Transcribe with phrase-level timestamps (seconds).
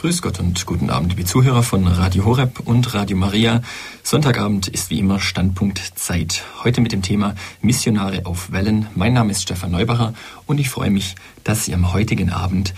[0.00, 3.60] Grüß Gott und guten Abend, liebe Zuhörer von Radio Horeb und Radio Maria.
[4.02, 6.42] Sonntagabend ist wie immer Standpunkt Zeit.
[6.64, 8.86] Heute mit dem Thema Missionare auf Wellen.
[8.94, 10.14] Mein Name ist Stefan Neubacher
[10.46, 12.72] und ich freue mich, dass Sie am heutigen Abend,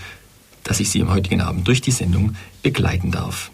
[0.65, 3.52] dass ich Sie am heutigen Abend durch die Sendung begleiten darf.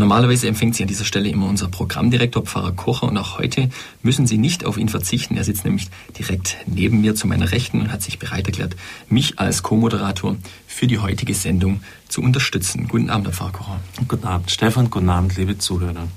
[0.00, 3.68] Normalerweise empfängt Sie an dieser Stelle immer unser Programmdirektor Pfarrer Kocher und auch heute
[4.02, 5.36] müssen Sie nicht auf ihn verzichten.
[5.36, 5.88] Er sitzt nämlich
[6.18, 8.76] direkt neben mir zu meiner Rechten und hat sich bereit erklärt,
[9.10, 12.88] mich als Co-Moderator für die heutige Sendung zu unterstützen.
[12.88, 13.80] Guten Abend, Herr Pfarrer Kocher.
[14.08, 14.88] Guten Abend, Stefan.
[14.88, 16.08] Guten Abend, liebe Zuhörer.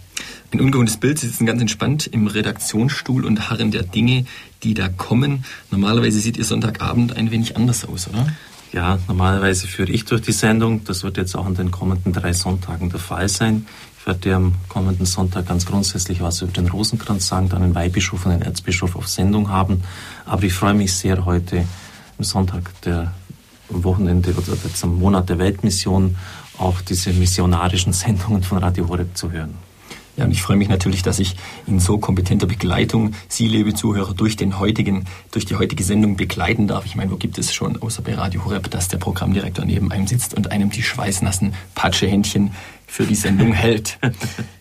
[0.54, 1.20] Ein ungewohntes Bild.
[1.20, 4.24] Sie sitzen ganz entspannt im Redaktionsstuhl und harren der Dinge,
[4.64, 5.44] die da kommen.
[5.72, 8.28] Normalerweise sieht Ihr Sonntagabend ein wenig anders aus, oder?
[8.74, 10.84] Ja, normalerweise führe ich durch die Sendung.
[10.84, 13.68] Das wird jetzt auch an den kommenden drei Sonntagen der Fall sein.
[14.00, 18.26] Ich werde am kommenden Sonntag ganz grundsätzlich was über den Rosenkranz sagen, dann einen Weihbischof
[18.26, 19.84] und einen Erzbischof auf Sendung haben.
[20.26, 21.66] Aber ich freue mich sehr, heute
[22.18, 23.14] am Sonntag der
[23.70, 26.16] Wochenende oder jetzt am Monat der Weltmission
[26.58, 29.54] auch diese missionarischen Sendungen von Radio Horeb zu hören.
[30.16, 34.14] Ja, und ich freue mich natürlich, dass ich in so kompetenter Begleitung Sie, liebe Zuhörer,
[34.14, 36.86] durch den heutigen, durch die heutige Sendung begleiten darf.
[36.86, 40.06] Ich meine, wo gibt es schon außer bei Radio Horeb, dass der Programmdirektor neben einem
[40.06, 42.52] sitzt und einem die schweißnassen Patschehändchen
[42.94, 43.98] für die Sendung hält.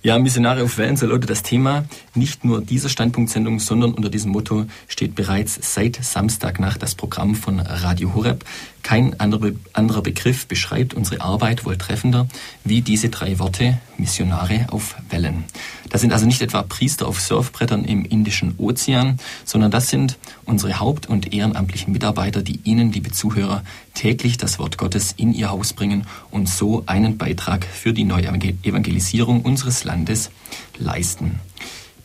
[0.03, 1.85] Ja, Missionare auf Wellen, so lautet das Thema.
[2.15, 7.61] Nicht nur dieser Standpunktsendung, sondern unter diesem Motto steht bereits seit Samstagnacht das Programm von
[7.61, 8.47] Radio Horeb.
[8.83, 12.27] Kein anderer Begriff beschreibt unsere Arbeit wohl treffender
[12.65, 15.45] wie diese drei Worte Missionare auf Wellen.
[15.93, 20.81] Das sind also nicht etwa Priester auf Surfbrettern im Indischen Ozean, sondern das sind unsere
[20.81, 23.63] haupt- und ehrenamtlichen Mitarbeiter, die Ihnen, liebe Zuhörer,
[23.93, 28.29] täglich das Wort Gottes in Ihr Haus bringen und so einen Beitrag für die neue
[28.63, 30.31] Evangelisierung unseres Landes
[30.79, 31.41] leisten.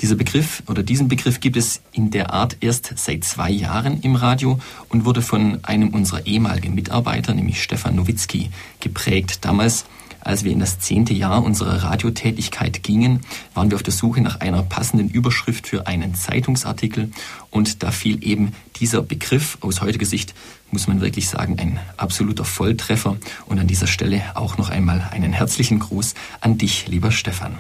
[0.02, 4.16] Dieser Begriff oder diesen Begriff gibt es in der Art erst seit zwei Jahren im
[4.16, 8.50] Radio und wurde von einem unserer ehemaligen Mitarbeiter, nämlich Stefan Nowitzki,
[8.82, 9.46] geprägt.
[9.46, 9.86] Damals,
[10.28, 13.22] als wir in das zehnte Jahr unserer Radiotätigkeit gingen,
[13.54, 17.12] waren wir auf der Suche nach einer passenden Überschrift für einen Zeitungsartikel.
[17.50, 20.34] Und da fiel eben dieser Begriff aus heutiger Sicht,
[20.70, 23.18] muss man wirklich sagen, ein absoluter Volltreffer.
[23.46, 27.58] Und an dieser Stelle auch noch einmal einen herzlichen Gruß an dich, lieber Stefan.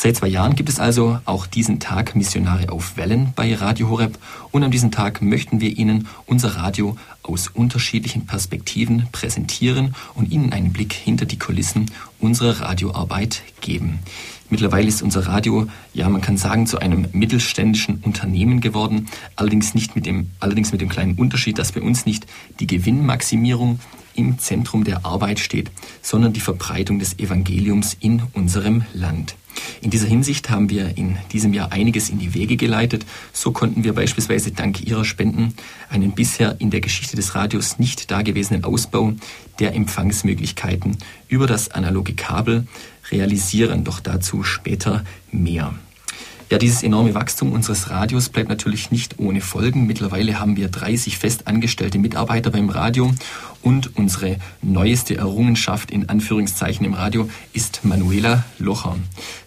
[0.00, 4.16] Seit zwei Jahren gibt es also auch diesen Tag Missionare auf Wellen bei Radio Horeb.
[4.52, 6.96] Und an diesem Tag möchten wir Ihnen unser Radio
[7.28, 14.00] aus unterschiedlichen Perspektiven präsentieren und Ihnen einen Blick hinter die Kulissen unserer Radioarbeit geben.
[14.50, 19.94] Mittlerweile ist unser Radio, ja, man kann sagen, zu einem mittelständischen Unternehmen geworden, allerdings nicht
[19.94, 22.26] mit dem, allerdings mit dem kleinen Unterschied, dass bei uns nicht
[22.58, 23.78] die Gewinnmaximierung
[24.14, 29.36] im Zentrum der Arbeit steht, sondern die Verbreitung des Evangeliums in unserem Land.
[29.80, 33.06] In dieser Hinsicht haben wir in diesem Jahr einiges in die Wege geleitet.
[33.32, 35.54] So konnten wir beispielsweise dank Ihrer Spenden
[35.88, 39.12] einen bisher in der Geschichte des Radios nicht dagewesenen Ausbau
[39.58, 40.96] der Empfangsmöglichkeiten
[41.28, 42.66] über das analoge Kabel
[43.10, 43.84] realisieren.
[43.84, 45.74] Doch dazu später mehr.
[46.50, 49.86] Ja, dieses enorme Wachstum unseres Radios bleibt natürlich nicht ohne Folgen.
[49.86, 53.12] Mittlerweile haben wir 30 fest angestellte Mitarbeiter beim Radio
[53.60, 58.96] und unsere neueste Errungenschaft in Anführungszeichen im Radio ist Manuela Locher.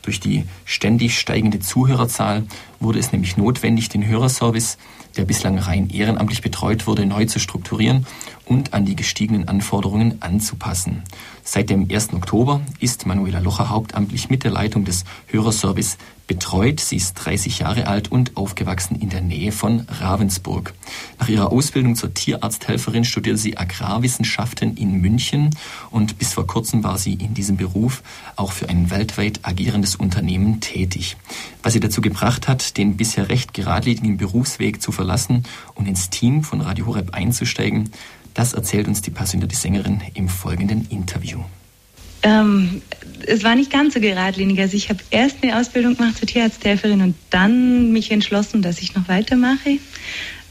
[0.03, 2.44] Durch die ständig steigende Zuhörerzahl
[2.79, 4.78] wurde es nämlich notwendig, den Hörerservice,
[5.17, 8.06] der bislang rein ehrenamtlich betreut wurde, neu zu strukturieren
[8.45, 11.01] und an die gestiegenen Anforderungen anzupassen.
[11.44, 12.13] Seit dem 1.
[12.13, 15.97] Oktober ist Manuela Locher hauptamtlich mit der Leitung des Hörerservice
[16.31, 16.80] betreut.
[16.80, 20.74] Sie ist 30 Jahre alt und aufgewachsen in der Nähe von Ravensburg.
[21.19, 25.50] Nach ihrer Ausbildung zur Tierarzthelferin studierte sie Agrarwissenschaften in München
[25.90, 28.02] und bis vor kurzem war sie in diesem Beruf
[28.38, 31.18] auch für ein weltweit agierendes Unternehmen tätig.
[31.64, 35.44] Was sie dazu gebracht hat, den bisher recht geradlinigen Berufsweg zu verlassen
[35.75, 37.91] und ins Team von Radio Horeb einzusteigen,
[38.34, 41.41] das erzählt uns die passionierte Sängerin im folgenden Interview.
[42.24, 42.82] Ähm,
[43.26, 44.59] es war nicht ganz so geradlinig.
[44.59, 48.96] Also ich habe erst eine Ausbildung gemacht zur Tierarzthelferin und dann mich entschlossen, dass ich
[48.96, 49.80] noch weitermache.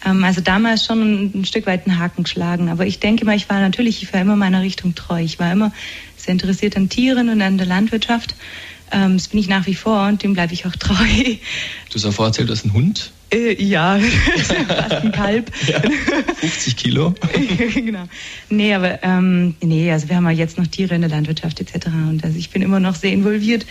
[0.05, 2.69] Ähm, also damals schon ein, Stück weit einen Haken geschlagen.
[2.69, 5.21] Aber ich denke mal, ich war natürlich, ich war immer meiner Richtung treu.
[5.23, 5.73] Ich war immer
[6.17, 8.35] sehr interessiert an Tieren und an der Landwirtschaft.
[8.93, 10.95] Ähm, das bin ich nach wie vor und dem bleibe ich auch treu.
[10.95, 13.13] Du hast vorher erzählt, du hast einen Hund.
[13.33, 13.99] Äh, ja,
[14.69, 15.53] fast ein Kalb.
[15.67, 17.15] Ja, 50 Kilo.
[17.75, 18.05] genau.
[18.49, 21.87] Nee, aber ähm, nee, also wir haben ja jetzt noch Tiere in der Landwirtschaft etc.
[21.87, 23.67] Und also ich bin immer noch sehr involviert.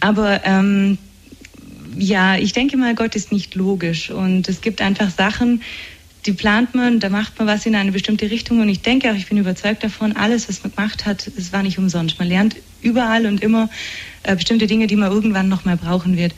[0.00, 0.98] Aber ähm,
[1.96, 4.10] ja, ich denke mal, Gott ist nicht logisch.
[4.10, 5.62] Und es gibt einfach Sachen,
[6.26, 8.60] die plant man, da macht man was in eine bestimmte Richtung.
[8.60, 11.62] Und ich denke auch, ich bin überzeugt davon, alles, was man gemacht hat, es war
[11.62, 12.18] nicht umsonst.
[12.18, 13.70] Man lernt überall und immer
[14.24, 16.34] äh, bestimmte Dinge, die man irgendwann noch mal brauchen wird.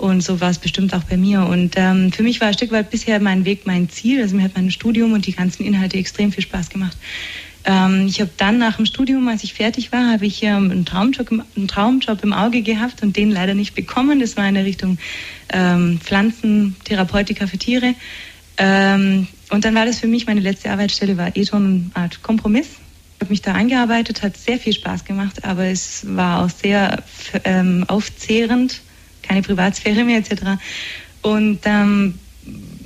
[0.00, 1.42] Und so war es bestimmt auch bei mir.
[1.42, 4.22] Und ähm, für mich war ein Stück weit bisher mein Weg mein Ziel.
[4.22, 6.96] Also mir hat mein Studium und die ganzen Inhalte extrem viel Spaß gemacht.
[7.64, 10.86] Ähm, ich habe dann nach dem Studium, als ich fertig war, habe ich ähm, einen,
[10.86, 14.20] Traumjob, einen Traumjob im Auge gehabt und den leider nicht bekommen.
[14.20, 14.96] Das war in der Richtung
[15.52, 17.94] ähm, Pflanzentherapeutika für Tiere.
[18.56, 22.22] Ähm, und dann war das für mich, meine letzte Arbeitsstelle war eh schon eine Art
[22.22, 22.68] Kompromiss.
[23.16, 27.02] Ich habe mich da eingearbeitet, hat sehr viel Spaß gemacht, aber es war auch sehr
[27.44, 28.80] ähm, aufzehrend,
[29.22, 30.60] keine Privatsphäre mehr etc.
[31.22, 32.14] Und ähm,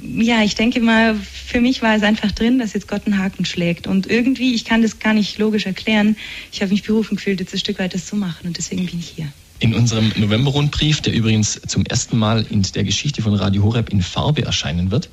[0.03, 3.45] ja, ich denke mal, für mich war es einfach drin, dass jetzt Gott einen Haken
[3.45, 3.87] schlägt.
[3.87, 6.17] Und irgendwie, ich kann das gar nicht logisch erklären,
[6.53, 8.47] ich habe mich berufen gefühlt, jetzt ein Stück weit das zu machen.
[8.47, 9.29] Und deswegen bin ich hier.
[9.61, 14.03] In unserem November-Rundbrief, der übrigens zum ersten Mal in der Geschichte von Radio Horeb in
[14.03, 15.09] Farbe erscheinen wird,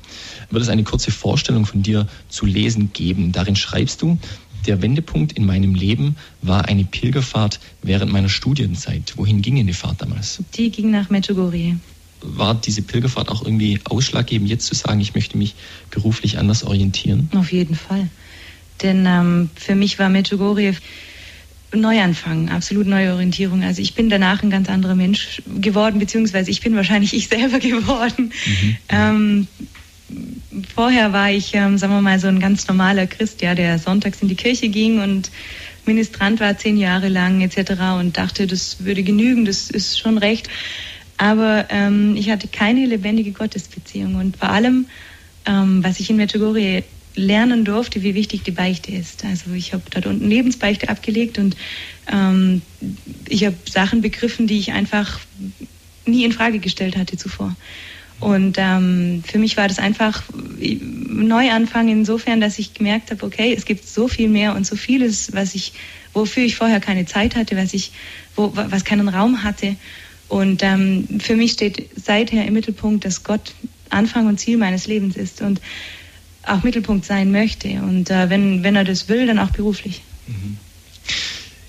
[0.50, 3.32] wird es eine kurze Vorstellung von dir zu lesen geben.
[3.32, 4.18] Darin schreibst du,
[4.66, 9.14] der Wendepunkt in meinem Leben war eine Pilgerfahrt während meiner Studienzeit.
[9.16, 10.42] Wohin ging denn die Fahrt damals?
[10.54, 11.76] Die ging nach Medjugorje
[12.24, 15.54] war diese Pilgerfahrt auch irgendwie ausschlaggebend, jetzt zu sagen, ich möchte mich
[15.90, 17.28] beruflich anders orientieren?
[17.34, 18.08] Auf jeden Fall.
[18.82, 20.74] Denn ähm, für mich war Medjugorje
[21.74, 23.62] Neuanfang, absolut neue Orientierung.
[23.62, 27.58] Also ich bin danach ein ganz anderer Mensch geworden, beziehungsweise ich bin wahrscheinlich ich selber
[27.58, 28.32] geworden.
[28.46, 28.76] Mhm.
[28.88, 29.46] Ähm,
[30.74, 34.22] vorher war ich, ähm, sagen wir mal, so ein ganz normaler Christ, ja, der sonntags
[34.22, 35.30] in die Kirche ging und
[35.84, 37.72] Ministrant war zehn Jahre lang etc.
[37.98, 40.48] und dachte, das würde genügen, das ist schon recht.
[41.16, 44.14] Aber ähm, ich hatte keine lebendige Gottesbeziehung.
[44.16, 44.86] Und vor allem,
[45.46, 46.84] ähm, was ich in Medjugorje
[47.14, 49.24] lernen durfte, wie wichtig die Beichte ist.
[49.24, 51.56] Also ich habe dort unten Lebensbeichte abgelegt und
[52.10, 52.62] ähm,
[53.28, 55.20] ich habe Sachen begriffen, die ich einfach
[56.06, 57.54] nie in Frage gestellt hatte zuvor.
[58.22, 60.22] Und ähm, für mich war das einfach
[60.60, 65.32] Neuanfang insofern, dass ich gemerkt habe, okay, es gibt so viel mehr und so vieles,
[65.34, 65.72] was ich,
[66.12, 67.90] wofür ich vorher keine Zeit hatte, was ich,
[68.36, 69.74] wo, was keinen Raum hatte.
[70.28, 73.54] Und ähm, für mich steht seither im Mittelpunkt, dass Gott
[73.90, 75.60] Anfang und Ziel meines Lebens ist und
[76.44, 77.68] auch Mittelpunkt sein möchte.
[77.82, 80.00] Und äh, wenn, wenn er das will, dann auch beruflich.
[80.28, 80.58] Mhm.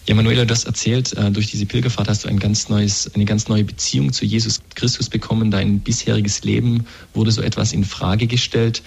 [0.06, 3.24] Ja, Manuela, du hast erzählt, äh, durch diese Pilgerfahrt hast du ein ganz neues, eine
[3.24, 5.50] ganz neue Beziehung zu Jesus Christus bekommen.
[5.50, 8.84] Dein bisheriges Leben wurde so etwas in Frage gestellt.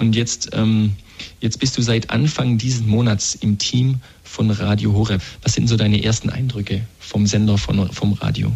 [0.00, 0.94] Und jetzt, ähm,
[1.40, 5.20] jetzt bist du seit Anfang dieses Monats im Team von Radio Horeb.
[5.42, 8.50] Was sind so deine ersten Eindrücke vom Sender, von, vom Radio?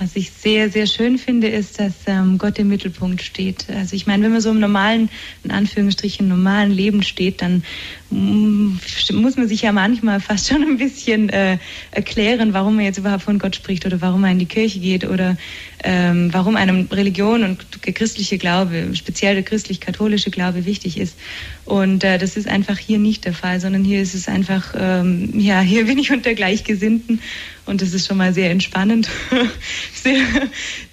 [0.00, 3.66] Was ich sehr, sehr schön finde, ist, dass ähm, Gott im Mittelpunkt steht.
[3.68, 5.10] Also ich meine, wenn man so im normalen,
[5.42, 7.64] in Anführungsstrichen, normalen Leben steht, dann
[8.10, 8.76] mm,
[9.14, 11.58] muss man sich ja manchmal fast schon ein bisschen äh,
[11.90, 15.04] erklären, warum man jetzt überhaupt von Gott spricht oder warum man in die Kirche geht
[15.04, 15.36] oder
[15.82, 21.16] ähm, warum einem Religion und der christliche Glaube, speziell der christlich-katholische Glaube wichtig ist.
[21.64, 25.38] Und äh, das ist einfach hier nicht der Fall, sondern hier ist es einfach, ähm,
[25.38, 27.20] ja, hier bin ich unter Gleichgesinnten
[27.68, 29.08] und das ist schon mal sehr entspannend.
[29.94, 30.20] sehr,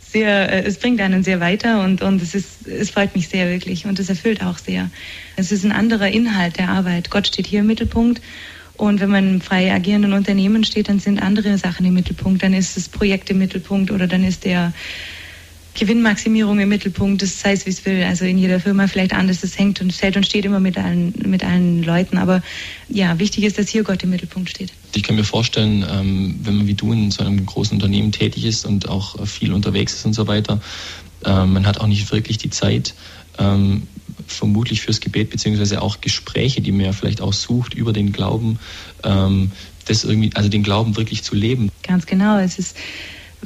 [0.01, 3.49] sehr, äh, es bringt einen sehr weiter und, und es, ist, es freut mich sehr
[3.49, 4.91] wirklich und es erfüllt auch sehr.
[5.35, 7.09] Es ist ein anderer Inhalt der Arbeit.
[7.09, 8.21] Gott steht hier im Mittelpunkt
[8.77, 12.43] und wenn man im frei agierenden Unternehmen steht, dann sind andere Sachen im Mittelpunkt.
[12.43, 14.73] Dann ist das Projekt im Mittelpunkt oder dann ist der
[15.75, 18.03] Gewinnmaximierung im Mittelpunkt, das sei es wie es will.
[18.03, 21.13] Also in jeder Firma vielleicht anders, das hängt und fällt und steht immer mit allen,
[21.25, 22.17] mit allen Leuten.
[22.17, 22.41] Aber
[22.89, 24.71] ja, wichtig ist, dass hier Gott im Mittelpunkt steht.
[24.95, 28.45] Ich kann mir vorstellen, ähm, wenn man wie du in so einem großen Unternehmen tätig
[28.45, 30.61] ist und auch viel unterwegs ist und so weiter,
[31.25, 32.95] ähm, man hat auch nicht wirklich die Zeit,
[33.37, 33.83] ähm,
[34.27, 38.59] vermutlich fürs Gebet, beziehungsweise auch Gespräche, die man ja vielleicht auch sucht über den Glauben,
[39.03, 41.69] das irgendwie, also den Glauben wirklich zu leben.
[41.83, 42.39] Ganz genau.
[42.39, 42.75] Es ist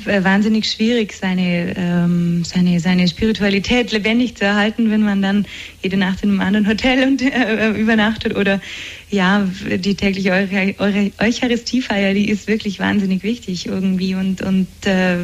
[0.05, 5.45] wahnsinnig schwierig, seine, ähm, seine, seine Spiritualität lebendig zu erhalten, wenn man dann
[5.83, 8.61] jede Nacht in einem anderen Hotel und, äh, übernachtet oder
[9.09, 15.17] ja, die tägliche Eucharistiefeier, die ist wirklich wahnsinnig wichtig irgendwie und, und äh,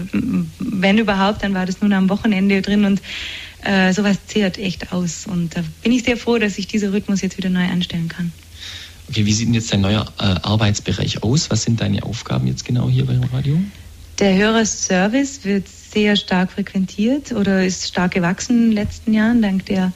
[0.59, 3.01] wenn überhaupt, dann war das nun am Wochenende drin und
[3.63, 7.21] äh, sowas zehrt echt aus und da bin ich sehr froh, dass ich diesen Rhythmus
[7.21, 8.31] jetzt wieder neu anstellen kann.
[9.09, 11.51] Okay, wie sieht denn jetzt dein neuer äh, Arbeitsbereich aus?
[11.51, 13.59] Was sind deine Aufgaben jetzt genau hier beim Radio?
[14.19, 19.65] Der Hörerservice wird sehr stark frequentiert oder ist stark gewachsen in den letzten Jahren, dank
[19.65, 19.91] der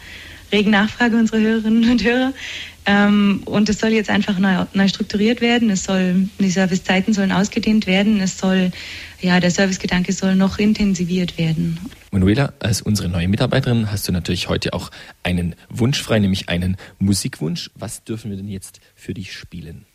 [0.52, 2.34] regen Nachfrage unserer Hörerinnen und Hörer.
[2.86, 5.70] Ähm, und es soll jetzt einfach neu, neu, strukturiert werden.
[5.70, 8.20] Es soll, die Servicezeiten sollen ausgedehnt werden.
[8.20, 8.72] Es soll,
[9.22, 11.80] ja, der Servicegedanke soll noch intensiviert werden.
[12.12, 14.90] Manuela, als unsere neue Mitarbeiterin hast du natürlich heute auch
[15.24, 17.70] einen Wunsch frei, nämlich einen Musikwunsch.
[17.76, 19.86] Was dürfen wir denn jetzt für dich spielen?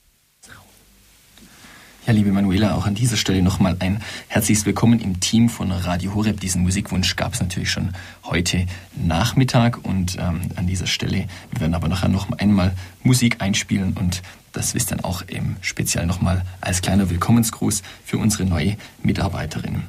[2.07, 6.15] Ja, liebe Manuela, auch an dieser Stelle nochmal ein herzliches Willkommen im Team von Radio
[6.15, 6.39] Horeb.
[6.39, 7.95] Diesen Musikwunsch gab es natürlich schon
[8.25, 12.73] heute Nachmittag und ähm, an dieser Stelle, wir werden aber nachher noch einmal
[13.05, 14.21] Musik einspielen und
[14.53, 19.85] das ist dann auch im Speziell nochmal als kleiner Willkommensgruß für unsere neue Mitarbeiterin.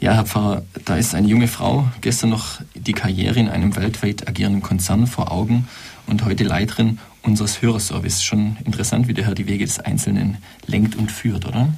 [0.00, 4.26] Ja, Herr Pfarrer, da ist eine junge Frau, gestern noch die Karriere in einem weltweit
[4.26, 5.68] agierenden Konzern vor Augen
[6.08, 8.22] und heute Leiterin unseres Hörerservice.
[8.22, 11.72] Schon interessant, wie der Herr die Wege des Einzelnen lenkt und führt, oder?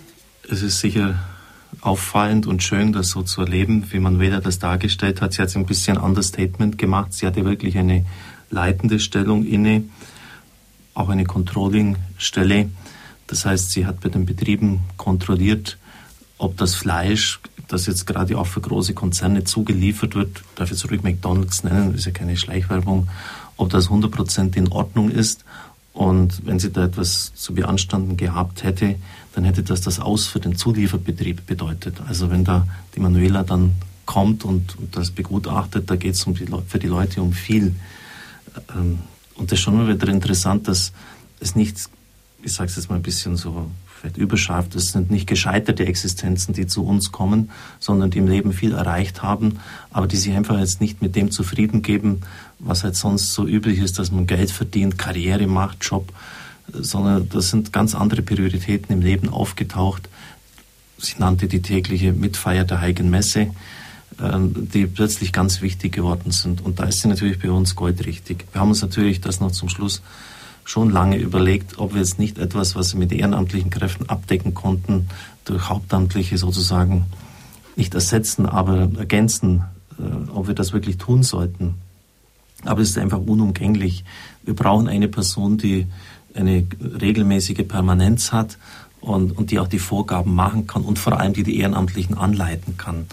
[0.50, 1.18] Es ist sicher
[1.80, 5.32] auffallend und schön, das so zu erleben, wie Manuela das dargestellt hat.
[5.32, 7.12] Sie hat ein bisschen Understatement gemacht.
[7.12, 8.06] Sie hatte wirklich eine
[8.50, 9.84] leitende Stellung inne,
[10.94, 12.70] auch eine Controlling-Stelle.
[13.26, 15.78] Das heißt, sie hat bei den Betrieben kontrolliert,
[16.38, 20.90] ob das Fleisch, das jetzt gerade auch für große Konzerne zugeliefert wird, darf ich jetzt
[20.90, 23.08] ruhig McDonalds nennen, ist ja keine Schleichwerbung,
[23.56, 25.44] ob das 100% in Ordnung ist.
[25.92, 28.96] Und wenn sie da etwas zu beanstanden gehabt hätte,
[29.34, 32.00] dann hätte das das Aus für den Zulieferbetrieb bedeutet.
[32.06, 33.74] Also wenn da die Manuela dann
[34.06, 37.74] kommt und, und das begutachtet, da geht es um für die Leute um viel.
[38.74, 38.98] Ähm,
[39.36, 40.92] und das ist schon mal wieder interessant, dass
[41.40, 41.78] es nicht,
[42.42, 43.70] ich sage es jetzt mal ein bisschen so
[44.04, 48.52] vielleicht überscharf, das sind nicht gescheiterte Existenzen, die zu uns kommen, sondern die im Leben
[48.52, 52.20] viel erreicht haben, aber die sich einfach jetzt nicht mit dem zufrieden geben,
[52.64, 56.12] was halt sonst so üblich ist, dass man Geld verdient, Karriere macht, Job,
[56.72, 60.08] sondern das sind ganz andere Prioritäten im Leben aufgetaucht.
[60.98, 63.50] Sie nannte die tägliche Mitfeier der Heiligen Messe,
[64.20, 66.64] ähm, die plötzlich ganz wichtig geworden sind.
[66.64, 68.46] Und da ist sie natürlich bei uns goldrichtig.
[68.52, 70.02] Wir haben uns natürlich das noch zum Schluss
[70.64, 75.08] schon lange überlegt, ob wir jetzt nicht etwas, was wir mit ehrenamtlichen Kräften abdecken konnten,
[75.44, 77.04] durch Hauptamtliche sozusagen
[77.76, 79.64] nicht ersetzen, aber ergänzen,
[79.98, 81.74] äh, ob wir das wirklich tun sollten.
[82.66, 84.04] Aber es ist einfach unumgänglich.
[84.42, 85.86] Wir brauchen eine Person, die
[86.34, 86.66] eine
[87.00, 88.58] regelmäßige Permanenz hat
[89.00, 92.76] und, und die auch die Vorgaben machen kann und vor allem die die Ehrenamtlichen anleiten
[92.76, 93.06] kann.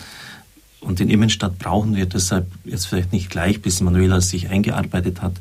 [0.79, 5.34] Und in Immenstadt brauchen wir deshalb jetzt vielleicht nicht gleich, bis Manuela sich eingearbeitet hat,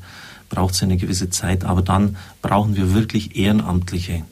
[0.50, 4.24] braucht es eine gewisse Zeit, aber dann brauchen wir wirklich Ehrenamtliche,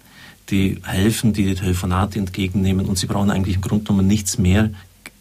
[0.50, 4.70] die helfen, die die Telefonate entgegennehmen und sie brauchen eigentlich im Grunde genommen nichts mehr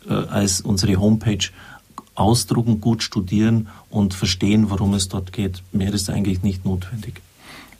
[0.09, 1.49] äh, als unsere Homepage
[2.17, 5.63] ausdrucken, gut studieren und verstehen, worum es dort geht.
[5.71, 7.21] Mehr ist eigentlich nicht notwendig.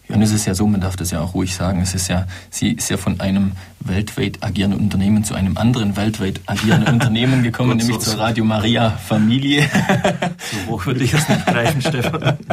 [0.07, 2.07] Ja, und es ist ja so, man darf das ja auch ruhig sagen, es ist
[2.07, 7.43] ja, sie ist ja von einem weltweit agierenden Unternehmen zu einem anderen weltweit agierenden Unternehmen
[7.43, 9.63] gekommen, nämlich zur Radio Maria Familie.
[10.65, 12.37] so hoch würde ich es nicht greifen, Stefan.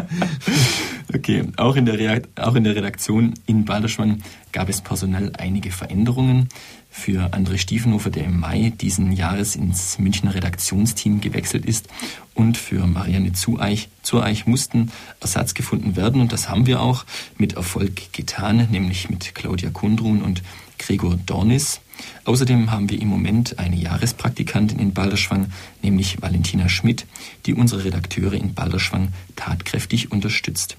[1.14, 6.48] Okay, auch in, der auch in der Redaktion in Balderschwang gab es personell einige Veränderungen.
[6.96, 11.88] Für André Stiefenhofer, der im Mai diesen Jahres ins Münchner Redaktionsteam gewechselt ist,
[12.34, 17.04] und für Marianne Zueich, Zueich mussten Ersatz gefunden werden und das haben wir auch
[17.36, 20.42] mit Erfolg getan, nämlich mit Claudia Kundrun und
[20.78, 21.80] Gregor Dornis.
[22.24, 27.06] Außerdem haben wir im Moment eine Jahrespraktikantin in Balderschwang, nämlich Valentina Schmidt,
[27.44, 30.76] die unsere Redakteure in Balderschwang tatkräftig unterstützt.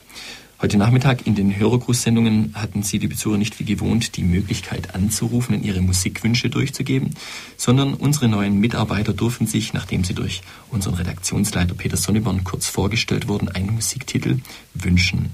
[0.62, 5.54] Heute Nachmittag in den Hörergrußsendungen hatten Sie, die Besucher, nicht wie gewohnt die Möglichkeit anzurufen
[5.54, 7.14] und Ihre Musikwünsche durchzugeben,
[7.58, 13.28] sondern unsere neuen Mitarbeiter durften sich, nachdem sie durch unseren Redaktionsleiter Peter Sonneborn kurz vorgestellt
[13.28, 14.40] wurden, einen Musiktitel
[14.74, 15.32] wünschen.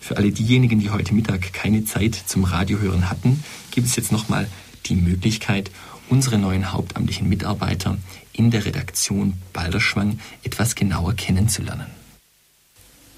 [0.00, 4.48] Für alle diejenigen, die heute Mittag keine Zeit zum Radiohören hatten, gibt es jetzt nochmal
[4.86, 5.70] die Möglichkeit,
[6.08, 7.96] unsere neuen hauptamtlichen Mitarbeiter
[8.32, 11.86] in der Redaktion Balderschwang etwas genauer kennenzulernen.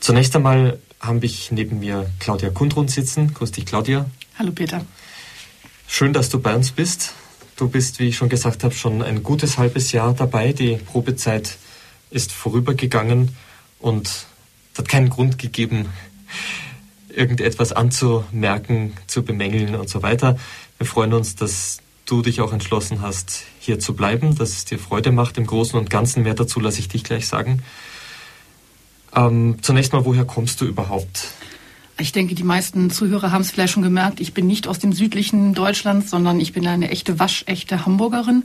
[0.00, 3.32] Zunächst einmal habe ich neben mir Claudia Kundrun sitzen.
[3.34, 4.08] Grüß dich, Claudia.
[4.38, 4.84] Hallo, Peter.
[5.86, 7.14] Schön, dass du bei uns bist.
[7.56, 10.52] Du bist, wie ich schon gesagt habe, schon ein gutes halbes Jahr dabei.
[10.52, 11.58] Die Probezeit
[12.10, 13.34] ist vorübergegangen
[13.80, 14.06] und
[14.72, 15.86] es hat keinen Grund gegeben,
[17.08, 20.38] irgendetwas anzumerken, zu bemängeln und so weiter.
[20.78, 24.78] Wir freuen uns, dass du dich auch entschlossen hast, hier zu bleiben, dass es dir
[24.78, 26.22] Freude macht im Großen und Ganzen.
[26.22, 27.62] Mehr dazu lasse ich dich gleich sagen.
[29.14, 31.28] Ähm, zunächst mal, woher kommst du überhaupt?
[31.98, 34.20] Ich denke, die meisten Zuhörer haben es vielleicht schon gemerkt.
[34.20, 38.44] Ich bin nicht aus dem südlichen Deutschland, sondern ich bin eine echte, waschechte Hamburgerin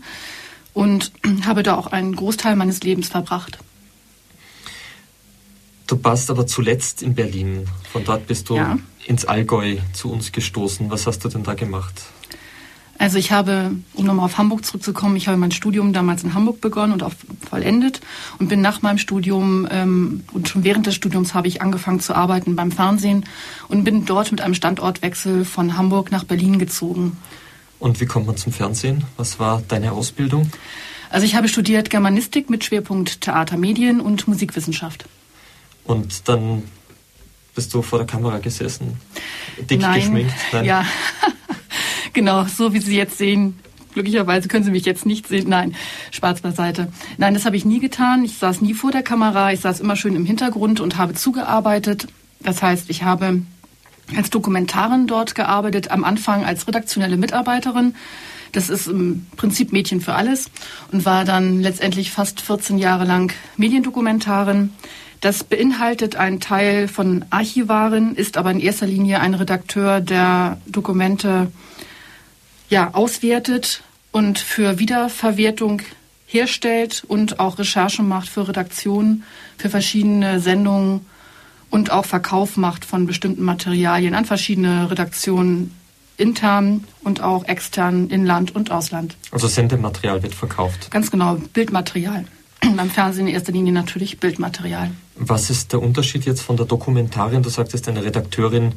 [0.73, 1.11] und
[1.45, 3.59] habe da auch einen Großteil meines Lebens verbracht.
[5.87, 7.67] Du warst aber zuletzt in Berlin.
[7.91, 8.77] Von dort bist du ja.
[9.05, 10.89] ins Allgäu zu uns gestoßen.
[10.89, 12.01] Was hast du denn da gemacht?
[12.97, 16.61] Also ich habe, um nochmal auf Hamburg zurückzukommen, ich habe mein Studium damals in Hamburg
[16.61, 17.11] begonnen und auch
[17.49, 17.99] vollendet
[18.39, 22.15] und bin nach meinem Studium ähm, und schon während des Studiums habe ich angefangen zu
[22.15, 23.25] arbeiten beim Fernsehen
[23.67, 27.17] und bin dort mit einem Standortwechsel von Hamburg nach Berlin gezogen.
[27.79, 29.03] Und wie kommt man zum Fernsehen?
[29.17, 30.49] Was war deine Ausbildung?
[31.09, 35.05] Also ich habe studiert Germanistik mit Schwerpunkt Theater, Medien und Musikwissenschaft.
[35.83, 36.63] Und dann
[37.53, 38.99] bist du vor der Kamera gesessen,
[39.69, 40.33] dick Nein, geschminkt?
[40.51, 40.65] Nein.
[40.65, 40.85] Ja,
[42.15, 43.59] Genau, so wie Sie jetzt sehen.
[43.93, 45.49] Glücklicherweise können Sie mich jetzt nicht sehen.
[45.49, 45.75] Nein,
[46.11, 46.87] Spaß beiseite.
[47.17, 48.23] Nein, das habe ich nie getan.
[48.23, 49.51] Ich saß nie vor der Kamera.
[49.51, 52.07] Ich saß immer schön im Hintergrund und habe zugearbeitet.
[52.39, 53.41] Das heißt, ich habe
[54.15, 57.95] als Dokumentarin dort gearbeitet, am Anfang als redaktionelle Mitarbeiterin.
[58.53, 60.49] Das ist im Prinzip Mädchen für alles
[60.93, 64.71] und war dann letztendlich fast 14 Jahre lang Mediendokumentarin.
[65.19, 71.51] Das beinhaltet einen Teil von Archivaren, ist aber in erster Linie ein Redakteur, der Dokumente
[72.69, 75.81] ja, auswertet und für Wiederverwertung
[76.25, 79.23] herstellt und auch Recherchen macht für Redaktionen,
[79.57, 81.05] für verschiedene Sendungen
[81.69, 85.75] und auch Verkauf macht von bestimmten Materialien an verschiedene Redaktionen
[86.17, 89.17] intern und auch extern, Inland und Ausland.
[89.31, 90.89] Also Sendematerial wird verkauft?
[90.91, 92.25] Ganz genau, Bildmaterial.
[92.75, 94.91] Beim Fernsehen in erster Linie natürlich Bildmaterial.
[95.15, 97.43] Was ist der Unterschied jetzt von der Dokumentarin?
[97.43, 98.73] Du sagtest, eine Redakteurin,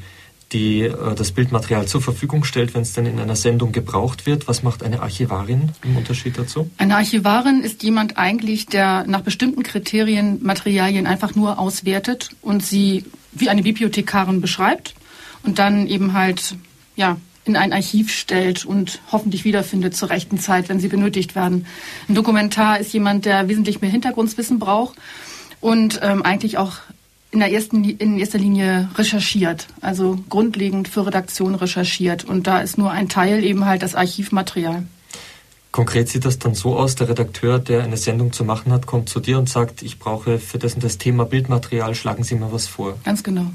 [0.52, 4.48] die äh, das Bildmaterial zur Verfügung stellt, wenn es dann in einer Sendung gebraucht wird.
[4.48, 6.70] Was macht eine Archivarin im Unterschied dazu?
[6.78, 13.04] Eine Archivarin ist jemand eigentlich, der nach bestimmten Kriterien Materialien einfach nur auswertet und sie
[13.32, 14.94] wie eine Bibliothekarin beschreibt
[15.42, 16.56] und dann eben halt
[16.96, 21.66] ja in ein Archiv stellt und hoffentlich wiederfindet zur rechten Zeit, wenn sie benötigt werden.
[22.08, 24.96] Ein Dokumentar ist jemand, der wesentlich mehr Hintergrundwissen braucht
[25.60, 26.76] und ähm, eigentlich auch
[27.30, 32.24] in, der ersten, in erster Linie recherchiert, also grundlegend für Redaktion recherchiert.
[32.24, 34.84] Und da ist nur ein Teil eben halt das Archivmaterial.
[35.70, 39.10] Konkret sieht das dann so aus, der Redakteur, der eine Sendung zu machen hat, kommt
[39.10, 42.50] zu dir und sagt, ich brauche für das und das Thema Bildmaterial, schlagen Sie mir
[42.50, 42.98] was vor.
[43.04, 43.46] Ganz genau.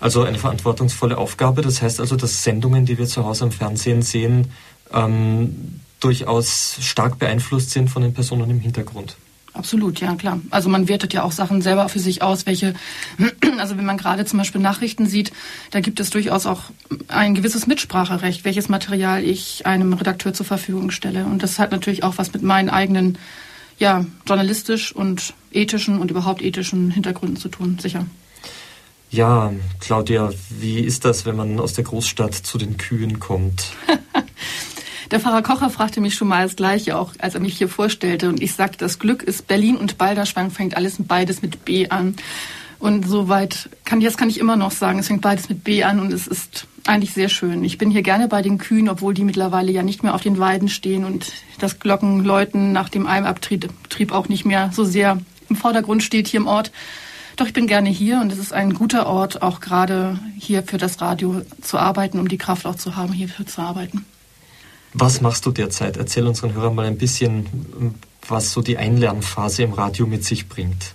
[0.00, 1.62] Also eine verantwortungsvolle Aufgabe.
[1.62, 4.50] Das heißt also, dass Sendungen, die wir zu Hause am Fernsehen sehen,
[4.92, 9.16] ähm, durchaus stark beeinflusst sind von den Personen im Hintergrund.
[9.56, 10.40] Absolut, ja klar.
[10.50, 12.74] Also man wertet ja auch Sachen selber für sich aus, welche,
[13.58, 15.32] also wenn man gerade zum Beispiel Nachrichten sieht,
[15.70, 16.64] da gibt es durchaus auch
[17.08, 21.24] ein gewisses Mitspracherecht, welches Material ich einem Redakteur zur Verfügung stelle.
[21.24, 23.16] Und das hat natürlich auch was mit meinen eigenen,
[23.78, 28.06] ja, journalistisch und ethischen und überhaupt ethischen Hintergründen zu tun, sicher.
[29.10, 33.72] Ja, Claudia, wie ist das, wenn man aus der Großstadt zu den Kühen kommt?
[35.10, 38.28] Der Pfarrer Kocher fragte mich schon mal das Gleiche, auch als er mich hier vorstellte.
[38.28, 42.16] Und ich sagte, das Glück ist Berlin und Balderschwang fängt alles beides mit B an.
[42.78, 44.98] Und soweit kann das kann ich immer noch sagen.
[44.98, 47.64] Es fängt beides mit B an und es ist eigentlich sehr schön.
[47.64, 50.38] Ich bin hier gerne bei den Kühen, obwohl die mittlerweile ja nicht mehr auf den
[50.38, 56.02] Weiden stehen und das Glockenläuten nach dem Almabtrieb auch nicht mehr so sehr im Vordergrund
[56.02, 56.72] steht hier im Ort.
[57.36, 60.78] Doch ich bin gerne hier und es ist ein guter Ort, auch gerade hier für
[60.78, 64.04] das Radio zu arbeiten, um die Kraft auch zu haben, hierfür zu arbeiten.
[64.98, 65.98] Was machst du derzeit?
[65.98, 67.94] Erzähl unseren Hörern mal ein bisschen,
[68.26, 70.94] was so die Einlernphase im Radio mit sich bringt.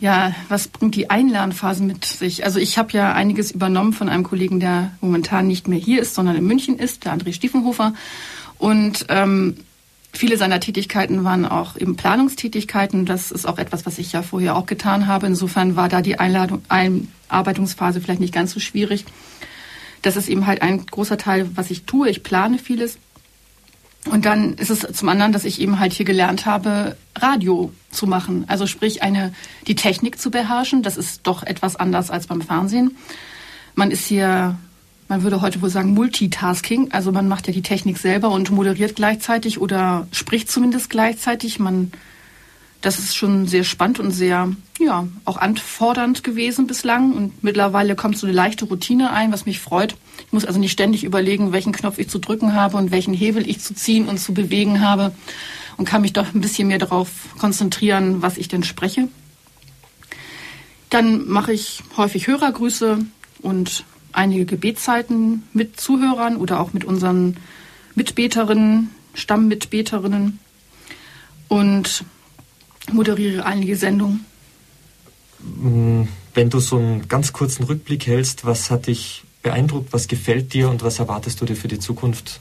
[0.00, 2.44] Ja, was bringt die Einlernphase mit sich?
[2.44, 6.14] Also ich habe ja einiges übernommen von einem Kollegen, der momentan nicht mehr hier ist,
[6.14, 7.92] sondern in München ist, der André Stiefenhofer.
[8.58, 9.56] Und ähm,
[10.14, 13.06] Viele seiner Tätigkeiten waren auch eben Planungstätigkeiten.
[13.06, 15.26] Das ist auch etwas, was ich ja vorher auch getan habe.
[15.26, 19.06] Insofern war da die Einladung, Einarbeitungsphase vielleicht nicht ganz so schwierig.
[20.02, 22.10] Das ist eben halt ein großer Teil, was ich tue.
[22.10, 22.98] Ich plane vieles.
[24.10, 28.06] Und dann ist es zum anderen, dass ich eben halt hier gelernt habe, Radio zu
[28.06, 28.44] machen.
[28.48, 29.32] Also sprich, eine,
[29.68, 30.82] die Technik zu beherrschen.
[30.82, 32.96] Das ist doch etwas anders als beim Fernsehen.
[33.74, 34.56] Man ist hier
[35.12, 36.90] man würde heute wohl sagen Multitasking.
[36.92, 41.58] Also man macht ja die Technik selber und moderiert gleichzeitig oder spricht zumindest gleichzeitig.
[41.58, 41.92] Man,
[42.82, 47.12] das ist schon sehr spannend und sehr, ja, auch anfordernd gewesen bislang.
[47.12, 49.94] Und mittlerweile kommt so eine leichte Routine ein, was mich freut.
[50.26, 53.48] Ich muss also nicht ständig überlegen, welchen Knopf ich zu drücken habe und welchen Hebel
[53.48, 55.12] ich zu ziehen und zu bewegen habe
[55.76, 59.08] und kann mich doch ein bisschen mehr darauf konzentrieren, was ich denn spreche.
[60.90, 62.98] Dann mache ich häufig Hörergrüße
[63.42, 67.36] und einige Gebetszeiten mit Zuhörern oder auch mit unseren
[67.94, 70.38] Mitbeterinnen, Stammmitbeterinnen
[71.48, 72.04] und
[72.90, 74.24] moderiere einige Sendungen.
[75.40, 80.52] Mm, wenn du so einen ganz kurzen Rückblick hältst, was hat dich beeindruckt, was gefällt
[80.54, 82.40] dir und was erwartest du dir für die Zukunft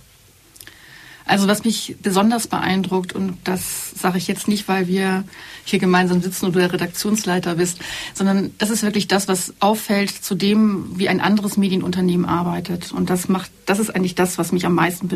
[1.25, 5.23] also was mich besonders beeindruckt, und das sage ich jetzt nicht, weil wir
[5.63, 7.79] hier gemeinsam sitzen und du der Redaktionsleiter bist,
[8.13, 12.91] sondern das ist wirklich das, was auffällt zu dem, wie ein anderes Medienunternehmen arbeitet.
[12.91, 15.07] Und das macht, das ist eigentlich das, was mich am meisten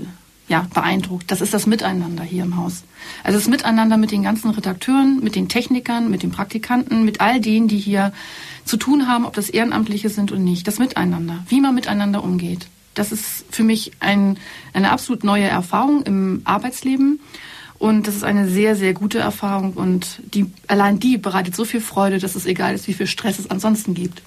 [0.48, 1.32] ja, beeindruckt.
[1.32, 2.84] Das ist das Miteinander hier im Haus.
[3.24, 7.40] Also das Miteinander mit den ganzen Redakteuren, mit den Technikern, mit den Praktikanten, mit all
[7.40, 8.14] denen, die hier
[8.64, 10.68] zu tun haben, ob das Ehrenamtliche sind oder nicht.
[10.68, 12.68] Das Miteinander, wie man miteinander umgeht.
[12.94, 14.38] Das ist für mich ein,
[14.74, 17.20] eine absolut neue Erfahrung im Arbeitsleben.
[17.78, 19.74] Und das ist eine sehr, sehr gute Erfahrung.
[19.74, 23.40] Und die, allein die bereitet so viel Freude, dass es egal ist, wie viel Stress
[23.40, 24.22] es ansonsten gibt.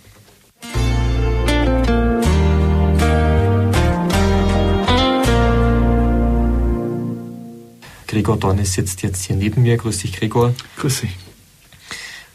[8.09, 9.77] Gregor Dorn sitzt jetzt hier neben mir.
[9.77, 10.55] Grüß dich, Gregor.
[10.79, 11.17] Grüß dich.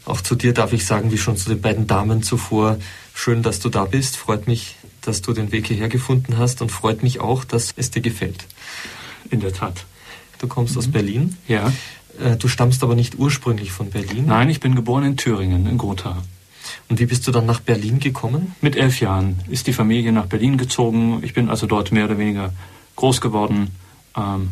[0.06, 2.78] Auch zu dir darf ich sagen, wie schon zu den beiden Damen zuvor,
[3.12, 4.16] schön, dass du da bist.
[4.16, 7.90] Freut mich, dass du den Weg hierher gefunden hast und freut mich auch, dass es
[7.90, 8.46] dir gefällt.
[9.30, 9.84] In der Tat.
[10.38, 10.78] Du kommst mhm.
[10.78, 11.36] aus Berlin.
[11.48, 11.72] Ja.
[12.22, 14.26] Äh, du stammst aber nicht ursprünglich von Berlin?
[14.26, 16.22] Nein, ich bin geboren in Thüringen, in Gotha.
[16.88, 18.54] Und wie bist du dann nach Berlin gekommen?
[18.60, 21.20] Mit elf Jahren ist die Familie nach Berlin gezogen.
[21.22, 22.52] Ich bin also dort mehr oder weniger
[22.96, 23.70] groß geworden.
[24.16, 24.50] Ähm,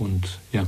[0.00, 0.66] und ja.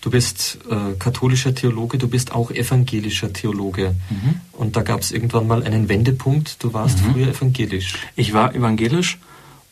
[0.00, 3.94] Du bist äh, katholischer Theologe, du bist auch evangelischer Theologe.
[4.08, 4.40] Mhm.
[4.52, 6.64] Und da gab es irgendwann mal einen Wendepunkt.
[6.64, 7.12] Du warst mhm.
[7.12, 7.94] früher evangelisch.
[8.16, 9.18] Ich war evangelisch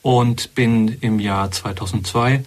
[0.02, 2.44] und bin im Jahr 2002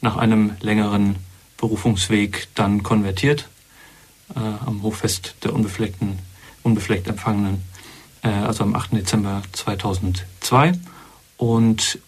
[0.00, 1.16] nach einem längeren
[1.58, 3.48] Berufungsweg dann konvertiert
[4.34, 6.18] äh, am Hochfest der Unbefleckten,
[6.64, 7.62] unbefleckt Empfangenen,
[8.22, 8.94] äh, also am 8.
[8.94, 10.72] Dezember 2002
[11.36, 12.00] und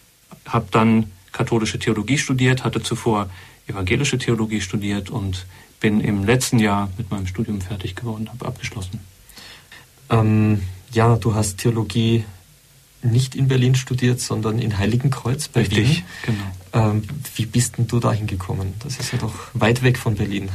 [0.47, 3.29] habe dann katholische Theologie studiert, hatte zuvor
[3.66, 5.44] evangelische Theologie studiert und
[5.81, 9.01] bin im letzten Jahr mit meinem Studium fertig geworden, habe abgeschlossen.
[10.09, 12.25] Ähm, ja, du hast Theologie
[13.03, 16.05] nicht in Berlin studiert, sondern in Heiligenkreuz bei Richtig, Wien.
[16.73, 16.88] genau.
[16.90, 17.03] Ähm,
[17.37, 18.75] wie bist denn du dahin gekommen?
[18.79, 20.49] Das ist ja doch weit weg von Berlin.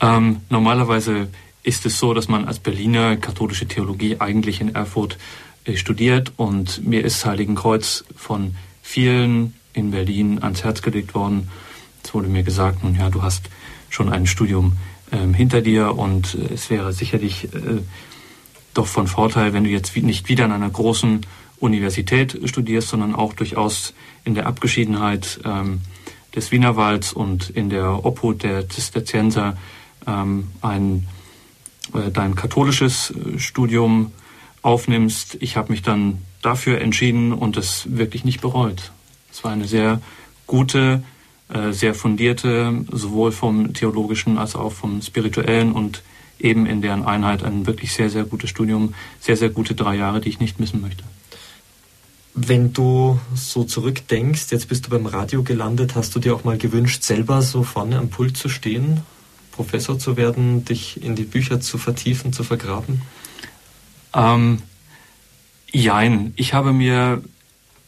[0.00, 1.28] Ähm, normalerweise
[1.62, 5.18] ist es so, dass man als Berliner katholische Theologie eigentlich in Erfurt
[5.64, 11.48] äh, studiert und mir ist Heiligenkreuz von vielen in Berlin ans Herz gelegt worden.
[12.02, 13.50] Es wurde mir gesagt, nun ja, du hast
[13.88, 14.76] schon ein Studium
[15.12, 17.82] ähm, hinter dir und äh, es wäre sicherlich äh,
[18.74, 21.26] doch von Vorteil, wenn du jetzt nicht wieder an einer großen
[21.58, 25.80] Universität studierst, sondern auch durchaus in der Abgeschiedenheit ähm,
[26.34, 29.56] des Wienerwalds und in der Obhut der Zisterzienser
[30.06, 31.06] ähm, ein,
[31.94, 34.12] äh, dein katholisches äh, Studium
[34.62, 35.36] aufnimmst.
[35.40, 38.92] Ich habe mich dann dafür entschieden und es wirklich nicht bereut.
[39.40, 40.02] Es war eine sehr
[40.46, 41.02] gute,
[41.48, 46.02] äh, sehr fundierte, sowohl vom theologischen als auch vom spirituellen und
[46.38, 50.20] eben in deren Einheit ein wirklich sehr, sehr gutes Studium, sehr, sehr gute drei Jahre,
[50.20, 51.04] die ich nicht missen möchte.
[52.34, 56.58] Wenn du so zurückdenkst, jetzt bist du beim Radio gelandet, hast du dir auch mal
[56.58, 59.00] gewünscht, selber so vorne am Pult zu stehen,
[59.52, 63.00] Professor zu werden, dich in die Bücher zu vertiefen, zu vergraben?
[64.14, 64.60] Ähm,
[65.72, 66.34] jein.
[66.36, 67.22] Ich habe mir,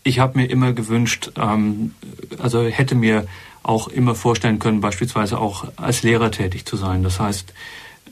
[0.05, 1.95] ich habe mir immer gewünscht, ähm,
[2.39, 3.27] also hätte mir
[3.63, 7.03] auch immer vorstellen können, beispielsweise auch als Lehrer tätig zu sein.
[7.03, 7.53] Das heißt,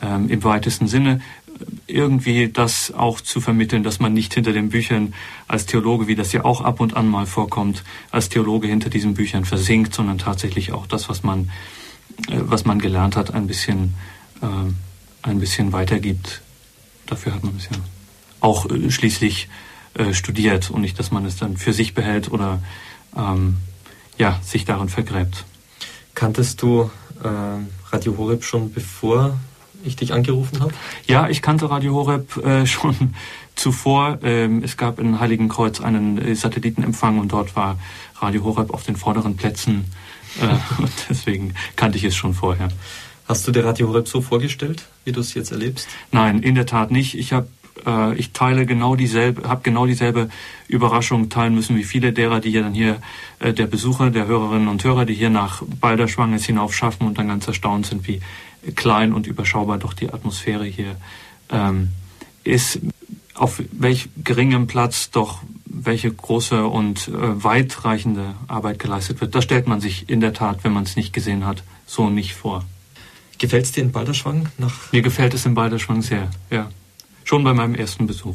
[0.03, 1.21] ähm, im weitesten Sinne
[1.87, 5.15] irgendwie das auch zu vermitteln, dass man nicht hinter den Büchern
[5.47, 9.15] als Theologe, wie das ja auch ab und an mal vorkommt, als Theologe hinter diesen
[9.15, 11.51] Büchern versinkt, sondern tatsächlich auch das, was man,
[12.29, 13.95] äh, was man gelernt hat, ein bisschen,
[14.41, 16.43] äh, ein bisschen weitergibt.
[17.07, 17.77] Dafür hat man es ja
[18.41, 19.49] auch äh, schließlich
[19.95, 22.61] äh, studiert und nicht, dass man es dann für sich behält oder
[23.17, 23.57] ähm,
[24.19, 25.45] ja, sich darin vergräbt.
[26.15, 26.91] Kanntest du
[27.25, 27.29] äh,
[27.93, 29.39] Radio Horeb schon bevor
[29.85, 30.73] ich dich angerufen habe?
[31.07, 33.15] Ja, ich kannte Radio Horeb äh, schon
[33.57, 34.19] zuvor.
[34.23, 37.79] Ähm, es gab in Heiligenkreuz einen äh, Satellitenempfang und dort war
[38.21, 39.87] Radio Horeb auf den vorderen Plätzen.
[40.41, 40.47] Äh,
[40.83, 42.69] und deswegen kannte ich es schon vorher.
[43.27, 45.89] Hast du dir Radio Horeb so vorgestellt, wie du es jetzt erlebst?
[46.11, 47.17] Nein, in der Tat nicht.
[47.17, 47.49] Ich habe
[47.87, 50.29] äh, ich teile genau dieselbe, habe genau dieselbe
[50.69, 53.01] Überraschung teilen müssen wie viele derer, die ja dann hier
[53.39, 57.19] äh, der Besucher, der Hörerinnen und Hörer, die hier nach Balderschwang es hinauf schaffen und
[57.19, 58.21] dann ganz erstaunt sind, wie
[58.77, 60.97] klein und überschaubar doch die Atmosphäre hier
[61.51, 61.89] ähm,
[62.45, 62.81] ist.
[63.35, 67.13] Auf welch geringem Platz doch welche große und äh,
[67.45, 69.35] weitreichende Arbeit geleistet wird.
[69.35, 72.35] Das stellt man sich in der Tat, wenn man es nicht gesehen hat, so nicht
[72.35, 72.65] vor.
[73.39, 74.49] Gefällt es dir in Balderschwang?
[74.59, 76.69] Nach Mir gefällt es in Balderschwang sehr, ja.
[77.31, 78.35] Schon bei meinem ersten Besuch.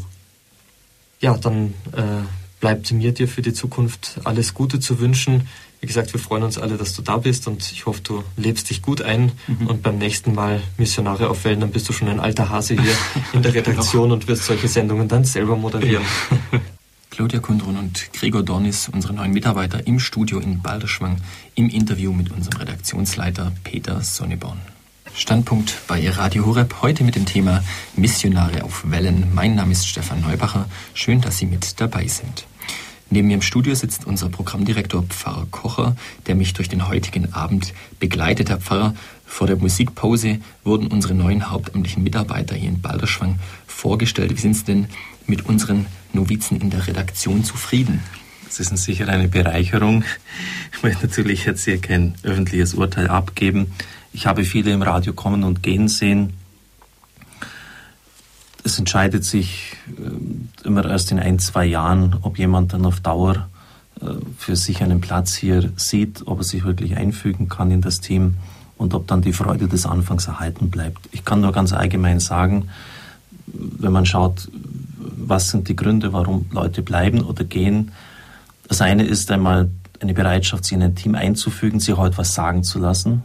[1.19, 2.23] Ja, dann äh,
[2.61, 5.49] bleibt mir dir für die Zukunft alles Gute zu wünschen.
[5.81, 8.69] Wie gesagt, wir freuen uns alle, dass du da bist und ich hoffe, du lebst
[8.69, 9.67] dich gut ein mhm.
[9.67, 12.95] und beim nächsten Mal Missionare aufwählen, dann bist du schon ein alter Hase hier
[13.33, 16.05] in der Redaktion und wirst solche Sendungen dann selber moderieren.
[17.09, 21.17] Claudia Kundrun und Gregor Dornis, unsere neuen Mitarbeiter im Studio in Balderschwang,
[21.55, 24.74] im Interview mit unserem Redaktionsleiter Peter Sonneborn.
[25.17, 27.63] Standpunkt bei Radio Horeb heute mit dem Thema
[27.95, 29.33] Missionare auf Wellen.
[29.33, 30.67] Mein Name ist Stefan Neubacher.
[30.93, 32.45] Schön, dass Sie mit dabei sind.
[33.09, 35.95] Neben mir im Studio sitzt unser Programmdirektor Pfarrer Kocher,
[36.27, 38.49] der mich durch den heutigen Abend begleitet.
[38.49, 38.93] Herr Pfarrer,
[39.25, 44.35] vor der Musikpause wurden unsere neuen hauptamtlichen Mitarbeiter hier in Balderschwang vorgestellt.
[44.35, 44.87] Wie sind Sie denn
[45.27, 48.03] mit unseren Novizen in der Redaktion zufrieden?
[48.45, 50.03] Das ist sicher eine Bereicherung.
[50.73, 53.71] Ich möchte natürlich jetzt hier kein öffentliches Urteil abgeben.
[54.15, 56.35] Ich habe viele im Radio kommen und gehen sehen.
[58.63, 63.49] Es entscheidet sich äh, immer erst in ein, zwei Jahren, ob jemand dann auf Dauer
[63.99, 64.05] äh,
[64.37, 68.35] für sich einen Platz hier sieht, ob er sich wirklich einfügen kann in das Team
[68.77, 71.09] und ob dann die Freude des Anfangs erhalten bleibt.
[71.11, 72.69] Ich kann nur ganz allgemein sagen,
[73.47, 74.49] wenn man schaut,
[75.17, 77.91] was sind die Gründe, warum Leute bleiben oder gehen.
[78.69, 82.63] Das eine ist einmal eine Bereitschaft, sich in ein Team einzufügen, sich heute was sagen
[82.63, 83.23] zu lassen,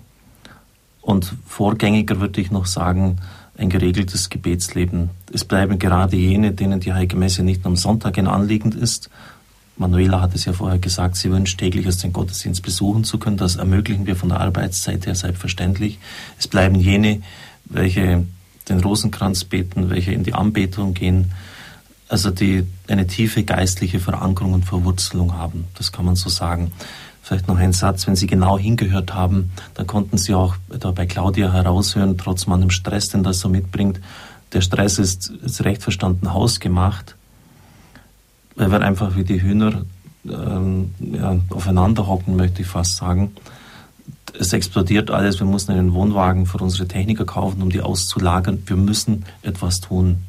[1.11, 3.17] Und vorgängiger würde ich noch sagen,
[3.59, 5.11] ein geregeltes Gebetsleben.
[5.33, 9.11] Es bleiben gerade jene, denen die Heilige Messe nicht am Sonntag ein Anliegen ist.
[9.77, 13.39] Manuela hat es ja vorher gesagt, sie wünscht täglich aus den Gottesdienst besuchen zu können.
[13.39, 15.99] Das ermöglichen wir von der Arbeitszeit her selbstverständlich.
[16.39, 17.23] Es bleiben jene,
[17.65, 18.25] welche
[18.69, 21.33] den Rosenkranz beten, welche in die Anbetung gehen,
[22.07, 25.65] also die eine tiefe geistliche Verankerung und Verwurzelung haben.
[25.75, 26.71] Das kann man so sagen.
[27.31, 31.07] Vielleicht noch ein Satz, wenn Sie genau hingehört haben, dann konnten Sie auch da bei
[31.07, 34.01] Claudia heraushören, trotz manchem Stress, den das so mitbringt,
[34.53, 37.15] der Stress ist, ist recht verstanden hausgemacht,
[38.57, 39.85] weil wir einfach wie die Hühner
[40.29, 43.31] ähm, ja, aufeinander hocken, möchte ich fast sagen.
[44.37, 48.61] Es explodiert alles, wir müssen einen Wohnwagen für unsere Techniker kaufen, um die auszulagern.
[48.67, 50.25] Wir müssen etwas tun.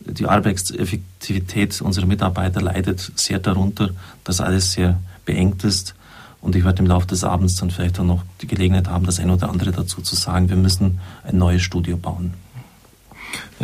[0.00, 3.90] Die Arbeitseffektivität unserer Mitarbeiter leidet sehr darunter,
[4.24, 5.94] dass alles sehr beengt ist.
[6.42, 9.20] Und ich werde im Laufe des Abends dann vielleicht auch noch die Gelegenheit haben, das
[9.20, 10.50] eine oder andere dazu zu sagen.
[10.50, 12.34] Wir müssen ein neues Studio bauen.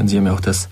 [0.06, 0.68] Sie haben ja auch das,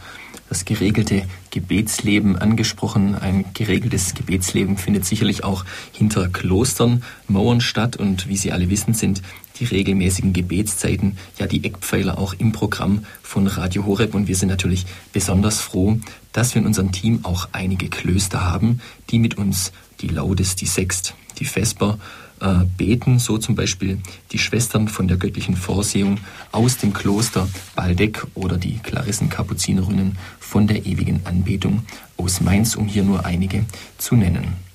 [0.49, 3.17] das geregelte Gebetsleben angesprochen.
[3.17, 7.97] Ein geregeltes Gebetsleben findet sicherlich auch hinter Klostern, Mauern statt.
[7.97, 9.21] Und wie Sie alle wissen, sind
[9.59, 14.15] die regelmäßigen Gebetszeiten ja die Eckpfeiler auch im Programm von Radio Horeb.
[14.15, 15.99] Und wir sind natürlich besonders froh,
[16.33, 20.67] dass wir in unserem Team auch einige Klöster haben, die mit uns die Laudes, die
[20.67, 21.99] Sext, die Vesper
[22.41, 23.99] äh, beten, so zum Beispiel
[24.33, 26.19] die Schwestern von der göttlichen Vorsehung
[26.53, 31.83] aus dem Kloster Baldeck oder die Klarissenkapuzinerinnen von der ewigen Anbetung
[32.17, 33.65] aus Mainz, um hier nur einige
[33.99, 34.67] zu nennen.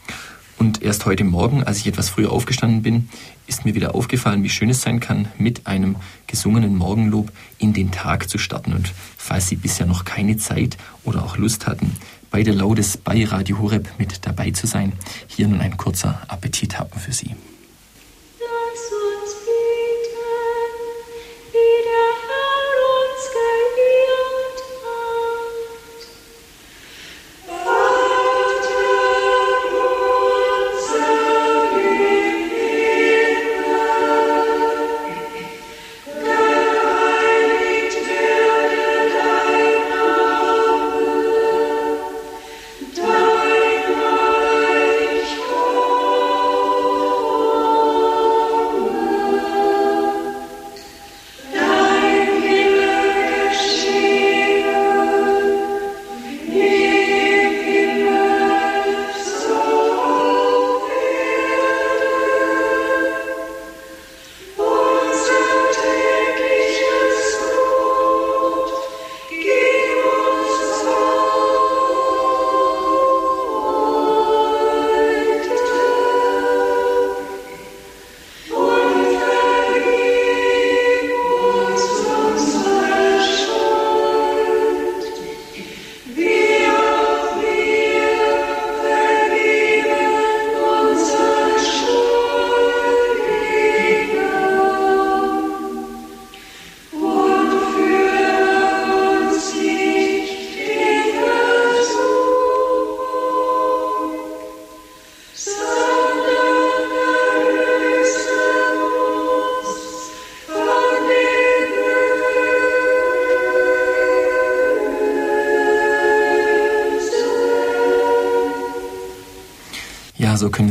[0.57, 3.09] Und erst heute Morgen, als ich etwas früher aufgestanden bin,
[3.47, 5.95] ist mir wieder aufgefallen, wie schön es sein kann, mit einem
[6.27, 8.73] gesungenen Morgenlob in den Tag zu starten.
[8.73, 11.95] Und falls Sie bisher noch keine Zeit oder auch Lust hatten,
[12.31, 14.93] bei der Laudes bei Radio Horeb mit dabei zu sein.
[15.27, 17.35] Hier nun ein kurzer Appetit haben für Sie.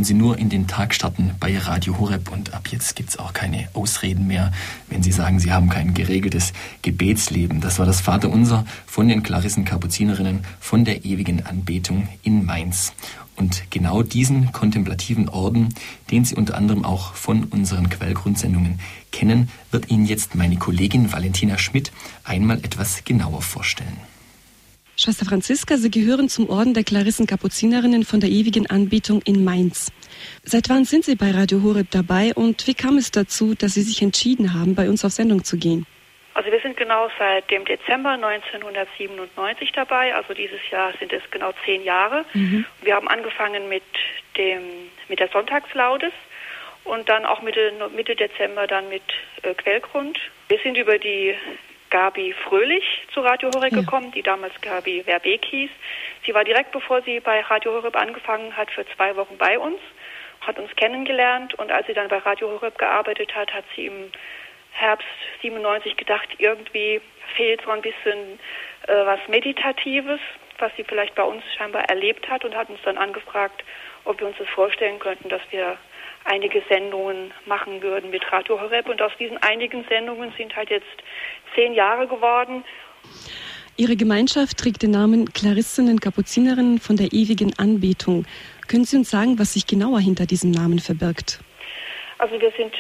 [0.01, 3.19] Können Sie nur in den Tag starten bei Radio Horeb und ab jetzt gibt es
[3.19, 4.51] auch keine Ausreden mehr,
[4.89, 7.61] wenn Sie sagen, Sie haben kein geregeltes Gebetsleben.
[7.61, 12.95] Das war das Vaterunser von den Klarissenkapuzinerinnen von der ewigen Anbetung in Mainz.
[13.37, 15.75] Und genau diesen kontemplativen Orden,
[16.11, 18.81] den Sie unter anderem auch von unseren Quellgrundsendungen
[19.13, 21.93] kennen, wird Ihnen jetzt meine Kollegin Valentina Schmidt
[22.25, 23.99] einmal etwas genauer vorstellen.
[25.01, 29.90] Schwester Franziska, Sie gehören zum Orden der Klarissenkapuzinerinnen von der ewigen Anbetung in Mainz.
[30.51, 33.83] Seit wann sind Sie bei Radio Horeb dabei und wie kam es dazu, dass Sie
[33.83, 35.87] sich entschieden haben, bei uns auf Sendung zu gehen?
[36.35, 40.13] Also wir sind genau seit dem Dezember 1997 dabei.
[40.13, 42.25] Also dieses Jahr sind es genau zehn Jahre.
[42.35, 42.65] Mhm.
[42.83, 43.85] Wir haben angefangen mit
[44.37, 44.63] dem
[45.09, 46.13] mit der Sonntagslaudes
[46.83, 49.05] und dann auch Mitte, Mitte Dezember dann mit
[49.43, 50.19] äh, Quellgrund.
[50.49, 51.33] Wir sind über die
[51.91, 53.81] Gabi Fröhlich zu Radio Horeb ja.
[53.83, 55.71] gekommen, die damals Gabi Verbeek hieß.
[56.27, 59.79] Sie war direkt bevor sie bei Radio Horeb angefangen hat, für zwei Wochen bei uns,
[60.41, 64.11] hat uns kennengelernt und als sie dann bei Radio Horeb gearbeitet hat, hat sie im
[64.73, 65.07] Herbst
[65.43, 67.01] 97 gedacht, irgendwie
[67.37, 68.39] fehlt so ein bisschen
[68.87, 70.21] äh, was Meditatives,
[70.59, 73.65] was sie vielleicht bei uns scheinbar erlebt hat und hat uns dann angefragt,
[74.05, 75.77] ob wir uns das vorstellen könnten, dass wir
[76.25, 78.89] einige Sendungen machen würden mit Radio Horeb.
[78.89, 80.87] Und aus diesen einigen Sendungen sind halt jetzt
[81.55, 82.65] zehn Jahre geworden.
[83.77, 88.27] Ihre Gemeinschaft trägt den Namen Klarissinnen Kapuzinerinnen von der ewigen Anbetung.
[88.71, 91.41] Können Sie uns sagen, was sich genauer hinter diesem Namen verbirgt?
[92.19, 92.73] Also wir sind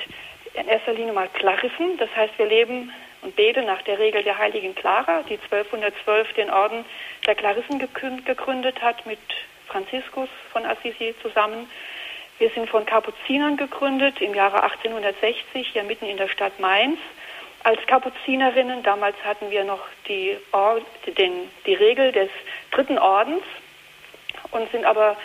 [0.54, 4.38] in erster Linie mal Klarissen, das heißt wir leben und beten nach der Regel der
[4.38, 6.84] heiligen Clara, die 1212 den Orden
[7.26, 9.18] der Klarissen gegründet hat mit
[9.66, 11.68] Franziskus von Assisi zusammen.
[12.38, 17.00] Wir sind von Kapuzinern gegründet im Jahre 1860 hier mitten in der Stadt Mainz
[17.64, 18.84] als Kapuzinerinnen.
[18.84, 20.80] Damals hatten wir noch die, Or
[21.18, 22.30] den, die Regel des
[22.70, 23.42] dritten Ordens
[24.52, 25.16] und sind aber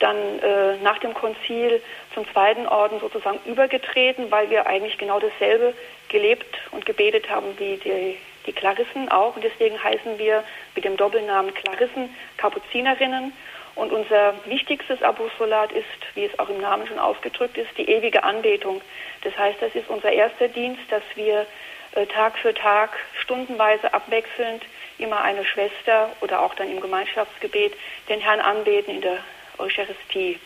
[0.00, 1.80] dann äh, nach dem Konzil
[2.14, 5.74] zum zweiten Orden sozusagen übergetreten, weil wir eigentlich genau dasselbe
[6.08, 9.36] gelebt und gebetet haben wie die, die Klarissen auch.
[9.36, 10.42] Und deswegen heißen wir
[10.74, 13.32] mit dem Doppelnamen Klarissen Kapuzinerinnen.
[13.76, 18.24] Und unser wichtigstes Apostolat ist, wie es auch im Namen schon ausgedrückt ist, die ewige
[18.24, 18.80] Anbetung.
[19.22, 21.46] Das heißt, das ist unser erster Dienst, dass wir
[21.92, 24.62] äh, Tag für Tag, stundenweise abwechselnd
[24.98, 27.74] immer eine Schwester oder auch dann im Gemeinschaftsgebet
[28.08, 29.18] den Herrn anbeten in der
[29.60, 30.38] Eucharistie.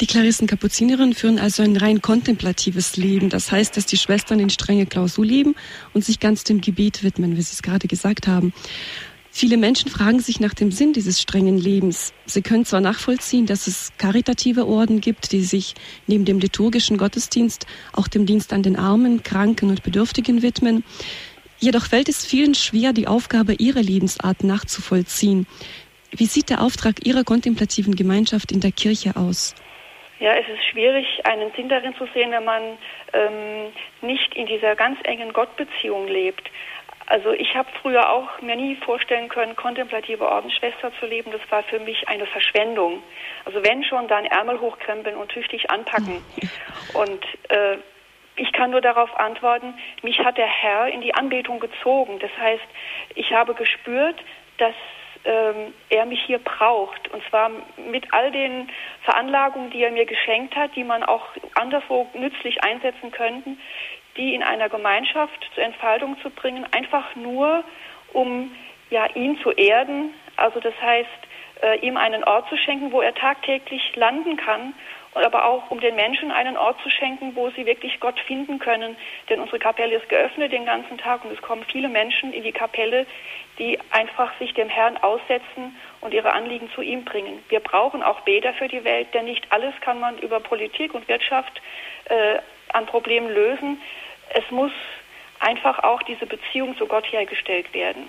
[0.00, 3.30] Die Klarissen-Kapuzinerinnen führen also ein rein kontemplatives Leben.
[3.30, 5.56] Das heißt, dass die Schwestern in strenge Klausur leben
[5.92, 8.52] und sich ganz dem Gebet widmen, wie Sie es gerade gesagt haben.
[9.30, 12.12] Viele Menschen fragen sich nach dem Sinn dieses strengen Lebens.
[12.26, 15.74] Sie können zwar nachvollziehen, dass es karitative Orden gibt, die sich
[16.06, 20.84] neben dem liturgischen Gottesdienst auch dem Dienst an den Armen, Kranken und Bedürftigen widmen.
[21.58, 25.46] Jedoch fällt es vielen schwer, die Aufgabe ihrer Lebensart nachzuvollziehen.
[26.10, 29.54] Wie sieht der Auftrag Ihrer kontemplativen Gemeinschaft in der Kirche aus?
[30.20, 32.62] Ja, es ist schwierig, einen Sinn darin zu sehen, wenn man
[33.12, 36.50] ähm, nicht in dieser ganz engen Gottbeziehung lebt.
[37.06, 41.30] Also ich habe früher auch mir nie vorstellen können, kontemplative Ordensschwester zu leben.
[41.30, 43.02] Das war für mich eine Verschwendung.
[43.44, 46.22] Also wenn schon, dann Ärmel hochkrempeln und tüchtig anpacken.
[46.94, 47.76] Und äh,
[48.36, 52.18] ich kann nur darauf antworten, mich hat der Herr in die Anbetung gezogen.
[52.18, 52.64] Das heißt,
[53.14, 54.16] ich habe gespürt,
[54.58, 54.74] dass
[55.28, 57.08] ähm, er mich hier braucht.
[57.08, 58.70] Und zwar mit all den
[59.02, 63.60] Veranlagungen, die er mir geschenkt hat, die man auch anderswo nützlich einsetzen könnten,
[64.16, 67.62] die in einer Gemeinschaft zur Entfaltung zu bringen, einfach nur,
[68.14, 68.50] um
[68.88, 70.14] ja, ihn zu erden.
[70.36, 71.08] Also das heißt,
[71.60, 74.72] äh, ihm einen Ort zu schenken, wo er tagtäglich landen kann
[75.24, 78.96] aber auch um den Menschen einen Ort zu schenken, wo sie wirklich Gott finden können.
[79.28, 82.52] Denn unsere Kapelle ist geöffnet den ganzen Tag und es kommen viele Menschen in die
[82.52, 83.06] Kapelle,
[83.58, 87.42] die einfach sich dem Herrn aussetzen und ihre Anliegen zu ihm bringen.
[87.48, 91.08] Wir brauchen auch Beter für die Welt, denn nicht alles kann man über Politik und
[91.08, 91.60] Wirtschaft
[92.04, 92.38] äh,
[92.72, 93.80] an Problemen lösen.
[94.30, 94.72] Es muss
[95.40, 98.04] einfach auch diese Beziehung zu Gott hergestellt werden.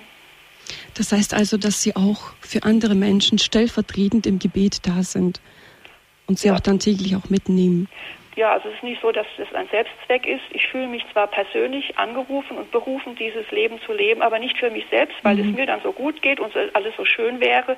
[0.96, 5.40] Das heißt also, dass Sie auch für andere Menschen stellvertretend im Gebet da sind
[6.30, 6.56] und sie ja.
[6.56, 7.90] auch dann täglich auch mitnehmen.
[8.36, 10.44] Ja, also es ist nicht so, dass es ein Selbstzweck ist.
[10.52, 14.70] Ich fühle mich zwar persönlich angerufen und berufen, dieses Leben zu leben, aber nicht für
[14.70, 15.50] mich selbst, weil mhm.
[15.50, 17.76] es mir dann so gut geht und alles so schön wäre,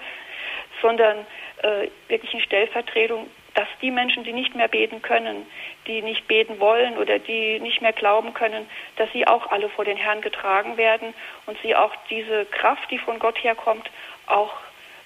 [0.82, 1.18] sondern
[1.64, 5.48] äh, wirklich in Stellvertretung, dass die Menschen, die nicht mehr beten können,
[5.88, 9.86] die nicht beten wollen oder die nicht mehr glauben können, dass sie auch alle vor
[9.86, 11.14] den Herrn getragen werden
[11.48, 13.90] und sie auch diese Kraft, die von Gott herkommt,
[14.28, 14.54] auch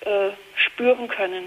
[0.02, 1.46] äh, spüren können.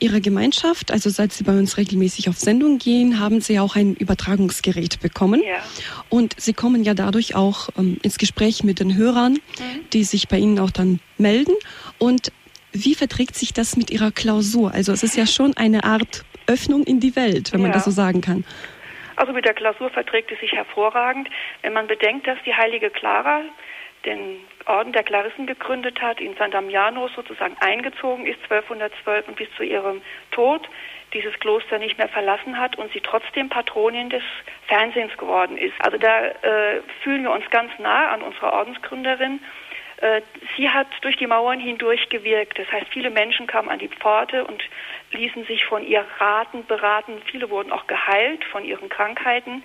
[0.00, 3.94] Ihrer Gemeinschaft, also seit Sie bei uns regelmäßig auf Sendung gehen, haben Sie auch ein
[3.94, 5.42] Übertragungsgerät bekommen.
[5.42, 5.56] Ja.
[6.08, 9.90] Und Sie kommen ja dadurch auch ähm, ins Gespräch mit den Hörern, mhm.
[9.92, 11.54] die sich bei Ihnen auch dann melden.
[11.98, 12.32] Und
[12.72, 14.72] wie verträgt sich das mit Ihrer Klausur?
[14.72, 17.90] Also es ist ja schon eine Art Öffnung in die Welt, wenn man das so
[17.90, 18.44] sagen kann.
[19.16, 21.28] Also mit der Klausur verträgt es sich hervorragend,
[21.62, 23.42] wenn man bedenkt, dass die heilige Clara
[24.04, 24.36] den
[24.68, 29.62] Orden der Klarissen gegründet hat, in San Damiano sozusagen eingezogen ist, 1212 und bis zu
[29.62, 30.68] ihrem Tod
[31.12, 34.22] dieses Kloster nicht mehr verlassen hat und sie trotzdem Patronin des
[34.66, 35.74] Fernsehens geworden ist.
[35.80, 39.40] Also da äh, fühlen wir uns ganz nah an unserer Ordensgründerin.
[40.00, 40.22] Äh,
[40.56, 42.58] sie hat durch die Mauern hindurch gewirkt.
[42.58, 44.62] Das heißt, viele Menschen kamen an die Pforte und
[45.12, 47.20] ließen sich von ihr raten, beraten.
[47.24, 49.62] Viele wurden auch geheilt von ihren Krankheiten.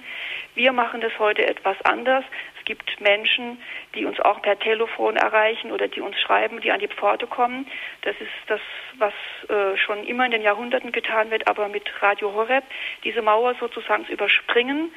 [0.55, 2.23] Wir machen das heute etwas anders.
[2.63, 3.61] Es gibt Menschen,
[3.93, 7.67] die uns auch per Telefon erreichen oder die uns schreiben, die an die Pforte kommen.
[8.03, 8.61] Das ist das,
[8.97, 9.13] was
[9.49, 12.63] äh, schon immer in den Jahrhunderten getan wird, aber mit Radio Horeb,
[13.03, 14.93] diese Mauer sozusagen zu überspringen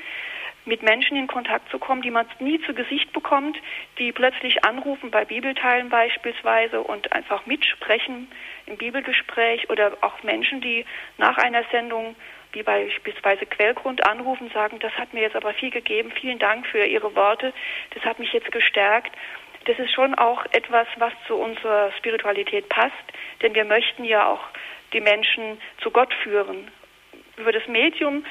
[0.65, 3.57] mit Menschen in Kontakt zu kommen, die man nie zu Gesicht bekommt,
[3.99, 8.29] die plötzlich anrufen bei Bibelteilen beispielsweise und einfach mitsprechen
[8.67, 10.85] im Bibelgespräch oder auch Menschen, die
[11.19, 12.17] nach einer Sendung
[12.57, 16.87] wie beispielsweise Quellgrund anrufen, sagen, das hat mir jetzt aber viel gegeben, vielen Dank für
[16.87, 17.53] Ihre Worte,
[17.95, 19.15] das hat mich jetzt gestärkt.
[19.67, 22.95] Das ist schon auch etwas, was zu unserer Spiritualität passt,
[23.43, 24.41] denn wir möchten ja auch
[24.95, 26.71] die Menschen zu Gott führen
[27.37, 28.25] über das Medium,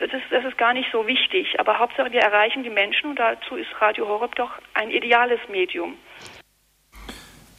[0.00, 1.60] das ist, das ist gar nicht so wichtig.
[1.60, 5.94] Aber Hauptsache, wir erreichen die Menschen und dazu ist Radio Horeb doch ein ideales Medium.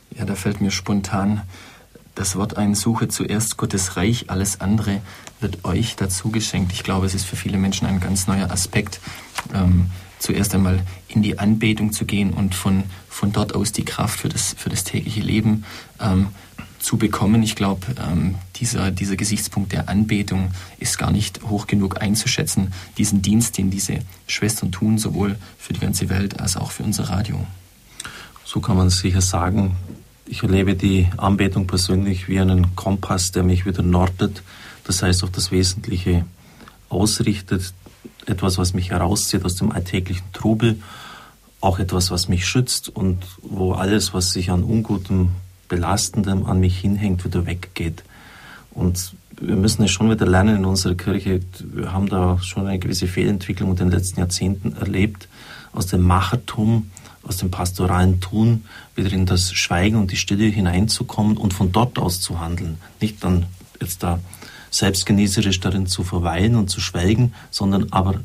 [0.10, 1.44] Ja, da fällt mir spontan
[2.22, 5.02] das Wort ein, suche zuerst Gottes Reich, alles andere
[5.40, 6.72] wird euch dazu geschenkt.
[6.72, 9.00] Ich glaube, es ist für viele Menschen ein ganz neuer Aspekt,
[9.56, 14.20] ähm, zuerst einmal in die Anbetung zu gehen und von, von dort aus die Kraft
[14.20, 15.66] für das, für das tägliche Leben
[16.00, 16.28] ähm,
[16.78, 17.42] zu bekommen.
[17.42, 22.72] Ich glaube, ähm, dieser, dieser Gesichtspunkt der Anbetung ist gar nicht hoch genug einzuschätzen.
[23.00, 23.98] Diesen Dienst, den diese
[24.28, 27.48] Schwestern tun, sowohl für die ganze Welt als auch für unser Radio.
[28.46, 29.76] So kann man sicher sagen.
[30.32, 34.44] Ich erlebe die Anbetung persönlich wie einen Kompass, der mich wieder nordet,
[34.86, 36.24] das heißt auf das Wesentliche
[36.88, 37.74] ausrichtet,
[38.28, 40.80] etwas, was mich herauszieht aus dem alltäglichen Trubel,
[41.60, 45.32] auch etwas, was mich schützt und wo alles, was sich an Ungutem,
[45.68, 48.06] Belastendem an mich hinhängt, wieder weggeht.
[48.74, 51.42] Und wir müssen es schon wieder lernen in unserer Kirche.
[51.60, 55.28] Wir haben da schon eine gewisse Fehlentwicklung in den letzten Jahrzehnten erlebt,
[55.74, 56.90] aus dem Machertum,
[57.24, 58.66] aus dem pastoralen Tun
[58.96, 62.78] wieder in das Schweigen und die Stille hineinzukommen und von dort aus zu handeln.
[63.00, 63.46] Nicht dann
[63.80, 64.20] jetzt da
[64.72, 68.22] selbstgenießerisch darin zu verweilen und zu schwelgen, sondern aber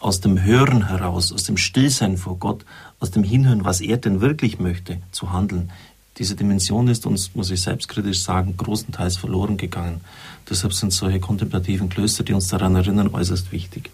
[0.00, 2.64] aus dem Hören heraus, aus dem Stillsein vor Gott,
[3.00, 5.70] aus dem Hinhören, was er denn wirklich möchte, zu handeln.
[6.18, 10.00] Diese Dimension ist uns, muss ich selbstkritisch sagen, großenteils verloren gegangen.
[10.48, 13.90] Deshalb sind solche kontemplativen Klöster, die uns daran erinnern, äußerst wichtig.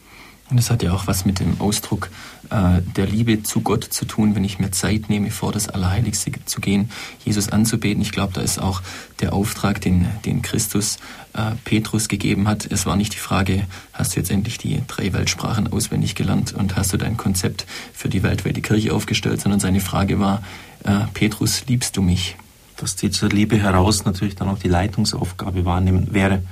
[0.51, 2.11] Und das hat ja auch was mit dem Ausdruck
[2.51, 6.32] äh, der Liebe zu Gott zu tun, wenn ich mir Zeit nehme, vor das Allerheiligste
[6.45, 6.90] zu gehen,
[7.24, 8.03] Jesus anzubeten.
[8.03, 8.82] Ich glaube, da ist auch
[9.20, 10.99] der Auftrag, den, den Christus
[11.32, 12.70] äh, Petrus gegeben hat.
[12.70, 16.76] Es war nicht die Frage, hast du jetzt endlich die drei Weltsprachen auswendig gelernt und
[16.76, 17.64] hast du dein Konzept
[17.95, 20.42] für die weltweite Kirche aufgestellt, sondern seine Frage war,
[20.84, 22.36] äh, Petrus, liebst du mich?
[22.76, 26.42] Dass die zur Liebe heraus natürlich dann auch die Leitungsaufgabe wahrnehmen wäre.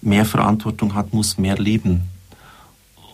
[0.00, 2.08] Mehr Verantwortung hat, muss mehr lieben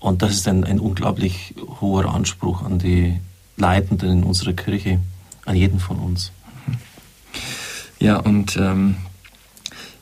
[0.03, 3.21] und das ist ein, ein unglaublich hoher Anspruch an die
[3.57, 5.01] Leitenden in unserer Kirche,
[5.45, 6.33] an jeden von uns.
[8.01, 8.97] Ja, und ähm,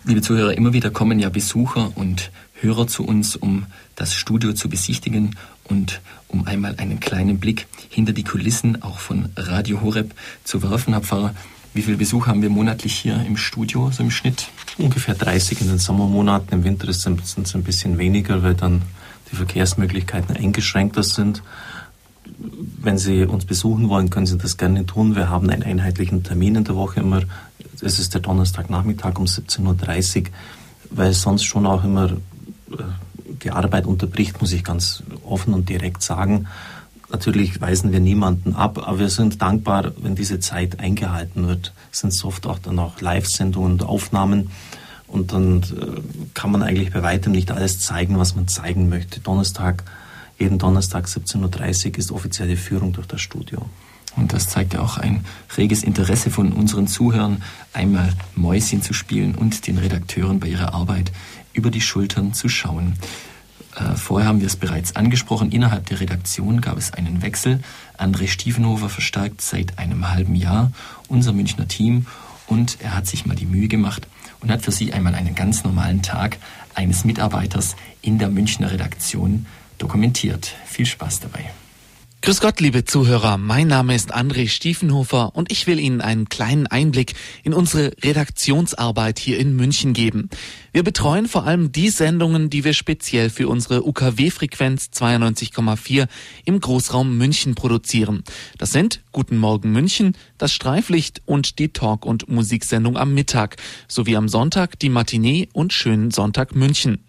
[0.05, 4.71] liebe Zuhörer, immer wieder kommen ja Besucher und Hörer zu uns, um das Studio zu
[4.71, 10.63] besichtigen und um einmal einen kleinen Blick hinter die Kulissen auch von Radio Horeb zu
[10.63, 10.95] werfen.
[10.95, 11.35] Herr Pfarrer,
[11.75, 14.49] wie viele Besucher haben wir monatlich hier im Studio, so im Schnitt?
[14.79, 16.53] Ungefähr 30 in den Sommermonaten.
[16.53, 18.83] Im Winter sind es ein bisschen weniger, weil dann
[19.31, 21.43] die Verkehrsmöglichkeiten eingeschränkter sind.
[22.83, 25.17] Wenn Sie uns besuchen wollen, können Sie das gerne tun.
[25.17, 27.23] Wir haben einen einheitlichen Termin in der Woche immer.
[27.81, 30.25] Es ist der Donnerstagnachmittag um 17.30 Uhr,
[30.91, 32.83] weil sonst schon auch immer äh,
[33.43, 36.47] die Arbeit unterbricht, muss ich ganz offen und direkt sagen.
[37.11, 41.73] Natürlich weisen wir niemanden ab, aber wir sind dankbar, wenn diese Zeit eingehalten wird.
[41.93, 44.51] Es sind oft auch dann auch Live-Sendungen und Aufnahmen.
[45.11, 46.01] Und dann äh,
[46.35, 49.21] kann man eigentlich bei weitem nicht alles zeigen, was man zeigen möchte.
[49.21, 49.83] Donnerstag,
[50.39, 53.67] jeden Donnerstag 17.30 Uhr ist offizielle Führung durch das Studio.
[54.17, 55.25] Und das zeigt ja auch ein
[55.57, 57.43] reges Interesse von unseren Zuhörern,
[57.73, 61.13] einmal Mäuschen zu spielen und den Redakteuren bei ihrer Arbeit
[61.53, 62.95] über die Schultern zu schauen.
[63.77, 67.61] Äh, vorher haben wir es bereits angesprochen, innerhalb der Redaktion gab es einen Wechsel.
[67.99, 70.73] André Stiefenhofer verstärkt seit einem halben Jahr
[71.09, 72.07] unser Münchner Team
[72.47, 74.09] und er hat sich mal die Mühe gemacht,
[74.41, 76.39] und hat für Sie einmal einen ganz normalen Tag
[76.75, 79.47] eines Mitarbeiters in der Münchner Redaktion
[79.79, 80.55] dokumentiert.
[80.67, 81.51] Viel Spaß dabei.
[82.23, 83.39] Grüß Gott, liebe Zuhörer.
[83.39, 87.15] Mein Name ist André Stiefenhofer und ich will Ihnen einen kleinen Einblick
[87.45, 90.29] in unsere Redaktionsarbeit hier in München geben.
[90.71, 96.09] Wir betreuen vor allem die Sendungen, die wir speziell für unsere UKW-Frequenz 92,4
[96.45, 98.23] im Großraum München produzieren.
[98.59, 103.57] Das sind Guten Morgen München, das Streiflicht und die Talk- und Musiksendung am Mittag,
[103.89, 107.03] sowie am Sonntag die Matinee und Schönen Sonntag München.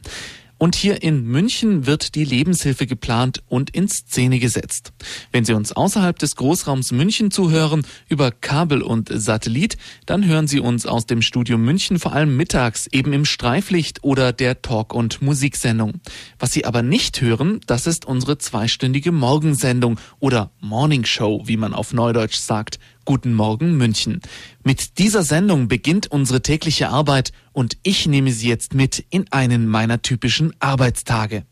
[0.62, 4.94] Und hier in München wird die Lebenshilfe geplant und in Szene gesetzt.
[5.32, 10.60] Wenn Sie uns außerhalb des Großraums München zuhören, über Kabel und Satellit, dann hören Sie
[10.60, 15.20] uns aus dem Studio München vor allem mittags eben im Streiflicht oder der Talk- und
[15.24, 15.94] Musiksendung.
[16.38, 21.74] Was Sie aber nicht hören, das ist unsere zweistündige Morgensendung oder Morning Show, wie man
[21.74, 22.78] auf Neudeutsch sagt.
[23.04, 24.22] Guten Morgen München.
[24.64, 29.68] Mit dieser Sendung beginnt unsere tägliche Arbeit und ich nehme Sie jetzt mit in einen
[29.68, 31.44] meiner typischen Arbeitstage.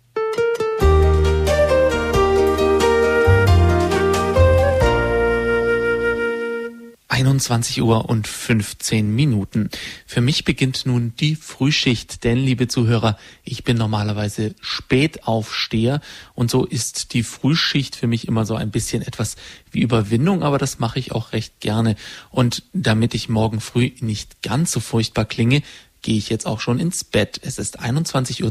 [7.20, 9.70] 21 Uhr und 15 Minuten.
[10.05, 15.99] Für mich beginnt nun die Frühschicht, denn, liebe Zuhörer, ich bin normalerweise Spätaufsteher
[16.34, 19.36] und so ist die Frühschicht für mich immer so ein bisschen etwas
[19.70, 21.97] wie Überwindung, aber das mache ich auch recht gerne.
[22.32, 25.61] Und damit ich morgen früh nicht ganz so furchtbar klinge,
[26.01, 27.41] gehe ich jetzt auch schon ins Bett.
[27.43, 28.43] Es ist 21.20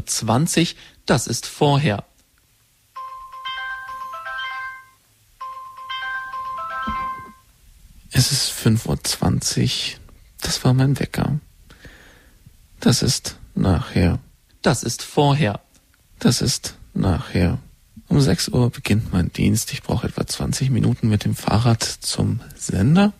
[0.61, 2.05] Uhr, das ist vorher.
[8.11, 9.99] Es ist 5.20 Uhr,
[10.41, 11.39] das war mein Wecker.
[12.79, 14.19] Das ist nachher.
[14.61, 15.59] Das ist vorher.
[16.19, 17.59] Das ist nachher.
[18.07, 19.71] Um 6 Uhr beginnt mein Dienst.
[19.71, 23.13] Ich brauche etwa 20 Minuten mit dem Fahrrad zum Sender.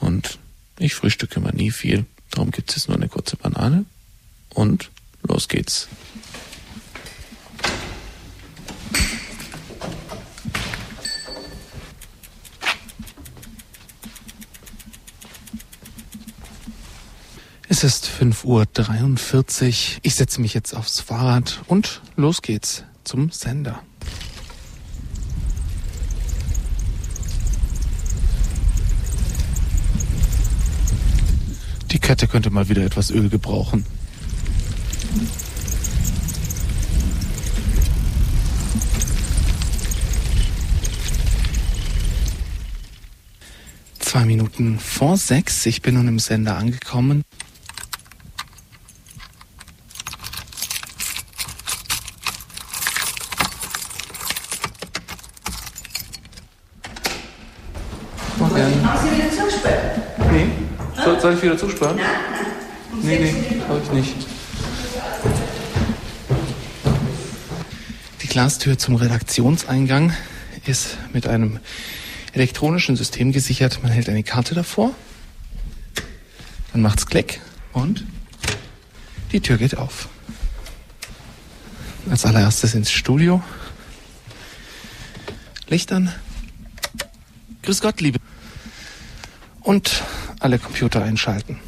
[0.00, 0.38] Und
[0.78, 2.04] ich frühstücke immer nie viel.
[2.30, 3.86] Darum gibt es nur eine kurze Banane.
[4.50, 4.90] Und
[5.22, 5.88] los geht's.
[17.80, 19.98] Es ist 5.43 Uhr.
[20.02, 23.78] Ich setze mich jetzt aufs Fahrrad und los geht's zum Sender.
[31.92, 33.86] Die Kette könnte mal wieder etwas Öl gebrauchen.
[44.00, 45.64] Zwei Minuten vor sechs.
[45.66, 47.22] Ich bin nun im Sender angekommen.
[61.28, 61.96] Soll ich wieder zusperren?
[61.96, 62.06] Nein,
[63.02, 63.02] nein.
[63.02, 64.14] Nee, nee, habe ich nicht.
[68.22, 70.12] Die Glastür zum Redaktionseingang
[70.66, 71.58] ist mit einem
[72.34, 73.82] elektronischen System gesichert.
[73.82, 74.94] Man hält eine Karte davor,
[76.72, 77.40] dann macht's Klick
[77.72, 78.04] und
[79.32, 80.08] die Tür geht auf.
[82.10, 83.42] Als allererstes ins Studio.
[85.68, 86.12] Licht an.
[87.62, 88.18] Grüß Gott, liebe.
[89.62, 90.02] Und
[90.40, 91.58] alle Computer einschalten.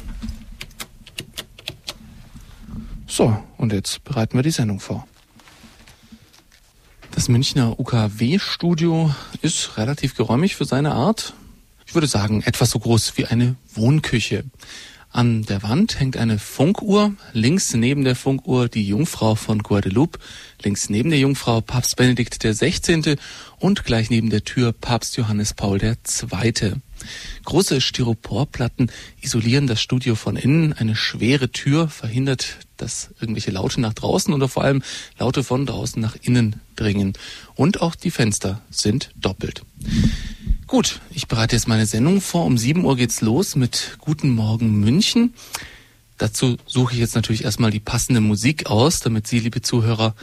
[3.07, 5.07] So, und jetzt bereiten wir die Sendung vor.
[7.11, 11.33] Das Münchner UKW-Studio ist relativ geräumig für seine Art.
[11.85, 14.45] Ich würde sagen, etwas so groß wie eine Wohnküche.
[15.11, 20.19] An der Wand hängt eine Funkuhr, links neben der Funkuhr die Jungfrau von Guadeloupe,
[20.63, 23.17] links neben der Jungfrau Papst Benedikt XVI.
[23.59, 26.75] und gleich neben der Tür Papst Johannes Paul II.
[27.45, 28.91] Große Styroporplatten
[29.21, 30.73] isolieren das Studio von innen.
[30.73, 34.83] Eine schwere Tür verhindert, dass irgendwelche Laute nach draußen oder vor allem
[35.19, 37.13] Laute von draußen nach innen dringen.
[37.55, 39.63] Und auch die Fenster sind doppelt.
[40.67, 42.45] Gut, ich bereite jetzt meine Sendung vor.
[42.45, 45.33] Um 7 Uhr geht's los mit Guten Morgen München.
[46.17, 50.15] Dazu suche ich jetzt natürlich erstmal die passende Musik aus, damit Sie, liebe Zuhörer,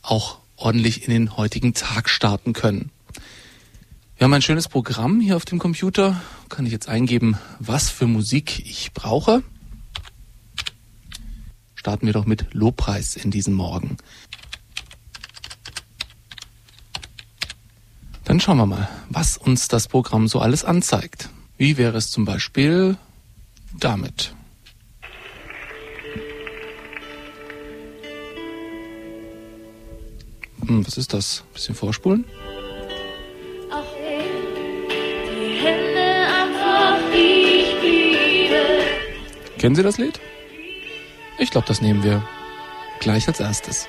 [0.00, 2.90] auch ordentlich in den heutigen Tag starten können.
[4.22, 6.22] Wir haben ein schönes Programm hier auf dem Computer.
[6.48, 9.42] Kann ich jetzt eingeben, was für Musik ich brauche.
[11.74, 13.96] Starten wir doch mit Lobpreis in diesem Morgen.
[18.22, 21.28] Dann schauen wir mal, was uns das Programm so alles anzeigt.
[21.58, 22.96] Wie wäre es zum Beispiel
[23.76, 24.36] damit?
[30.64, 31.42] Hm, was ist das?
[31.52, 32.24] Bisschen vorspulen?
[39.62, 40.18] Kennen Sie das Lied?
[41.38, 42.20] Ich glaube, das nehmen wir
[42.98, 43.86] gleich als erstes.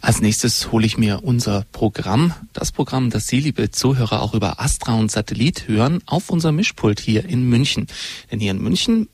[0.00, 4.60] Als nächstes hole ich mir unser Programm, das Programm, das Sie, liebe Zuhörer, auch über
[4.60, 7.88] Astra und Satellit hören, auf unser Mischpult hier in München.
[8.30, 9.08] Denn hier in München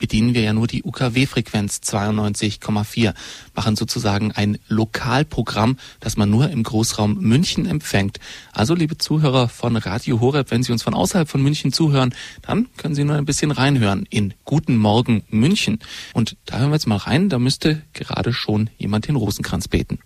[0.00, 3.14] bedienen wir ja nur die UKW-Frequenz 92,4,
[3.54, 8.18] machen sozusagen ein Lokalprogramm, das man nur im Großraum München empfängt.
[8.52, 12.66] Also, liebe Zuhörer von Radio Horeb, wenn Sie uns von außerhalb von München zuhören, dann
[12.76, 15.78] können Sie nur ein bisschen reinhören in Guten Morgen München.
[16.14, 20.00] Und da hören wir jetzt mal rein, da müsste gerade schon jemand den Rosenkranz beten.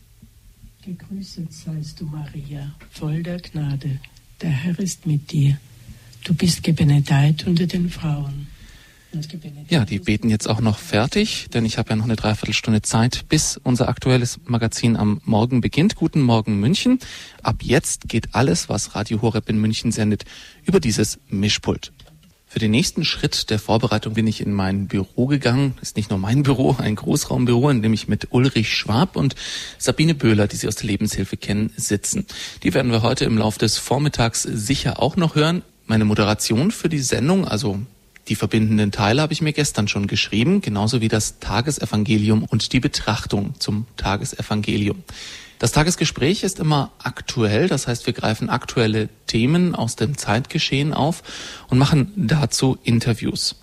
[0.85, 4.01] Gegrüßet seist du, Maria, voll der Gnade.
[4.43, 5.57] Der Herr ist mit dir.
[6.25, 8.49] Du bist gebenedeit unter den Frauen
[9.69, 13.29] ja, die beten jetzt auch noch fertig, denn ich habe ja noch eine Dreiviertelstunde Zeit,
[13.29, 15.95] bis unser aktuelles Magazin am Morgen beginnt.
[15.95, 16.99] Guten Morgen München.
[17.43, 20.25] Ab jetzt geht alles, was Radio Horeb in München sendet,
[20.65, 21.93] über dieses Mischpult.
[22.55, 25.75] Für den nächsten Schritt der Vorbereitung bin ich in mein Büro gegangen.
[25.83, 29.35] Ist nicht nur mein Büro, ein Großraumbüro, in dem ich mit Ulrich Schwab und
[29.77, 32.27] Sabine Böhler, die Sie aus der Lebenshilfe kennen, sitzen.
[32.63, 35.63] Die werden wir heute im Laufe des Vormittags sicher auch noch hören.
[35.87, 37.81] Meine Moderation für die Sendung, also
[38.29, 42.81] Die verbindenden Teile habe ich mir gestern schon geschrieben, genauso wie das Tagesevangelium und die
[42.81, 45.03] Betrachtung zum Tagesevangelium.
[45.59, 51.23] Das Tagesgespräch ist immer aktuell, das heißt, wir greifen aktuelle Themen aus dem Zeitgeschehen auf
[51.69, 53.57] und machen dazu Interviews.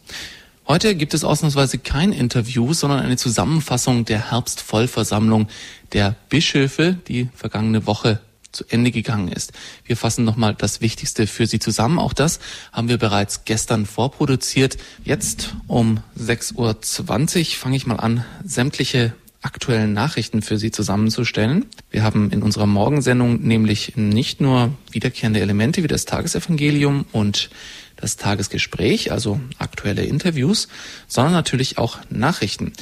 [0.67, 5.47] Heute gibt es ausnahmsweise kein Interview, sondern eine Zusammenfassung der Herbstvollversammlung
[5.91, 9.53] der Bischöfe, die vergangene Woche zu Ende gegangen ist.
[9.85, 11.99] Wir fassen nochmal das Wichtigste für Sie zusammen.
[11.99, 12.39] Auch das
[12.71, 14.77] haben wir bereits gestern vorproduziert.
[15.03, 21.65] Jetzt um 6.20 Uhr fange ich mal an, sämtliche aktuellen Nachrichten für Sie zusammenzustellen.
[21.89, 27.49] Wir haben in unserer Morgensendung nämlich nicht nur wiederkehrende Elemente wie das Tagesevangelium und
[27.95, 30.67] das Tagesgespräch, also aktuelle Interviews,
[31.07, 32.73] sondern natürlich auch Nachrichten.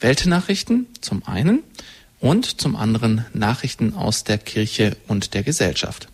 [0.00, 1.60] Weltnachrichten zum einen
[2.22, 6.08] und zum anderen Nachrichten aus der Kirche und der Gesellschaft.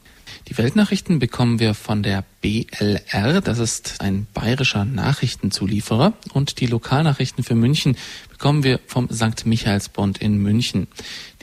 [0.48, 7.44] Die Weltnachrichten bekommen wir von der BLR, das ist ein bayerischer Nachrichtenzulieferer, und die Lokalnachrichten
[7.44, 7.96] für München
[8.30, 9.44] bekommen wir vom St.
[9.44, 10.86] Michaelsbund in München.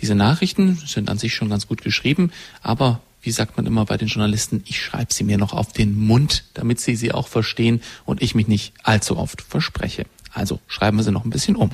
[0.01, 2.31] Diese Nachrichten sind an sich schon ganz gut geschrieben,
[2.63, 5.95] aber wie sagt man immer bei den Journalisten, ich schreibe sie mir noch auf den
[5.95, 10.05] Mund, damit sie sie auch verstehen und ich mich nicht allzu oft verspreche.
[10.33, 11.69] Also schreiben wir sie noch ein bisschen um.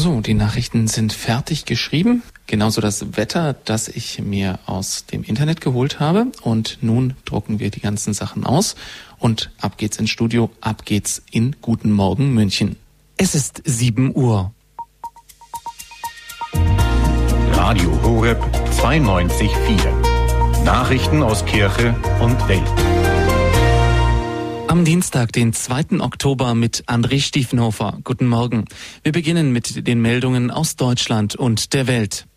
[0.00, 2.22] So, die Nachrichten sind fertig geschrieben.
[2.46, 6.28] Genauso das Wetter, das ich mir aus dem Internet geholt habe.
[6.40, 8.76] Und nun drucken wir die ganzen Sachen aus.
[9.18, 12.76] Und ab geht's ins Studio, ab geht's in Guten Morgen München.
[13.18, 14.54] Es ist 7 Uhr.
[17.52, 18.42] Radio Horeb
[18.78, 20.64] 92.4.
[20.64, 22.99] Nachrichten aus Kirche und Welt.
[24.70, 25.98] Am Dienstag, den 2.
[25.98, 27.98] Oktober mit André Stiefenhofer.
[28.04, 28.66] Guten Morgen.
[29.02, 32.28] Wir beginnen mit den Meldungen aus Deutschland und der Welt.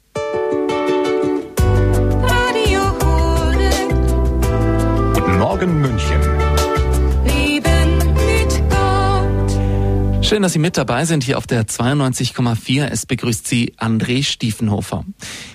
[5.14, 6.33] Guten Morgen München.
[10.34, 12.88] Schön, dass Sie mit dabei sind hier auf der 92,4.
[12.88, 15.06] Es begrüßt Sie André Stiefenhofer.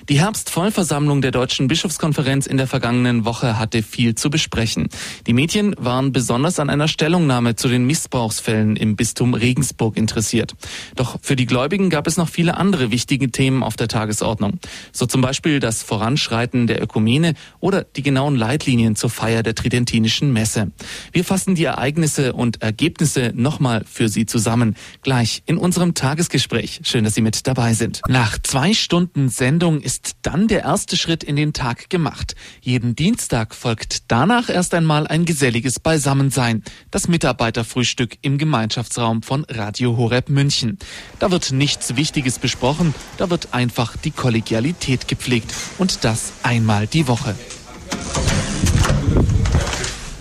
[0.07, 4.87] Die Herbstvollversammlung der Deutschen Bischofskonferenz in der vergangenen Woche hatte viel zu besprechen.
[5.27, 10.55] Die Medien waren besonders an einer Stellungnahme zu den Missbrauchsfällen im Bistum Regensburg interessiert.
[10.95, 14.59] Doch für die Gläubigen gab es noch viele andere wichtige Themen auf der Tagesordnung.
[14.93, 20.31] So zum Beispiel das Voranschreiten der Ökumene oder die genauen Leitlinien zur Feier der Tridentinischen
[20.31, 20.71] Messe.
[21.11, 24.75] Wir fassen die Ereignisse und Ergebnisse nochmal für Sie zusammen zusammen.
[25.01, 26.81] Gleich in unserem Tagesgespräch.
[26.83, 28.01] Schön, dass Sie mit dabei sind.
[28.07, 32.35] Nach zwei Stunden Sendung ist dann der erste Schritt in den Tag gemacht.
[32.61, 36.63] Jeden Dienstag folgt danach erst einmal ein geselliges Beisammensein.
[36.91, 40.77] Das Mitarbeiterfrühstück im Gemeinschaftsraum von Radio Horeb München.
[41.19, 45.53] Da wird nichts Wichtiges besprochen, da wird einfach die Kollegialität gepflegt.
[45.77, 47.35] Und das einmal die Woche.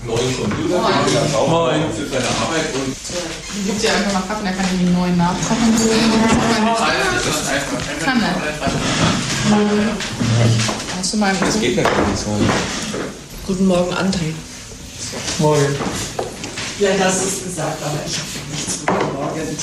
[0.09, 0.24] Moin.
[1.48, 1.82] Moin.
[1.92, 2.96] Für seine Arbeit und.
[3.66, 5.74] Gibt ihr einfach mal Kaffee, dann kann ich den neuen nachkochen.
[8.04, 8.34] Kann er.
[10.98, 12.30] Hast du mal Das geht natürlich nicht so.
[13.46, 14.32] Guten Morgen, André.
[15.40, 15.76] Moin.
[16.78, 18.78] Ja, hast du es gesagt, aber ich habe nichts.
[18.86, 19.56] Guten Morgen.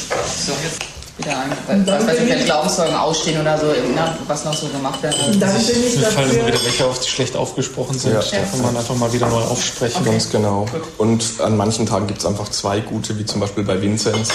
[0.45, 4.53] So, jetzt wieder ein, weil, weiß nicht, wenn Glaubenszeugen ausstehen oder so, na, was noch
[4.53, 5.15] so gemacht wird.
[5.39, 8.13] Dann bin ich Mir fallen immer wieder welche auf, die schlecht aufgesprochen sind.
[8.13, 8.19] Ja.
[8.19, 10.01] Da kann man einfach mal wieder neu aufsprechen.
[10.01, 10.11] Okay.
[10.11, 10.65] Ganz genau.
[10.97, 14.29] Und an manchen Tagen gibt es einfach zwei gute, wie zum Beispiel bei Vinzenz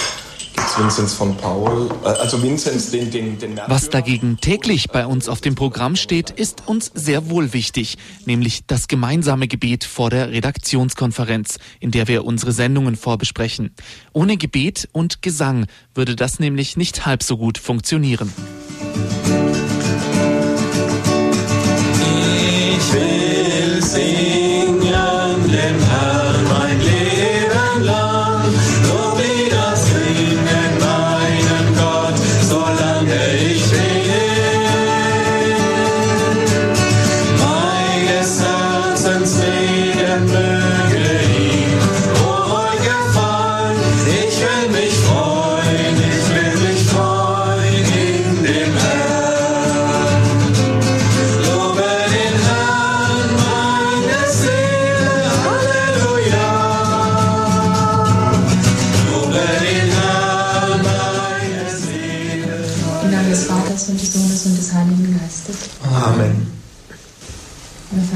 [0.77, 3.59] Vinzenz von Paul, äh, also Vinzenz den, den, den.
[3.67, 8.65] Was dagegen täglich bei uns auf dem Programm steht, ist uns sehr wohl wichtig, nämlich
[8.67, 13.75] das gemeinsame Gebet vor der Redaktionskonferenz, in der wir unsere Sendungen vorbesprechen.
[14.13, 18.31] Ohne Gebet und Gesang würde das nämlich nicht halb so gut funktionieren.
[22.77, 23.20] Ich will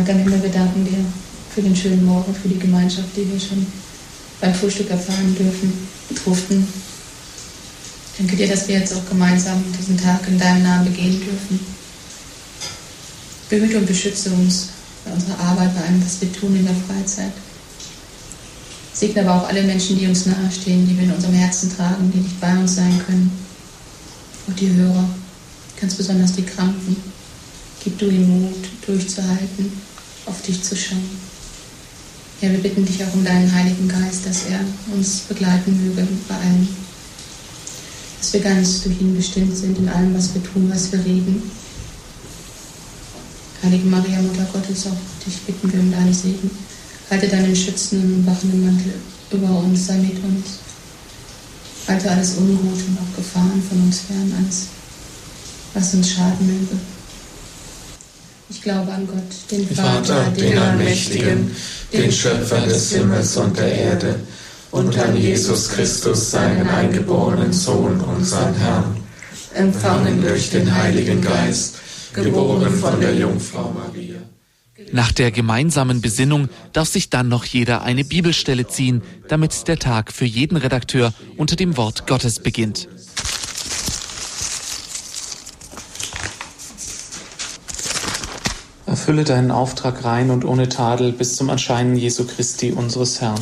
[0.08, 1.04] Im Himmel, wir danken dir
[1.54, 3.66] für den schönen Morgen, für die Gemeinschaft, die wir schon
[4.40, 5.74] beim Frühstück erfahren dürfen,
[6.24, 6.68] durften.
[8.20, 11.60] Danke dir, dass wir jetzt auch gemeinsam diesen Tag in deinem Namen begehen dürfen.
[13.50, 14.70] Behüte und beschütze uns
[15.06, 17.32] bei unserer Arbeit, bei allem, was wir tun in der Freizeit.
[18.94, 22.20] Segne aber auch alle Menschen, die uns nahestehen, die wir in unserem Herzen tragen, die
[22.20, 23.32] nicht bei uns sein können.
[24.48, 25.10] Auch die Hörer,
[25.82, 26.96] ganz besonders die Kranken.
[27.84, 29.85] Gib du ihm Mut, durchzuhalten,
[30.26, 31.10] auf dich zu schauen.
[32.42, 34.60] Ja, wir bitten dich auch um deinen Heiligen Geist, dass er
[34.94, 36.68] uns begleiten möge bei allem.
[38.20, 41.50] Dass wir ganz durch ihn bestimmt sind in allem, was wir tun, was wir reden.
[43.64, 46.52] Heilige Maria, Mutter Gottes, auch dich bitten wir um deinen Segen.
[47.10, 48.94] Halte deinen schützenden und wachenden Mantel
[49.32, 50.60] über uns, sei mit uns.
[51.88, 54.68] Halte alles Ungut und auch Gefahren von uns fern, alles,
[55.74, 56.78] was uns schaden möge.
[58.56, 61.52] Ich glaube an Gott, den Vater, den Allmächtigen,
[61.92, 64.16] den Schöpfer des Himmels und der Erde,
[64.72, 68.98] und an Jesus Christus, seinen eingeborenen Sohn, unseren Herrn,
[69.54, 71.76] empfangen durch den Heiligen Geist,
[72.14, 74.22] geboren von der Jungfrau Maria.
[74.92, 80.14] Nach der gemeinsamen Besinnung darf sich dann noch jeder eine Bibelstelle ziehen, damit der Tag
[80.14, 82.88] für jeden Redakteur unter dem Wort Gottes beginnt.
[88.96, 93.42] Erfülle deinen Auftrag rein und ohne Tadel bis zum Erscheinen Jesu Christi, unseres Herrn.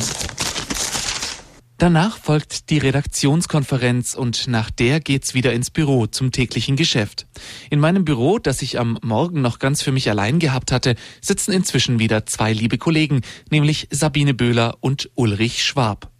[1.78, 7.28] Danach folgt die Redaktionskonferenz und nach der geht's wieder ins Büro zum täglichen Geschäft.
[7.70, 11.52] In meinem Büro, das ich am Morgen noch ganz für mich allein gehabt hatte, sitzen
[11.52, 16.10] inzwischen wieder zwei liebe Kollegen, nämlich Sabine Böhler und Ulrich Schwab.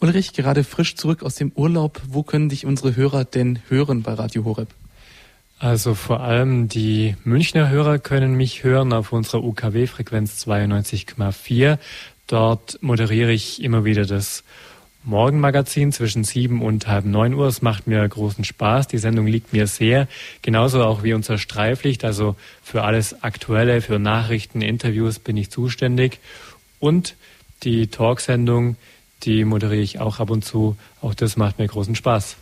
[0.00, 4.14] Ulrich, gerade frisch zurück aus dem Urlaub, wo können dich unsere Hörer denn hören bei
[4.14, 4.74] Radio Horeb?
[5.62, 11.78] Also vor allem die Münchner Hörer können mich hören auf unserer UKW-Frequenz 92,4.
[12.26, 14.42] Dort moderiere ich immer wieder das
[15.04, 17.46] Morgenmagazin zwischen sieben und halb neun Uhr.
[17.46, 18.88] Es macht mir großen Spaß.
[18.88, 20.08] Die Sendung liegt mir sehr.
[20.42, 22.04] Genauso auch wie unser Streiflicht.
[22.04, 22.34] Also
[22.64, 26.18] für alles Aktuelle, für Nachrichten, Interviews bin ich zuständig.
[26.80, 27.14] Und
[27.62, 28.74] die Talksendung,
[29.22, 30.76] die moderiere ich auch ab und zu.
[31.00, 32.36] Auch das macht mir großen Spaß.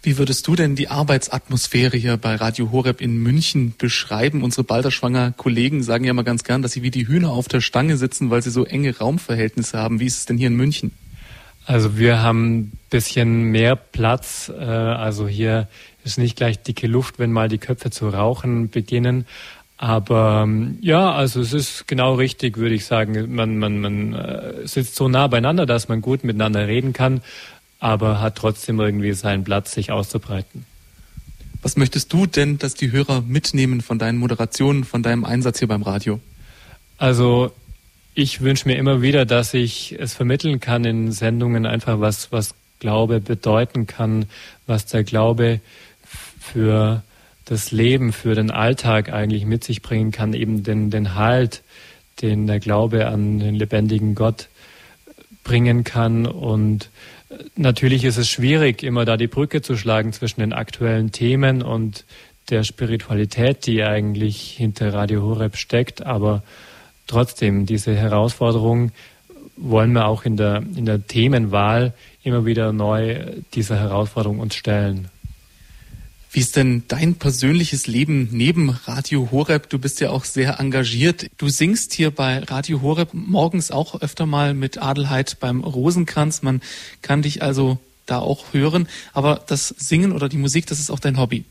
[0.00, 4.44] Wie würdest du denn die Arbeitsatmosphäre hier bei Radio Horeb in München beschreiben?
[4.44, 7.60] Unsere balderschwanger Kollegen sagen ja mal ganz gern, dass sie wie die Hühner auf der
[7.60, 9.98] Stange sitzen, weil sie so enge Raumverhältnisse haben.
[9.98, 10.92] Wie ist es denn hier in München?
[11.66, 14.52] Also wir haben ein bisschen mehr Platz.
[14.56, 15.68] Äh, also hier
[16.04, 19.26] ist nicht gleich dicke Luft, wenn mal die Köpfe zu rauchen beginnen.
[19.78, 23.34] Aber ähm, ja, also es ist genau richtig, würde ich sagen.
[23.34, 27.20] Man, man, man äh, sitzt so nah beieinander, dass man gut miteinander reden kann,
[27.80, 30.64] aber hat trotzdem irgendwie seinen Platz, sich auszubreiten.
[31.62, 35.68] Was möchtest du denn, dass die Hörer mitnehmen von deinen Moderationen, von deinem Einsatz hier
[35.68, 36.20] beim Radio?
[36.98, 37.52] Also
[38.14, 42.54] ich wünsche mir immer wieder, dass ich es vermitteln kann in Sendungen einfach was, was
[42.80, 44.26] Glaube bedeuten kann,
[44.66, 45.60] was der Glaube
[46.40, 47.02] für
[47.44, 51.62] das Leben, für den Alltag eigentlich mit sich bringen kann, eben den, den Halt,
[52.20, 54.48] den der Glaube an den lebendigen Gott
[55.44, 56.26] bringen kann.
[56.26, 56.90] Und
[57.56, 62.04] natürlich ist es schwierig, immer da die Brücke zu schlagen zwischen den aktuellen Themen und
[62.50, 66.04] der Spiritualität, die eigentlich hinter Radio Horeb steckt.
[66.04, 66.42] Aber
[67.06, 68.92] trotzdem, diese Herausforderung
[69.56, 73.18] wollen wir auch in der, in der Themenwahl immer wieder neu
[73.54, 75.08] dieser Herausforderung uns stellen.
[76.30, 79.70] Wie ist denn dein persönliches Leben neben Radio Horeb?
[79.70, 81.26] Du bist ja auch sehr engagiert.
[81.38, 86.42] Du singst hier bei Radio Horeb morgens auch öfter mal mit Adelheid beim Rosenkranz.
[86.42, 86.60] Man
[87.00, 88.88] kann dich also da auch hören.
[89.14, 91.44] Aber das Singen oder die Musik, das ist auch dein Hobby.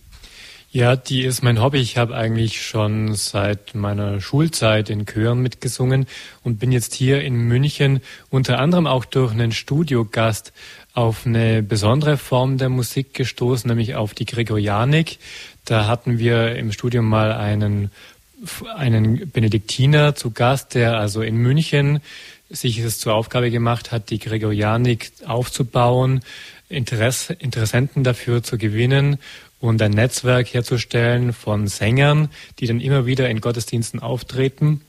[0.69, 1.79] Ja, die ist mein Hobby.
[1.79, 6.05] Ich habe eigentlich schon seit meiner Schulzeit in Chören mitgesungen
[6.43, 10.53] und bin jetzt hier in München unter anderem auch durch einen Studiogast
[10.97, 15.19] auf eine besondere Form der Musik gestoßen, nämlich auf die Gregorianik.
[15.63, 17.91] Da hatten wir im Studium mal einen,
[18.75, 21.99] einen Benediktiner zu Gast, der also in München
[22.49, 26.21] sich es zur Aufgabe gemacht hat, die Gregorianik aufzubauen,
[26.67, 29.19] Interesse, Interessenten dafür zu gewinnen
[29.59, 34.81] und ein Netzwerk herzustellen von Sängern, die dann immer wieder in Gottesdiensten auftreten.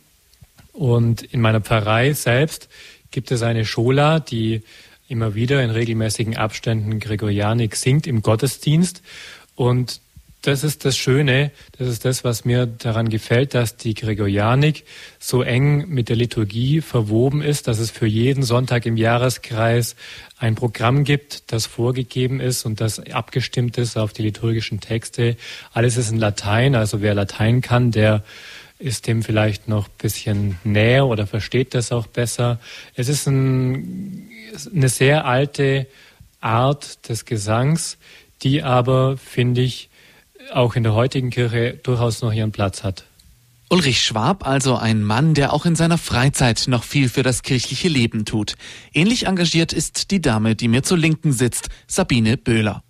[0.72, 2.70] Und in meiner Pfarrei selbst
[3.10, 4.62] gibt es eine Schola, die
[5.08, 9.02] immer wieder in regelmäßigen Abständen Gregorianik singt im Gottesdienst.
[9.56, 10.00] Und
[10.42, 14.84] das ist das Schöne, das ist das, was mir daran gefällt, dass die Gregorianik
[15.18, 19.96] so eng mit der Liturgie verwoben ist, dass es für jeden Sonntag im Jahreskreis
[20.38, 25.36] ein Programm gibt, das vorgegeben ist und das abgestimmt ist auf die liturgischen Texte.
[25.72, 28.22] Alles ist in Latein, also wer Latein kann, der
[28.78, 32.60] ist dem vielleicht noch bisschen näher oder versteht das auch besser.
[32.94, 34.30] Es ist ein,
[34.74, 35.86] eine sehr alte
[36.40, 37.98] Art des Gesangs,
[38.42, 39.88] die aber, finde ich,
[40.52, 43.04] auch in der heutigen Kirche durchaus noch ihren Platz hat.
[43.70, 47.88] Ulrich Schwab also ein Mann, der auch in seiner Freizeit noch viel für das kirchliche
[47.88, 48.54] Leben tut.
[48.94, 52.82] Ähnlich engagiert ist die Dame, die mir zur Linken sitzt, Sabine Böhler.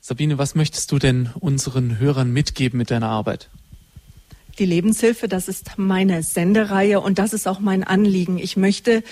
[0.00, 3.48] Sabine, was möchtest du denn unseren Hörern mitgeben mit deiner Arbeit?
[4.58, 8.38] Die Lebenshilfe, das ist meine Sendereihe und das ist auch mein Anliegen.
[8.38, 9.02] Ich möchte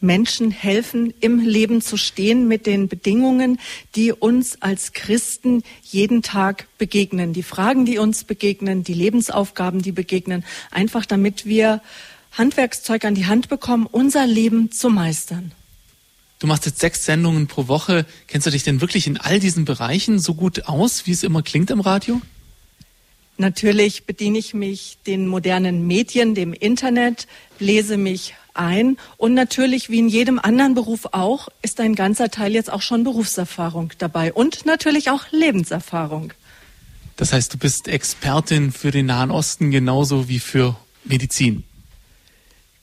[0.00, 3.58] Menschen helfen, im Leben zu stehen mit den Bedingungen,
[3.96, 7.32] die uns als Christen jeden Tag begegnen.
[7.32, 11.82] Die Fragen, die uns begegnen, die Lebensaufgaben, die begegnen, einfach damit wir
[12.32, 15.52] Handwerkszeug an die Hand bekommen, unser Leben zu meistern.
[16.38, 18.06] Du machst jetzt sechs Sendungen pro Woche.
[18.26, 21.42] Kennst du dich denn wirklich in all diesen Bereichen so gut aus, wie es immer
[21.42, 22.20] klingt im Radio?
[23.36, 27.26] Natürlich bediene ich mich den modernen Medien, dem Internet,
[27.58, 32.52] lese mich ein und natürlich, wie in jedem anderen Beruf auch, ist ein ganzer Teil
[32.52, 36.32] jetzt auch schon Berufserfahrung dabei und natürlich auch Lebenserfahrung.
[37.16, 41.64] Das heißt, du bist Expertin für den Nahen Osten genauso wie für Medizin.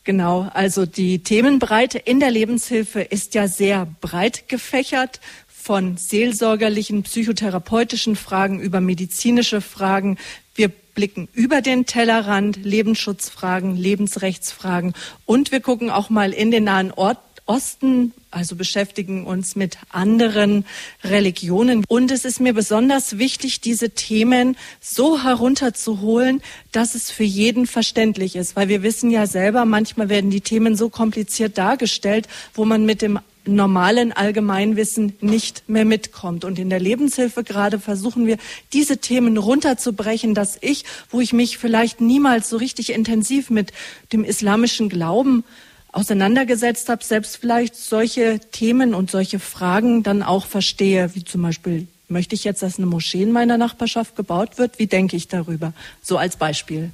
[0.03, 5.19] Genau, also die Themenbreite in der Lebenshilfe ist ja sehr breit gefächert
[5.61, 10.17] von seelsorgerlichen, psychotherapeutischen Fragen über medizinische Fragen.
[10.55, 14.93] Wir blicken über den Tellerrand, Lebensschutzfragen, Lebensrechtsfragen
[15.25, 20.65] und wir gucken auch mal in den nahen Ort, Osten, also beschäftigen uns mit anderen
[21.03, 21.83] Religionen.
[21.87, 28.35] Und es ist mir besonders wichtig, diese Themen so herunterzuholen, dass es für jeden verständlich
[28.35, 28.55] ist.
[28.55, 33.01] Weil wir wissen ja selber, manchmal werden die Themen so kompliziert dargestellt, wo man mit
[33.01, 36.45] dem normalen Allgemeinwissen nicht mehr mitkommt.
[36.45, 38.37] Und in der Lebenshilfe gerade versuchen wir,
[38.71, 43.71] diese Themen runterzubrechen, dass ich, wo ich mich vielleicht niemals so richtig intensiv mit
[44.13, 45.43] dem islamischen Glauben
[45.91, 51.87] auseinandergesetzt habe, selbst vielleicht solche Themen und solche Fragen dann auch verstehe, wie zum Beispiel,
[52.07, 54.79] möchte ich jetzt, dass eine Moschee in meiner Nachbarschaft gebaut wird?
[54.79, 55.73] Wie denke ich darüber?
[56.01, 56.91] So als Beispiel.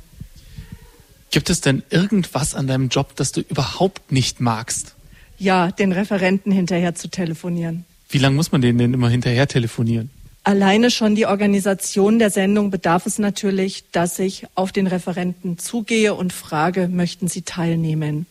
[1.32, 4.96] Gibt es denn irgendwas an deinem Job, das du überhaupt nicht magst?
[5.38, 7.86] ja, den Referenten hinterher zu telefonieren.
[8.10, 10.10] Wie lange muss man denen denn immer hinterher telefonieren?
[10.44, 16.14] Alleine schon die Organisation der Sendung bedarf es natürlich, dass ich auf den Referenten zugehe
[16.14, 18.26] und frage, möchten Sie teilnehmen?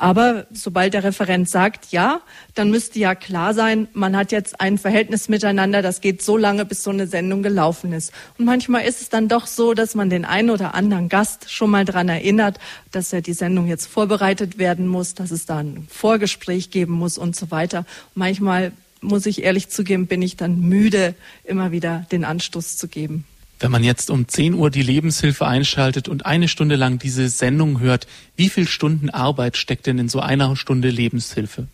[0.00, 2.20] Aber sobald der Referent sagt ja,
[2.54, 6.64] dann müsste ja klar sein, man hat jetzt ein Verhältnis miteinander, das geht so lange,
[6.64, 8.12] bis so eine Sendung gelaufen ist.
[8.38, 11.70] Und manchmal ist es dann doch so, dass man den einen oder anderen Gast schon
[11.70, 12.58] mal daran erinnert,
[12.92, 17.18] dass ja die Sendung jetzt vorbereitet werden muss, dass es da ein Vorgespräch geben muss
[17.18, 17.84] und so weiter.
[18.14, 18.70] Manchmal
[19.00, 23.24] muss ich ehrlich zugeben, bin ich dann müde, immer wieder den Anstoß zu geben.
[23.60, 27.80] Wenn man jetzt um 10 Uhr die Lebenshilfe einschaltet und eine Stunde lang diese Sendung
[27.80, 28.06] hört,
[28.36, 31.66] wie viel Stunden Arbeit steckt denn in so einer Stunde Lebenshilfe?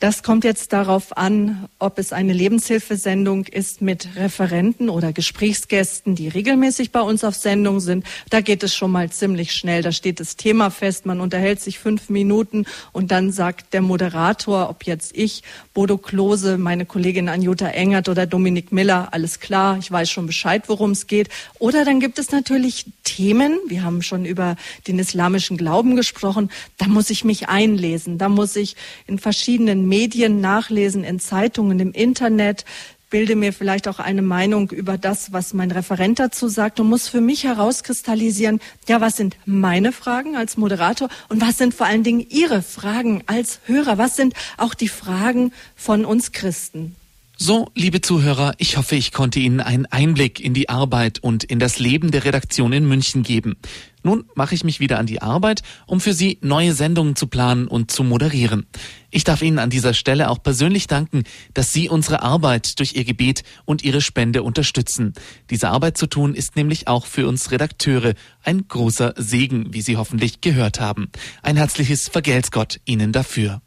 [0.00, 6.28] Das kommt jetzt darauf an, ob es eine Lebenshilfesendung ist mit Referenten oder Gesprächsgästen, die
[6.28, 8.06] regelmäßig bei uns auf Sendung sind.
[8.30, 9.82] Da geht es schon mal ziemlich schnell.
[9.82, 11.04] Da steht das Thema fest.
[11.04, 15.42] Man unterhält sich fünf Minuten und dann sagt der Moderator, ob jetzt ich,
[15.74, 20.62] Bodo Klose, meine Kollegin Anjuta Engert oder Dominik Miller, alles klar, ich weiß schon Bescheid,
[20.68, 21.28] worum es geht.
[21.58, 23.58] Oder dann gibt es natürlich Themen.
[23.68, 24.56] Wir haben schon über
[24.88, 26.50] den islamischen Glauben gesprochen.
[26.78, 28.16] Da muss ich mich einlesen.
[28.16, 28.76] Da muss ich
[29.06, 32.64] in verschiedenen Medien nachlesen, in Zeitungen, im Internet,
[33.10, 37.08] bilde mir vielleicht auch eine Meinung über das, was mein Referent dazu sagt und muss
[37.08, 42.04] für mich herauskristallisieren, ja, was sind meine Fragen als Moderator und was sind vor allen
[42.04, 43.98] Dingen Ihre Fragen als Hörer?
[43.98, 46.96] Was sind auch die Fragen von uns Christen?
[47.42, 51.58] So, liebe Zuhörer, ich hoffe, ich konnte Ihnen einen Einblick in die Arbeit und in
[51.58, 53.56] das Leben der Redaktion in München geben.
[54.02, 57.66] Nun mache ich mich wieder an die Arbeit, um für Sie neue Sendungen zu planen
[57.66, 58.66] und zu moderieren.
[59.10, 61.22] Ich darf Ihnen an dieser Stelle auch persönlich danken,
[61.54, 65.14] dass Sie unsere Arbeit durch Ihr Gebet und Ihre Spende unterstützen.
[65.48, 68.12] Diese Arbeit zu tun ist nämlich auch für uns Redakteure
[68.42, 71.10] ein großer Segen, wie Sie hoffentlich gehört haben.
[71.42, 73.62] Ein herzliches Vergelt's Gott Ihnen dafür.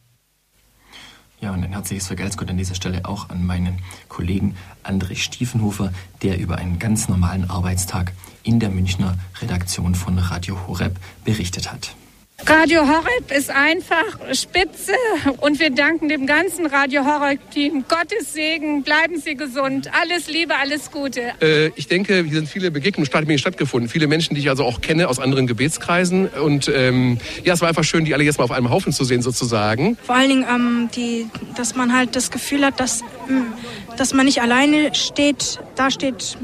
[1.44, 5.92] Ja, und ein herzliches Vergelt's an dieser Stelle auch an meinen Kollegen André Stiefenhofer,
[6.22, 8.14] der über einen ganz normalen Arbeitstag
[8.44, 11.98] in der Münchner Redaktion von Radio Horeb berichtet hat.
[12.46, 14.92] Radio Horeb ist einfach spitze
[15.40, 17.86] und wir danken dem ganzen Radio Horeb-Team.
[17.88, 19.90] Gottes Segen, bleiben Sie gesund.
[20.00, 21.32] Alles Liebe, alles Gute.
[21.42, 23.90] Äh, ich denke, hier sind viele Begegnungen stattgefunden.
[23.90, 26.28] Viele Menschen, die ich also auch kenne aus anderen Gebetskreisen.
[26.28, 29.06] Und ähm, ja, es war einfach schön, die alle jetzt mal auf einem Haufen zu
[29.06, 29.98] sehen, sozusagen.
[30.04, 33.54] Vor allen Dingen, ähm, die, dass man halt das Gefühl hat, dass, hm,
[33.98, 36.38] dass man nicht alleine steht, da steht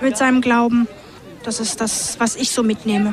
[0.00, 0.86] mit seinem Glauben.
[1.42, 3.12] Das ist das, was ich so mitnehme.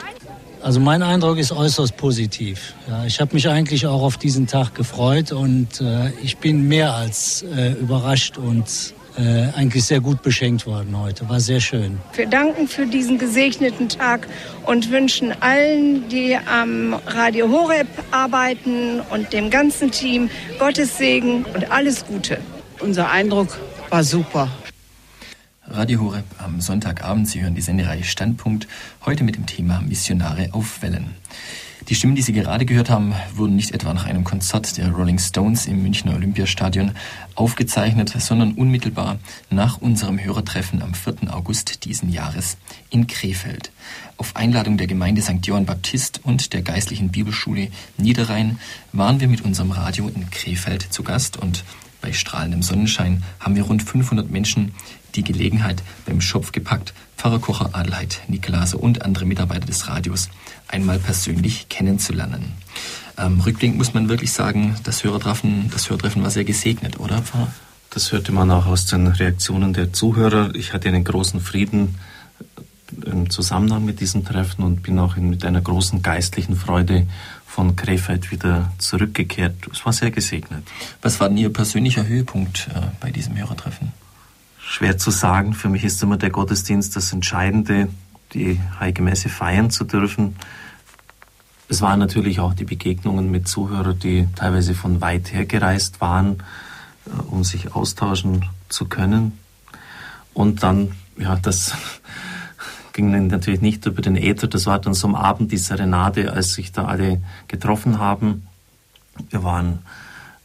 [0.64, 2.74] Also mein Eindruck ist äußerst positiv.
[2.88, 6.94] Ja, ich habe mich eigentlich auch auf diesen Tag gefreut und äh, ich bin mehr
[6.94, 11.28] als äh, überrascht und äh, eigentlich sehr gut beschenkt worden heute.
[11.28, 12.00] War sehr schön.
[12.16, 14.26] Wir danken für diesen gesegneten Tag
[14.66, 21.72] und wünschen allen, die am Radio Horeb arbeiten und dem ganzen Team Gottes Segen und
[21.72, 22.40] alles Gute.
[22.80, 23.60] Unser Eindruck
[23.90, 24.50] war super.
[25.68, 27.30] Radio Horeb am Sonntagabend.
[27.30, 28.68] Sie hören die Sendereihe Standpunkt,
[29.06, 31.16] heute mit dem Thema Missionare auf Wellen.
[31.88, 35.20] Die Stimmen, die Sie gerade gehört haben, wurden nicht etwa nach einem Konzert der Rolling
[35.20, 36.92] Stones im Münchner Olympiastadion
[37.36, 41.34] aufgezeichnet, sondern unmittelbar nach unserem Hörertreffen am 4.
[41.34, 42.58] August diesen Jahres
[42.90, 43.72] in Krefeld.
[44.18, 45.46] Auf Einladung der Gemeinde St.
[45.46, 48.60] Johann Baptist und der Geistlichen Bibelschule Niederrhein
[48.92, 51.64] waren wir mit unserem Radio in Krefeld zu Gast und
[52.02, 54.74] bei strahlendem Sonnenschein haben wir rund 500 Menschen
[55.16, 60.30] die Gelegenheit beim Schopf gepackt, Pfarrer Kocher Adelheid, Nikolase und andere Mitarbeiter des Radios
[60.68, 62.54] einmal persönlich kennenzulernen.
[63.18, 67.54] Ähm, rückblickend muss man wirklich sagen, das Hörertreffen, das Hörertreffen war sehr gesegnet, oder Pfarrer?
[67.92, 70.56] Das hörte man auch aus den Reaktionen der Zuhörer.
[70.56, 72.00] Ich hatte einen großen Frieden
[73.06, 77.06] äh, im Zusammenhang mit diesem Treffen und bin auch mit einer großen geistlichen Freude
[77.46, 79.56] von Krefeld wieder zurückgekehrt.
[79.72, 80.68] Es war sehr gesegnet.
[81.04, 83.94] Was war denn Ihr persönlicher Höhepunkt äh, bei diesem Hörertreffen?
[84.74, 85.54] Schwer zu sagen.
[85.54, 87.90] Für mich ist immer der Gottesdienst das Entscheidende,
[88.34, 90.36] die Heilige Messe feiern zu dürfen.
[91.70, 96.42] Es waren natürlich auch die Begegnungen mit Zuhörern, die teilweise von weit her gereist waren,
[97.06, 99.38] äh, um sich austauschen zu können.
[100.34, 101.74] Und dann, ja, das
[102.94, 104.48] ging natürlich nicht über den Äther.
[104.48, 108.48] Das war dann so am Abend die Serenade, als sich da alle getroffen haben.
[109.30, 109.84] Wir waren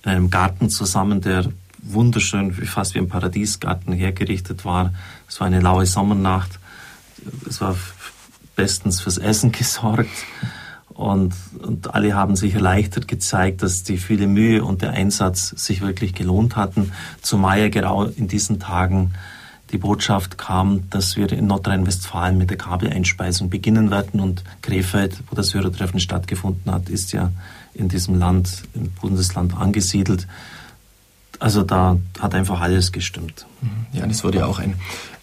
[0.03, 1.47] in einem Garten zusammen, der
[1.83, 4.93] wunderschön, fast wie ein Paradiesgarten hergerichtet war.
[5.29, 6.59] Es war eine laue Sommernacht.
[7.49, 7.77] Es war
[8.57, 10.11] bestens fürs Essen gesorgt.
[10.89, 15.81] Und, und alle haben sich erleichtert gezeigt, dass die viele Mühe und der Einsatz sich
[15.81, 16.93] wirklich gelohnt hatten.
[17.23, 19.13] Zumal ja genau in diesen Tagen
[19.71, 24.19] die Botschaft kam, dass wir in Nordrhein-Westfalen mit der Kabeleinspeisung beginnen werden.
[24.19, 27.31] Und Krefeld, wo das Hörertreffen stattgefunden hat, ist ja
[27.75, 30.27] in diesem Land, im Bundesland angesiedelt.
[31.39, 33.47] Also da hat einfach alles gestimmt.
[33.61, 33.87] Mhm.
[33.93, 34.75] Ja, und es wurde ja auch ein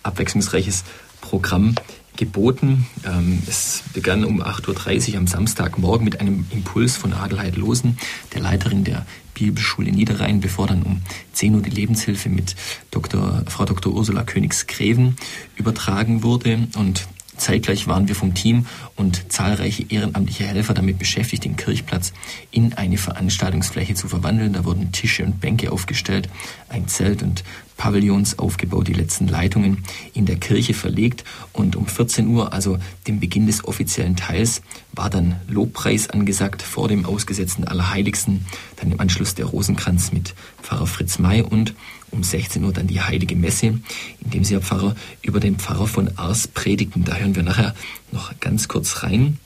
[0.03, 0.83] abwechslungsreiches
[1.21, 1.75] Programm
[2.15, 2.85] geboten.
[3.05, 7.97] Ähm, es begann um 8.30 Uhr am Samstagmorgen mit einem Impuls von Adelheid Losen,
[8.33, 11.01] der Leiterin der Bibelschule Niederrhein, bevor dann um
[11.33, 12.55] 10 Uhr die Lebenshilfe mit
[12.91, 13.93] Dr., Frau Dr.
[13.93, 15.17] Ursula Königs-Greven
[15.57, 16.67] übertragen wurde.
[16.77, 17.07] Und
[17.37, 18.65] Zeitgleich waren wir vom Team
[18.95, 22.13] und zahlreiche ehrenamtliche Helfer damit beschäftigt, den Kirchplatz
[22.51, 24.53] in eine Veranstaltungsfläche zu verwandeln.
[24.53, 26.29] Da wurden Tische und Bänke aufgestellt,
[26.69, 27.43] ein Zelt und
[27.77, 29.83] Pavillons aufgebaut, die letzten Leitungen
[30.13, 32.77] in der Kirche verlegt und um 14 Uhr, also
[33.07, 34.61] dem Beginn des offiziellen Teils,
[34.93, 38.45] war dann Lobpreis angesagt vor dem ausgesetzten Allerheiligsten,
[38.77, 41.73] dann im Anschluss der Rosenkranz mit Pfarrer Fritz May und
[42.15, 43.81] um 16 Uhr dann die Heilige Messe, in
[44.23, 47.03] dem Sie, Herr Pfarrer, über den Pfarrer von Ars predigten.
[47.03, 47.75] Da hören wir nachher
[48.11, 49.37] noch ganz kurz rein.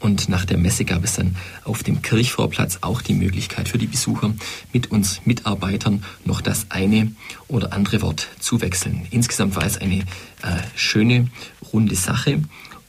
[0.00, 3.86] Und nach der Messe gab es dann auf dem Kirchvorplatz auch die Möglichkeit für die
[3.86, 4.34] Besucher,
[4.72, 7.12] mit uns Mitarbeitern noch das eine
[7.48, 9.06] oder andere Wort zu wechseln.
[9.10, 11.28] Insgesamt war es eine äh, schöne,
[11.72, 12.42] runde Sache.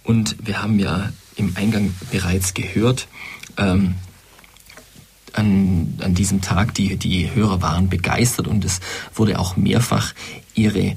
[0.04, 3.08] Und wir haben ja im Eingang bereits gehört,
[3.58, 3.96] ähm,
[5.34, 6.74] an, an diesem Tag.
[6.76, 8.80] Die, die Hörer waren begeistert und es
[9.16, 10.14] wurde auch mehrfach
[10.54, 10.96] ihre äh,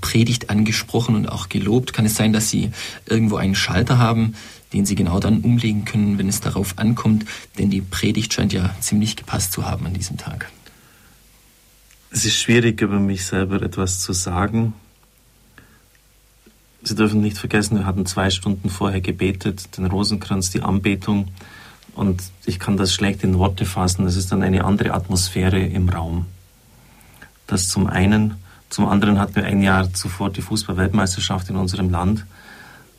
[0.00, 1.92] Predigt angesprochen und auch gelobt.
[1.92, 2.70] Kann es sein, dass Sie
[3.06, 4.34] irgendwo einen Schalter haben,
[4.72, 7.24] den Sie genau dann umlegen können, wenn es darauf ankommt?
[7.58, 10.50] Denn die Predigt scheint ja ziemlich gepasst zu haben an diesem Tag.
[12.10, 14.74] Es ist schwierig, über mich selber etwas zu sagen.
[16.84, 21.28] Sie dürfen nicht vergessen, wir hatten zwei Stunden vorher gebetet, den Rosenkranz, die Anbetung.
[21.94, 24.06] Und ich kann das schlecht in Worte fassen.
[24.06, 26.26] Es ist dann eine andere Atmosphäre im Raum.
[27.46, 28.34] Das zum einen.
[28.68, 32.26] Zum anderen hatten wir ein Jahr zuvor die Fußball-Weltmeisterschaft in unserem Land.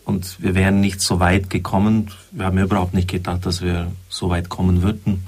[0.05, 2.11] Und wir wären nicht so weit gekommen.
[2.31, 5.25] Wir haben überhaupt nicht gedacht, dass wir so weit kommen würden,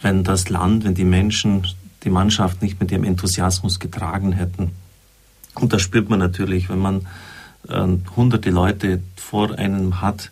[0.00, 1.66] wenn das Land, wenn die Menschen
[2.04, 4.70] die Mannschaft nicht mit ihrem Enthusiasmus getragen hätten.
[5.54, 7.06] Und das spürt man natürlich, wenn man
[7.68, 7.86] äh,
[8.16, 10.30] hunderte Leute vor einem hat,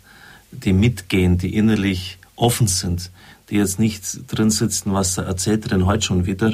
[0.51, 3.09] die mitgehen, die innerlich offen sind,
[3.49, 6.53] die jetzt nicht drin sitzen, was erzählt er denn heute schon wieder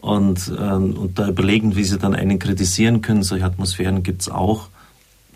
[0.00, 3.22] und, ähm, und da überlegen, wie sie dann einen kritisieren können.
[3.22, 4.68] Solche Atmosphären gibt es auch,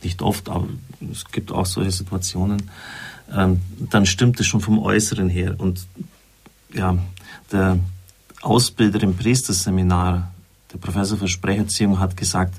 [0.03, 0.69] nicht oft, aber
[1.13, 2.71] es gibt auch solche Situationen.
[3.35, 3.61] Ähm,
[3.91, 5.55] dann stimmt es schon vom Äußeren her.
[5.59, 5.87] Und
[6.73, 6.99] ja,
[7.53, 7.79] der
[8.43, 10.33] Ausbilder im Priesterseminar,
[10.73, 12.55] der Professor für Sprecherziehung, hat gesagt,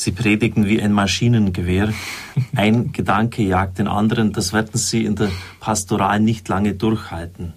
[0.00, 1.92] Sie predigen wie ein Maschinengewehr.
[2.56, 4.32] Ein Gedanke jagt den anderen.
[4.32, 5.30] Das werden Sie in der
[5.60, 7.52] Pastoral nicht lange durchhalten.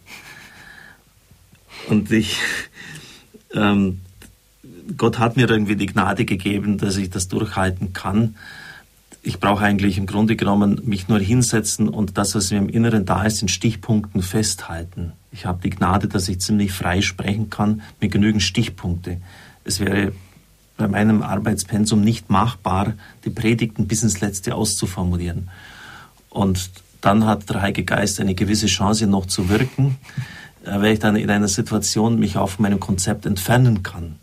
[1.88, 2.40] Und ich,
[3.54, 4.02] ähm,
[4.98, 8.36] Gott hat mir irgendwie die Gnade gegeben, dass ich das durchhalten kann.
[9.22, 13.06] Ich brauche eigentlich im Grunde genommen mich nur hinsetzen und das, was mir im Inneren
[13.06, 15.14] da ist, in Stichpunkten festhalten.
[15.32, 19.22] Ich habe die Gnade, dass ich ziemlich frei sprechen kann mit genügend Stichpunkte.
[19.64, 20.12] Es wäre
[20.78, 22.94] bei meinem Arbeitspensum nicht machbar,
[23.26, 25.50] die Predigten bis ins Letzte auszuformulieren.
[26.30, 26.72] Und
[27.02, 29.98] dann hat der Heilige Geist eine gewisse Chance noch zu wirken,
[30.66, 34.16] äh, weil ich dann in einer Situation mich auf meinem Konzept entfernen kann.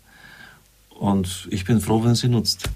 [0.89, 2.69] Und ich bin froh, wenn sie nutzt.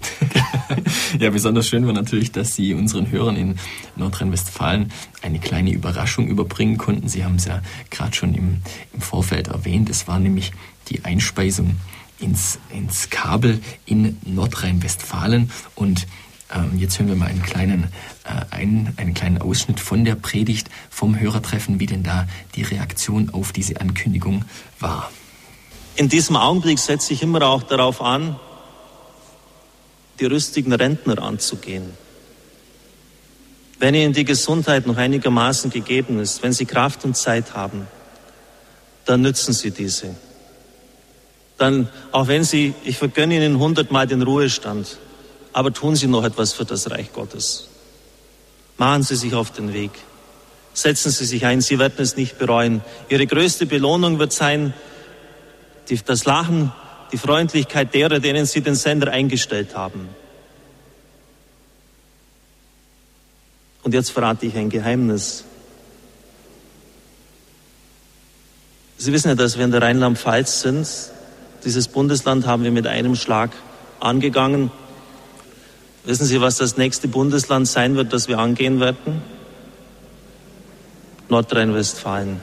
[1.20, 3.56] ja, besonders schön war natürlich, dass Sie unseren Hörern in
[3.94, 4.90] Nordrhein-Westfalen
[5.22, 7.08] eine kleine Überraschung überbringen konnten.
[7.08, 8.62] Sie haben es ja gerade schon im,
[8.92, 9.88] im Vorfeld erwähnt.
[9.90, 10.50] Es war nämlich
[10.88, 11.76] die Einspeisung
[12.18, 15.50] ins, ins Kabel in Nordrhein-Westfalen.
[15.74, 16.06] Und
[16.54, 17.84] ähm, jetzt hören wir mal einen kleinen,
[18.24, 23.30] äh, einen, einen kleinen Ausschnitt von der Predigt vom Hörertreffen, wie denn da die Reaktion
[23.30, 24.44] auf diese Ankündigung
[24.78, 25.10] war.
[25.96, 28.38] In diesem Augenblick setze ich immer auch darauf an,
[30.20, 31.90] die rüstigen Rentner anzugehen.
[33.78, 37.86] Wenn ihnen die Gesundheit noch einigermaßen gegeben ist, wenn sie Kraft und Zeit haben,
[39.04, 40.14] dann nützen sie diese
[41.58, 44.98] dann, auch wenn Sie, ich vergönne Ihnen hundertmal den Ruhestand,
[45.52, 47.68] aber tun Sie noch etwas für das Reich Gottes.
[48.76, 49.92] Machen Sie sich auf den Weg.
[50.74, 52.82] Setzen Sie sich ein, Sie werden es nicht bereuen.
[53.08, 54.74] Ihre größte Belohnung wird sein,
[55.88, 56.72] die, das Lachen,
[57.12, 60.08] die Freundlichkeit derer, denen Sie den Sender eingestellt haben.
[63.82, 65.44] Und jetzt verrate ich ein Geheimnis.
[68.98, 70.86] Sie wissen ja, dass wir in der Rheinland-Pfalz sind
[71.66, 73.50] dieses Bundesland haben wir mit einem Schlag
[73.98, 74.70] angegangen.
[76.04, 79.20] Wissen Sie, was das nächste Bundesland sein wird, das wir angehen werden?
[81.28, 82.40] Nordrhein-Westfalen.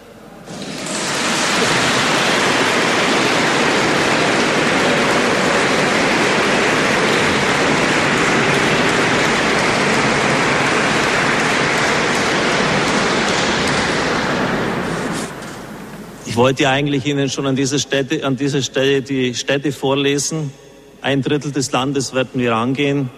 [16.34, 20.52] Ich wollte eigentlich Ihnen schon an dieser, Städte, an dieser Stelle die Städte vorlesen.
[21.00, 23.12] Ein Drittel des Landes werden wir angehen.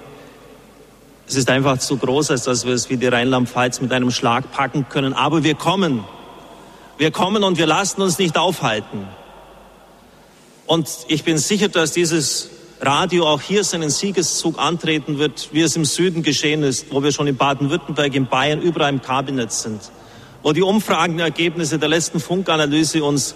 [1.26, 4.51] Es ist einfach zu groß, als dass wir es wie die Rheinland-Pfalz mit einem Schlag
[4.51, 5.13] packen können.
[5.13, 6.03] Aber wir kommen.
[6.97, 9.07] Wir kommen und wir lassen uns nicht aufhalten.
[10.66, 12.49] Und ich bin sicher, dass dieses
[12.82, 17.13] Radio auch hier seinen Siegeszug antreten wird, wie es im Süden geschehen ist, wo wir
[17.13, 19.80] schon in Baden-Württemberg, in Bayern überall im Kabinett sind
[20.46, 23.34] wo die Umfragenergebnisse der letzten Funkanalyse uns,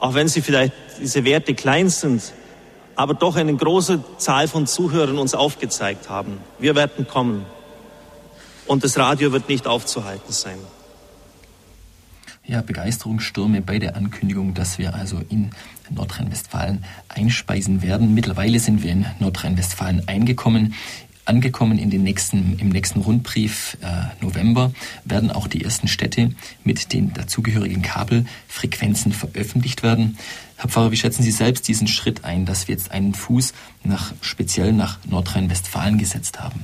[0.00, 2.32] auch wenn sie vielleicht diese Werte klein sind,
[2.96, 6.38] aber doch eine große Zahl von Zuhörern uns aufgezeigt haben.
[6.58, 7.46] Wir werden kommen.
[8.66, 10.58] Und das Radio wird nicht aufzuhalten sein.
[12.44, 15.52] Ja, Begeisterungsstürme bei der Ankündigung, dass wir also in
[15.88, 18.12] Nordrhein-Westfalen einspeisen werden.
[18.12, 20.74] Mittlerweile sind wir in Nordrhein-Westfalen eingekommen
[21.24, 24.72] angekommen in den nächsten, im nächsten Rundbrief äh, November
[25.04, 26.32] werden auch die ersten Städte
[26.64, 30.18] mit den dazugehörigen Kabelfrequenzen veröffentlicht werden.
[30.56, 33.52] Herr Pfarrer, wie schätzen Sie selbst diesen Schritt ein, dass wir jetzt einen Fuß
[33.82, 36.60] nach, speziell nach Nordrhein-Westfalen gesetzt haben?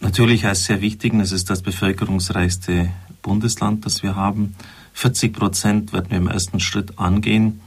[0.00, 2.90] Natürlich als sehr wichtig, es ist das bevölkerungsreichste
[3.22, 4.54] Bundesland, das wir haben.
[4.92, 7.60] 40 Prozent werden wir im ersten Schritt angehen.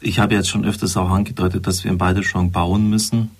[0.00, 3.30] Ich habe jetzt schon öfters auch angedeutet, dass wir in Balderschwang bauen müssen.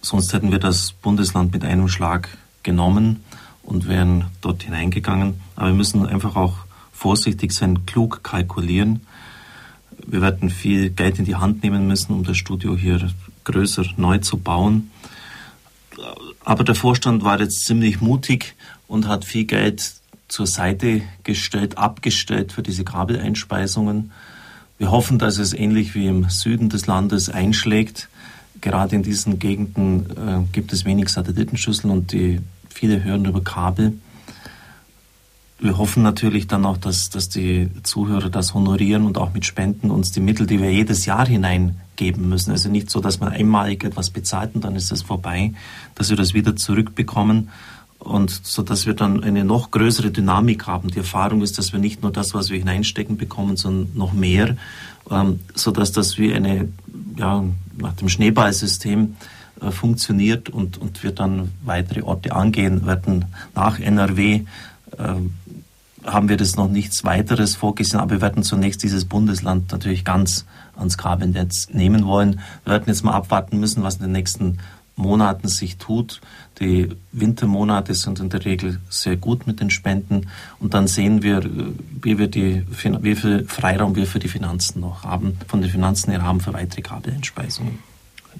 [0.00, 2.28] Sonst hätten wir das Bundesland mit einem Schlag
[2.62, 3.24] genommen
[3.62, 5.40] und wären dort hineingegangen.
[5.56, 6.54] Aber wir müssen einfach auch
[6.92, 9.06] vorsichtig sein, klug kalkulieren.
[10.06, 13.10] Wir werden viel Geld in die Hand nehmen müssen, um das Studio hier
[13.44, 14.90] größer neu zu bauen.
[16.44, 18.54] Aber der Vorstand war jetzt ziemlich mutig
[18.86, 19.92] und hat viel Geld
[20.28, 24.12] zur Seite gestellt, abgestellt für diese Kabeleinspeisungen.
[24.78, 28.08] Wir hoffen, dass es ähnlich wie im Süden des Landes einschlägt
[28.60, 33.94] gerade in diesen Gegenden äh, gibt es wenig Satellitenschüsseln und die, viele hören über Kabel.
[35.60, 39.90] Wir hoffen natürlich dann auch, dass, dass die Zuhörer das honorieren und auch mit Spenden
[39.90, 42.52] uns die Mittel, die wir jedes Jahr hineingeben müssen.
[42.52, 45.52] Also nicht so, dass man einmalig etwas bezahlt und dann ist es vorbei,
[45.96, 47.48] dass wir das wieder zurückbekommen
[47.98, 50.90] und so, dass wir dann eine noch größere Dynamik haben.
[50.90, 54.56] Die Erfahrung ist, dass wir nicht nur das, was wir hineinstecken, bekommen, sondern noch mehr,
[55.10, 56.68] ähm, so dass das wie eine
[57.16, 57.44] ja,
[57.76, 59.16] nach dem Schneeballsystem
[59.60, 63.24] äh, funktioniert und, und wir dann weitere Orte angehen werden.
[63.54, 64.42] Nach NRW
[64.96, 65.14] äh,
[66.04, 70.46] haben wir das noch nichts weiteres vorgesehen, aber wir werden zunächst dieses Bundesland natürlich ganz
[70.76, 72.40] ans Kabelnetz nehmen wollen.
[72.64, 74.58] Wir werden jetzt mal abwarten müssen, was in den nächsten
[74.98, 76.20] Monaten sich tut.
[76.60, 81.42] Die Wintermonate sind in der Regel sehr gut mit den Spenden und dann sehen wir,
[82.02, 86.10] wie, wir die, wie viel Freiraum wir für die Finanzen noch haben, von den Finanzen
[86.10, 87.78] her haben für weitere Kabeleinspeisungen.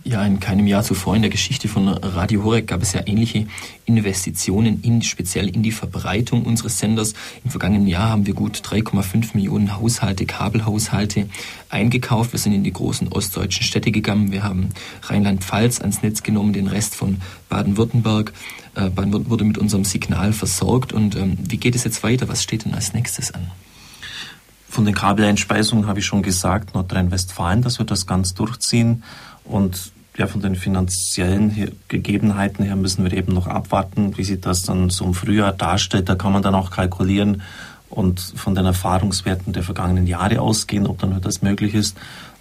[0.09, 3.47] Ja, in keinem Jahr zuvor in der Geschichte von Radio Horeb gab es ja ähnliche
[3.85, 7.13] Investitionen, in, speziell in die Verbreitung unseres Senders.
[7.45, 11.29] Im vergangenen Jahr haben wir gut 3,5 Millionen Haushalte, Kabelhaushalte
[11.69, 12.33] eingekauft.
[12.33, 14.33] Wir sind in die großen ostdeutschen Städte gegangen.
[14.33, 14.71] Wir haben
[15.03, 17.21] Rheinland-Pfalz ans Netz genommen, den Rest von
[17.51, 18.33] Baden-Württemberg.
[18.77, 20.95] Äh, Baden wurde mit unserem Signal versorgt.
[20.95, 22.29] Und ähm, wie geht es jetzt weiter?
[22.29, 23.51] Was steht denn als nächstes an?
[24.71, 29.03] Von den Kabeleinspeisungen habe ich schon gesagt, Nordrhein-Westfalen, dass wir das ganz durchziehen.
[29.45, 34.65] Und ja, von den finanziellen Gegebenheiten her müssen wir eben noch abwarten, wie sich das
[34.65, 36.09] dann so im Frühjahr darstellt.
[36.09, 37.43] Da kann man dann auch kalkulieren
[37.89, 41.97] und von den Erfahrungswerten der vergangenen Jahre ausgehen, ob dann das möglich ist.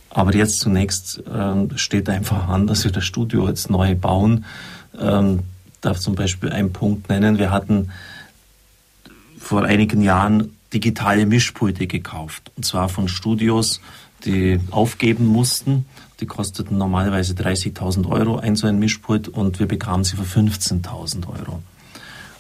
[0.10, 4.46] Aber jetzt zunächst äh, steht einfach an, dass wir das Studio jetzt neu bauen.
[5.00, 5.42] Ähm,
[5.82, 7.38] darf zum Beispiel einen Punkt nennen.
[7.38, 7.92] Wir hatten
[9.38, 12.52] vor einigen Jahren digitale Mischpulte gekauft.
[12.58, 13.82] Und zwar von Studios,
[14.26, 15.86] die aufgeben mussten
[16.20, 21.28] die kosteten normalerweise 30.000 Euro, ein so ein Mischpult, und wir bekamen sie für 15.000
[21.28, 21.62] Euro.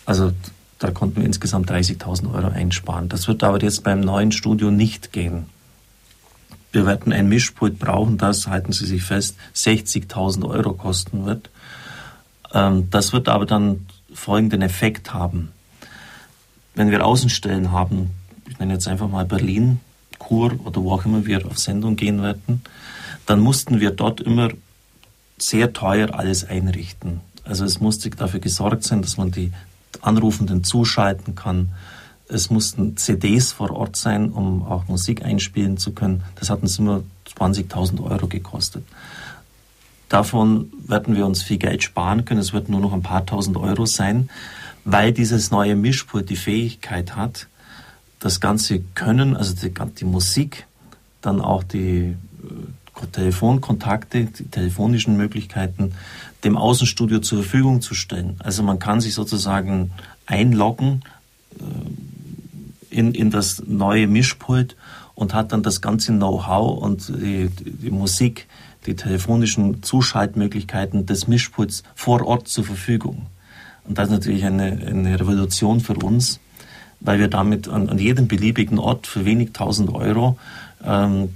[0.05, 0.31] Also
[0.79, 3.09] da konnten wir insgesamt 30.000 Euro einsparen.
[3.09, 5.45] Das wird aber jetzt beim neuen Studio nicht gehen.
[6.71, 11.49] Wir werden ein Mischpult brauchen, das, halten Sie sich fest, 60.000 Euro kosten wird.
[12.53, 15.51] Ähm, das wird aber dann folgenden Effekt haben.
[16.75, 18.11] Wenn wir Außenstellen haben,
[18.49, 19.79] ich nenne jetzt einfach mal Berlin,
[20.19, 22.61] Chur oder wo auch immer wir auf Sendung gehen werden,
[23.27, 24.49] dann mussten wir dort immer
[25.37, 27.21] sehr teuer alles einrichten.
[27.43, 29.51] Also es musste dafür gesorgt sein, dass man die
[30.01, 31.69] Anrufenden zuschalten kann.
[32.27, 36.23] Es mussten CDs vor Ort sein, um auch Musik einspielen zu können.
[36.35, 37.03] Das hat uns immer
[37.37, 38.85] 20.000 Euro gekostet.
[40.09, 42.39] Davon werden wir uns viel Geld sparen können.
[42.39, 44.29] Es wird nur noch ein paar tausend Euro sein,
[44.85, 47.47] weil dieses neue Mischpult die Fähigkeit hat,
[48.19, 50.65] das ganze Können, also die, die Musik,
[51.21, 52.15] dann auch die
[53.05, 55.93] Telefonkontakte, die telefonischen Möglichkeiten
[56.43, 58.35] dem Außenstudio zur Verfügung zu stellen.
[58.39, 59.91] Also man kann sich sozusagen
[60.25, 61.03] einloggen
[61.59, 64.75] äh, in, in das neue Mischpult
[65.15, 68.47] und hat dann das ganze Know-how und die, die, Musik,
[68.85, 73.27] die telefonischen Zuschaltmöglichkeiten des Mischpults vor Ort zur Verfügung.
[73.83, 76.39] Und das ist natürlich eine, eine Revolution für uns,
[76.99, 80.37] weil wir damit an, an jedem beliebigen Ort für wenig tausend Euro
[80.83, 81.29] ähm,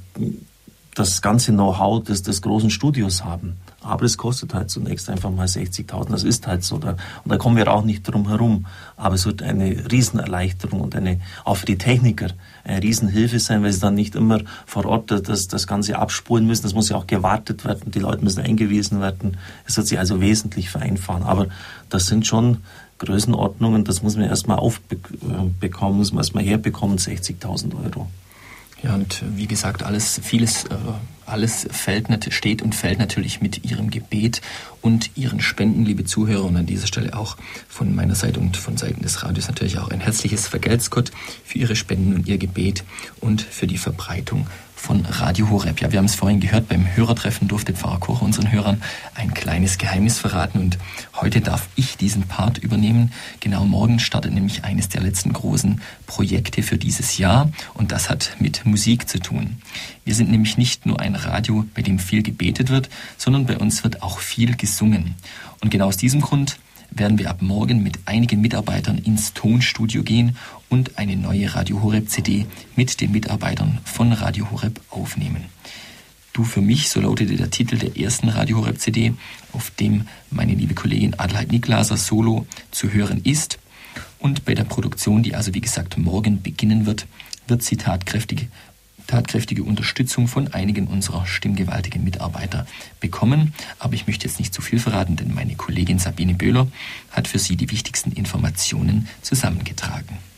[0.96, 3.58] das ganze Know-how des, des großen Studios haben.
[3.84, 6.12] Aber es kostet halt zunächst einfach mal 60.000.
[6.12, 6.78] Das ist halt so.
[6.78, 6.92] Da,
[7.24, 8.68] und da kommen wir auch nicht drum herum.
[8.96, 12.28] Aber es wird eine Riesenerleichterung und eine, auch für die Techniker
[12.64, 16.64] eine Riesenhilfe sein, weil sie dann nicht immer vor Ort das, das Ganze abspulen müssen.
[16.64, 17.92] Das muss ja auch gewartet werden.
[17.92, 19.38] Die Leute müssen eingewiesen werden.
[19.66, 21.24] Es wird sich also wesentlich vereinfachen.
[21.24, 21.48] Aber
[21.90, 22.58] das sind schon
[23.00, 28.08] Größenordnungen, das muss man erstmal aufbekommen, muss man erstmal herbekommen, 60.000 Euro.
[28.84, 30.70] Ja, und wie gesagt, alles, vieles, äh,
[31.28, 34.42] alles fällt, steht und fällt natürlich mit Ihrem Gebet
[34.82, 36.46] und Ihren Spenden, liebe Zuhörer.
[36.46, 37.38] Und an dieser Stelle auch
[37.70, 41.12] von meiner Seite und von Seiten des Radios natürlich auch ein herzliches Vergelt's Gott
[41.46, 42.84] für Ihre Spenden und Ihr Gebet
[43.20, 44.48] und für die Verbreitung
[44.82, 45.80] von Radio Horeb.
[45.80, 48.82] Ja, wir haben es vorhin gehört, beim Hörertreffen durfte Pfarrer Kocher unseren Hörern
[49.14, 50.80] ein kleines Geheimnis verraten und
[51.16, 53.14] heute darf ich diesen Part übernehmen.
[53.40, 58.36] Genau morgen startet nämlich eines der letzten großen Projekte für dieses Jahr und das hat
[58.40, 59.62] mit Musik zu tun.
[60.04, 63.84] Wir sind nämlich nicht nur ein Radio, bei dem viel gebetet wird, sondern bei uns
[63.84, 65.14] wird auch viel gesungen.
[65.62, 66.58] Und genau aus diesem Grund
[66.90, 70.38] werden wir ab morgen mit einigen Mitarbeitern ins Tonstudio gehen
[70.72, 75.46] und eine neue Radio Horeb CD mit den Mitarbeitern von Radio Horeb aufnehmen.
[76.34, 79.14] Du für mich, so lautete der Titel der ersten Radio Horeb CD,
[79.52, 83.60] auf dem meine liebe Kollegin Adelheid Niklaser solo zu hören ist.
[84.18, 87.06] Und bei der Produktion, die also wie gesagt morgen beginnen wird,
[87.48, 88.48] wird sie tatkräftig
[89.08, 92.66] tatkräftige Unterstützung von einigen unserer stimmgewaltigen Mitarbeiter
[93.02, 93.54] bekommen.
[93.78, 96.68] Aber ich möchte jetzt nicht zu viel verraten, denn meine Kollegin Sabine Böhler
[97.10, 100.31] hat für Sie die wichtigsten Informationen zusammengetragen.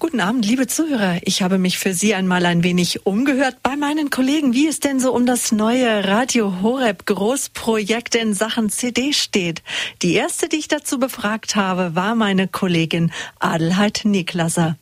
[0.00, 1.18] Guten Abend, liebe Zuhörer.
[1.24, 4.98] Ich habe mich für Sie einmal ein wenig umgehört bei meinen Kollegen, wie es denn
[4.98, 9.62] so um das neue Radio Horeb Großprojekt in Sachen CD steht.
[10.00, 14.78] Die erste, die ich dazu befragt habe, war meine Kollegin Adelheid Niklasser.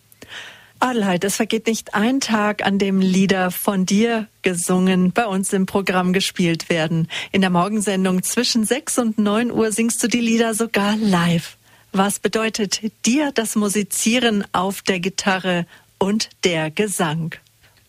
[0.78, 5.66] Adelheid, es vergeht nicht ein Tag, an dem Lieder von dir gesungen bei uns im
[5.66, 7.08] Programm gespielt werden.
[7.32, 11.57] In der Morgensendung zwischen 6 und 9 Uhr singst du die Lieder sogar live.
[11.92, 15.66] Was bedeutet dir das Musizieren auf der Gitarre
[15.98, 17.34] und der Gesang?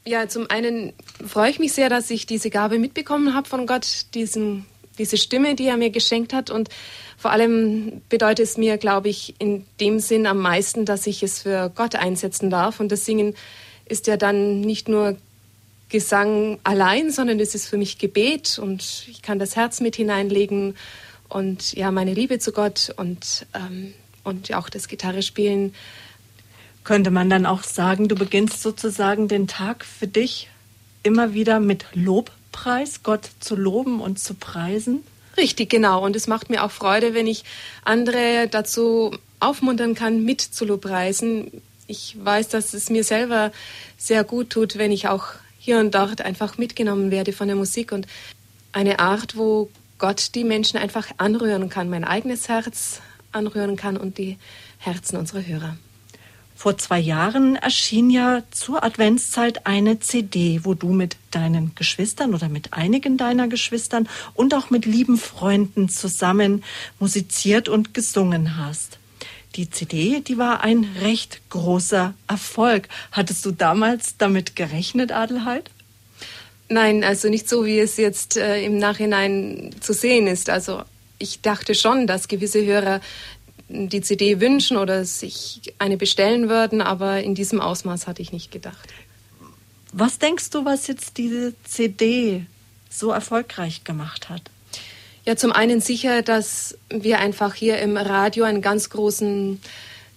[0.06, 0.94] Ja, zum einen
[1.28, 4.66] freue ich mich sehr, dass ich diese Gabe mitbekommen habe von Gott, diesen
[5.00, 6.52] diese Stimme, die er mir geschenkt hat.
[6.52, 6.70] Und
[7.18, 11.42] vor allem bedeutet es mir, glaube ich, in dem Sinn am meisten, dass ich es
[11.42, 12.80] für Gott einsetzen darf.
[12.80, 13.34] Und das Singen
[13.86, 15.18] ist ja dann nicht nur
[15.88, 20.76] Gesang allein, sondern es ist für mich Gebet und ich kann das Herz mit hineinlegen
[21.30, 23.94] und ja, meine Liebe zu Gott und, ähm,
[24.24, 25.74] und auch das Gitarre spielen.
[26.84, 30.50] Könnte man dann auch sagen, du beginnst sozusagen den Tag für dich
[31.04, 35.04] immer wieder mit Lobpreis, Gott zu loben und zu preisen?
[35.38, 36.04] Richtig, genau.
[36.04, 37.44] Und es macht mir auch Freude, wenn ich
[37.86, 41.62] andere dazu aufmuntern kann, mit zu lobpreisen.
[41.88, 43.52] Ich weiß, dass es mir selber
[43.98, 45.28] sehr gut tut, wenn ich auch
[45.58, 48.08] hier und dort einfach mitgenommen werde von der Musik und
[48.72, 49.70] eine Art, wo
[50.00, 53.02] Gott die Menschen einfach anrühren kann, mein eigenes Herz
[53.32, 54.38] anrühren kann und die
[54.80, 55.78] Herzen unserer Hörer.
[56.56, 62.50] Vor zwei Jahren erschien ja zur Adventszeit eine CD, wo du mit deinen Geschwistern oder
[62.50, 66.64] mit einigen deiner Geschwistern und auch mit lieben Freunden zusammen
[67.00, 69.00] musiziert und gesungen hast.
[69.56, 72.90] Die CD, die war ein recht großer Erfolg.
[73.12, 75.72] Hattest du damals damit gerechnet, Adelheid?
[76.70, 80.50] Nein, also nicht so, wie es jetzt äh, im Nachhinein zu sehen ist.
[80.50, 80.84] Also
[81.18, 83.02] ich dachte schon, dass gewisse Hörer
[83.70, 88.52] die CD wünschen oder sich eine bestellen würden, aber in diesem Ausmaß hatte ich nicht
[88.52, 88.90] gedacht.
[89.92, 92.46] Was denkst du, was jetzt diese CD
[92.90, 94.42] so erfolgreich gemacht hat?
[95.26, 99.60] Ja, zum einen sicher, dass wir einfach hier im Radio einen ganz großen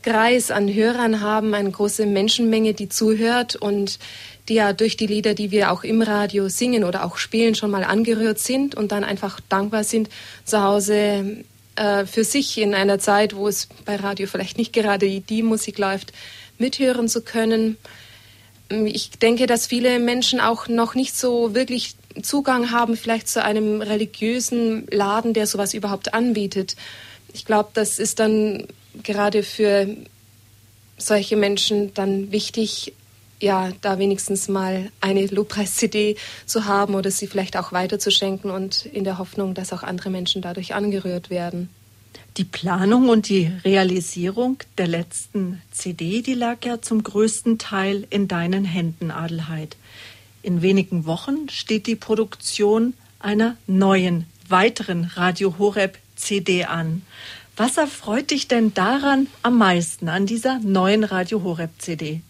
[0.02, 3.98] Kreis an Hörern haben, eine große Menschenmenge, die zuhört und
[4.48, 7.70] die ja durch die Lieder, die wir auch im Radio singen oder auch spielen, schon
[7.70, 10.08] mal angerührt sind und dann einfach dankbar sind,
[10.44, 11.44] zu Hause
[11.76, 15.78] äh, für sich in einer Zeit, wo es bei Radio vielleicht nicht gerade die Musik
[15.78, 16.12] läuft,
[16.58, 17.76] mithören zu können.
[18.68, 23.80] Ich denke, dass viele Menschen auch noch nicht so wirklich Zugang haben, vielleicht zu einem
[23.80, 26.76] religiösen Laden, der sowas überhaupt anbietet.
[27.32, 28.66] Ich glaube, das ist dann
[29.02, 29.96] gerade für
[30.98, 32.92] solche Menschen dann wichtig,
[33.42, 36.16] ja, da wenigstens mal eine Lobpreis-CD
[36.46, 40.42] zu haben oder sie vielleicht auch weiterzuschenken und in der Hoffnung, dass auch andere Menschen
[40.42, 41.68] dadurch angerührt werden.
[42.38, 48.28] Die Planung und die Realisierung der letzten CD, die lag ja zum größten Teil in
[48.28, 49.76] deinen Händen, Adelheid.
[50.42, 57.02] In wenigen Wochen steht die Produktion einer neuen, weiteren Radio Horeb CD an.
[57.56, 62.22] Was erfreut dich denn daran am meisten, an dieser neuen Radio Horeb CD?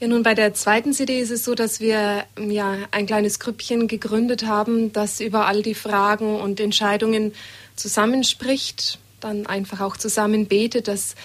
[0.00, 3.86] Ja, nun bei der zweiten CD ist es so, dass wir ja ein kleines Grüppchen
[3.86, 7.34] gegründet haben, das über all die Fragen und Entscheidungen
[7.76, 11.16] zusammenspricht, dann einfach auch zusammen betet, dass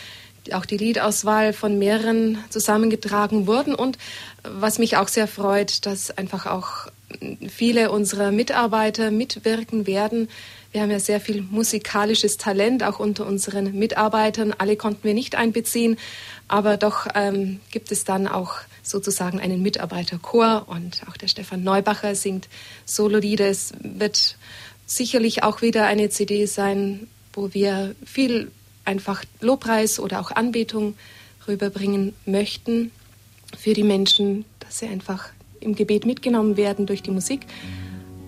[0.51, 3.97] auch die Liedauswahl von mehreren zusammengetragen wurden und
[4.43, 6.91] was mich auch sehr freut, dass einfach auch
[7.47, 10.27] viele unserer Mitarbeiter mitwirken werden.
[10.75, 14.53] Wir haben ja sehr viel musikalisches Talent auch unter unseren Mitarbeitern.
[14.57, 15.95] Alle konnten wir nicht einbeziehen,
[16.49, 22.13] aber doch ähm, gibt es dann auch sozusagen einen Mitarbeiterchor und auch der Stefan Neubacher
[22.13, 22.49] singt
[22.83, 23.47] Sololieder.
[23.47, 24.35] Es wird
[24.85, 28.51] sicherlich auch wieder eine CD sein, wo wir viel
[28.83, 30.95] einfach Lobpreis oder auch Anbetung
[31.47, 32.91] rüberbringen möchten
[33.57, 35.29] für die Menschen, dass sie einfach
[35.61, 37.45] im Gebet mitgenommen werden durch die Musik.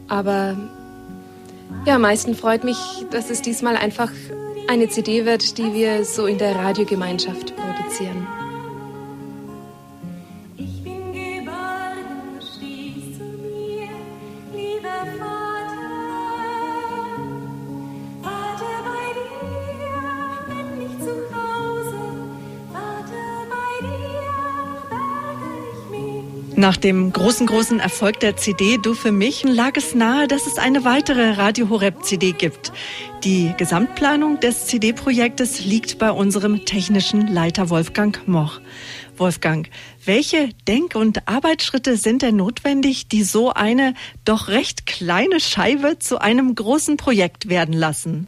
[0.08, 0.77] Aber
[1.86, 2.78] ja, am meisten freut mich,
[3.12, 4.12] dass es diesmal einfach
[4.68, 8.28] eine CD wird, die wir so in der Radiogemeinschaft produzieren.
[26.60, 30.58] Nach dem großen, großen Erfolg der CD Du für mich lag es nahe, dass es
[30.58, 32.72] eine weitere Radio Horeb CD gibt.
[33.24, 38.60] Die Gesamtplanung des CD-Projektes liegt bei unserem technischen Leiter Wolfgang Moch.
[39.18, 39.70] Wolfgang,
[40.04, 43.94] welche Denk- und Arbeitsschritte sind denn notwendig, die so eine
[44.26, 48.26] doch recht kleine Scheibe zu einem großen Projekt werden lassen?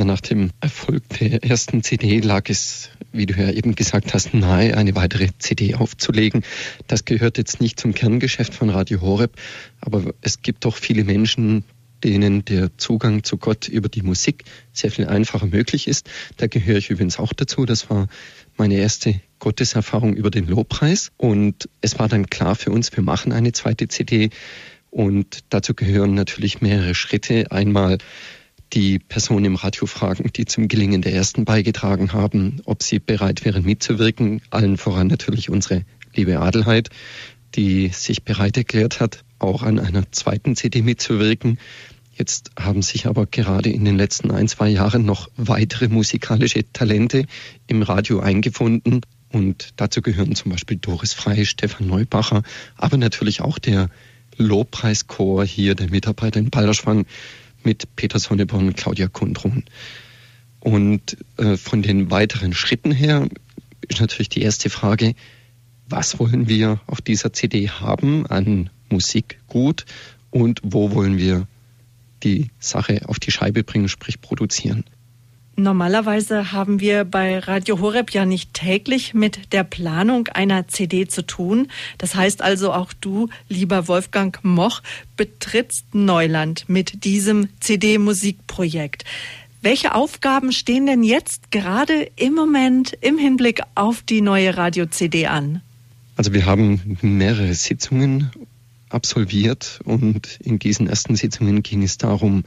[0.00, 4.32] Ja, nach dem Erfolg der ersten CD lag es, wie du ja eben gesagt hast,
[4.32, 6.42] nahe, eine weitere CD aufzulegen.
[6.86, 9.36] Das gehört jetzt nicht zum Kerngeschäft von Radio Horeb,
[9.78, 11.64] aber es gibt doch viele Menschen,
[12.02, 16.08] denen der Zugang zu Gott über die Musik sehr viel einfacher möglich ist.
[16.38, 17.66] Da gehöre ich übrigens auch dazu.
[17.66, 18.08] Das war
[18.56, 21.12] meine erste Gotteserfahrung über den Lobpreis.
[21.18, 24.30] Und es war dann klar für uns, wir machen eine zweite CD.
[24.88, 27.52] Und dazu gehören natürlich mehrere Schritte.
[27.52, 27.98] Einmal
[28.72, 33.44] die Person im Radio fragen, die zum Gelingen der ersten beigetragen haben, ob sie bereit
[33.44, 34.42] wären mitzuwirken.
[34.50, 35.84] Allen voran natürlich unsere
[36.14, 36.90] liebe Adelheid,
[37.54, 41.58] die sich bereit erklärt hat, auch an einer zweiten CD mitzuwirken.
[42.14, 47.24] Jetzt haben sich aber gerade in den letzten ein, zwei Jahren noch weitere musikalische Talente
[47.66, 49.00] im Radio eingefunden.
[49.32, 52.42] Und dazu gehören zum Beispiel Doris Frey, Stefan Neubacher,
[52.76, 53.88] aber natürlich auch der
[54.36, 57.06] Lobpreischor hier, der Mitarbeiter in Balderschwang
[57.64, 59.64] mit Peter Sonneborn und Claudia Kundrun.
[60.60, 63.28] Und äh, von den weiteren Schritten her
[63.88, 65.14] ist natürlich die erste Frage,
[65.88, 69.84] was wollen wir auf dieser CD haben an Musikgut
[70.30, 71.46] und wo wollen wir
[72.22, 74.84] die Sache auf die Scheibe bringen, sprich produzieren.
[75.62, 81.20] Normalerweise haben wir bei Radio Horeb ja nicht täglich mit der Planung einer CD zu
[81.20, 81.68] tun.
[81.98, 84.80] Das heißt also auch du, lieber Wolfgang Moch,
[85.18, 89.04] betrittst Neuland mit diesem CD-Musikprojekt.
[89.60, 95.60] Welche Aufgaben stehen denn jetzt gerade im Moment im Hinblick auf die neue Radio-CD an?
[96.16, 98.30] Also wir haben mehrere Sitzungen
[98.88, 102.44] absolviert und in diesen ersten Sitzungen ging es darum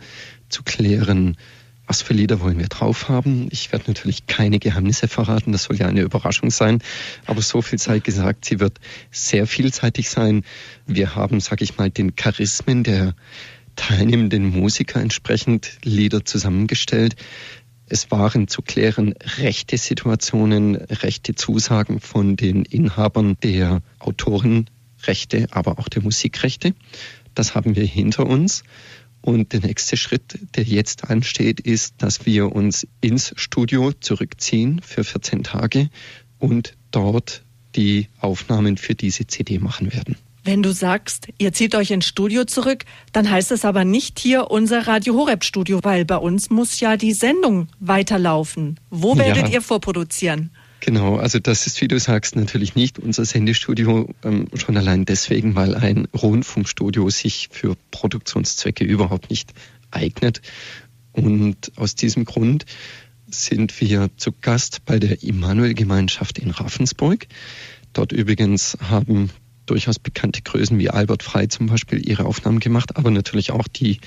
[0.49, 1.37] zu klären,
[1.85, 3.47] was für Lieder wollen wir drauf haben.
[3.51, 6.81] Ich werde natürlich keine Geheimnisse verraten, das soll ja eine Überraschung sein,
[7.25, 8.79] aber so viel sei gesagt, sie wird
[9.11, 10.43] sehr vielseitig sein.
[10.87, 13.15] Wir haben, sag ich mal, den Charismen der
[13.75, 17.15] teilnehmenden Musiker entsprechend Lieder zusammengestellt.
[17.89, 24.69] Es waren zu klären rechte Situationen, rechte Zusagen von den Inhabern der Autoren
[25.05, 26.73] Rechte, aber auch der Musikrechte.
[27.35, 28.63] Das haben wir hinter uns.
[29.23, 35.05] Und der nächste Schritt, der jetzt ansteht, ist, dass wir uns ins Studio zurückziehen für
[35.05, 35.89] 14 Tage
[36.39, 37.41] und dort
[37.77, 40.17] die Aufnahmen für diese CD machen werden.
[40.43, 42.83] Wenn du sagst, ihr zieht euch ins Studio zurück,
[43.13, 46.97] dann heißt es aber nicht hier unser Radio Horeb Studio, weil bei uns muss ja
[46.97, 48.77] die Sendung weiterlaufen.
[48.89, 49.53] Wo werdet ja.
[49.53, 50.51] ihr vorproduzieren?
[50.85, 55.55] Genau, also das ist, wie du sagst, natürlich nicht unser Sendestudio, ähm, schon allein deswegen,
[55.55, 59.53] weil ein Rundfunkstudio sich für Produktionszwecke überhaupt nicht
[59.91, 60.41] eignet.
[61.13, 62.65] Und aus diesem Grund
[63.27, 67.27] sind wir zu Gast bei der Immanuel-Gemeinschaft in Ravensburg.
[67.93, 69.29] Dort übrigens haben
[69.65, 74.01] durchaus bekannte Größen wie Albert Frey zum Beispiel ihre Aufnahmen gemacht, aber natürlich auch die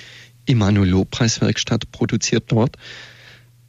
[0.45, 2.77] Immanuel Lobpreiswerkstatt produziert dort.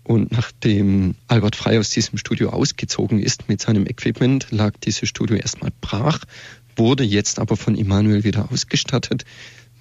[0.08, 5.36] Und nachdem Albert Frey aus diesem Studio ausgezogen ist mit seinem Equipment, lag dieses Studio
[5.36, 6.24] erstmal brach,
[6.78, 9.26] wurde jetzt aber von Immanuel wieder ausgestattet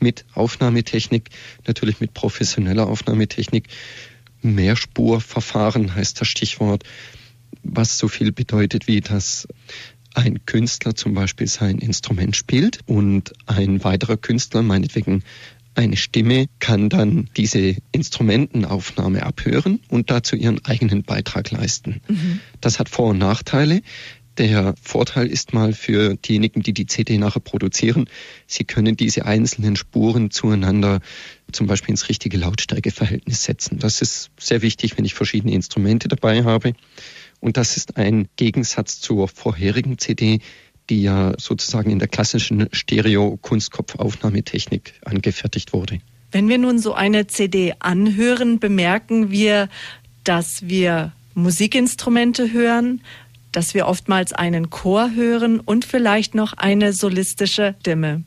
[0.01, 1.31] mit Aufnahmetechnik,
[1.65, 3.69] natürlich mit professioneller Aufnahmetechnik.
[4.43, 6.83] Mehrspurverfahren heißt das Stichwort,
[7.63, 9.47] was so viel bedeutet wie, dass
[10.13, 15.23] ein Künstler zum Beispiel sein Instrument spielt und ein weiterer Künstler, meinetwegen
[15.77, 22.01] eine Stimme kann dann diese Instrumentenaufnahme abhören und dazu ihren eigenen Beitrag leisten.
[22.09, 22.41] Mhm.
[22.61, 23.83] Das hat Vor- und Nachteile.
[24.39, 28.05] Der Vorteil ist mal für diejenigen, die die CD nachher produzieren,
[28.47, 31.01] sie können diese einzelnen Spuren zueinander
[31.53, 33.79] zum Beispiel ins richtige Lautstärkeverhältnis setzen.
[33.79, 36.75] Das ist sehr wichtig, wenn ich verschiedene Instrumente dabei habe.
[37.41, 40.41] Und das ist ein Gegensatz zur vorherigen CD,
[40.91, 46.01] die ja sozusagen in der klassischen Stereo-Kunstkopfaufnahmetechnik angefertigt wurde.
[46.33, 49.69] Wenn wir nun so eine CD anhören, bemerken wir,
[50.25, 53.01] dass wir Musikinstrumente hören,
[53.53, 58.23] dass wir oftmals einen Chor hören und vielleicht noch eine solistische Stimme.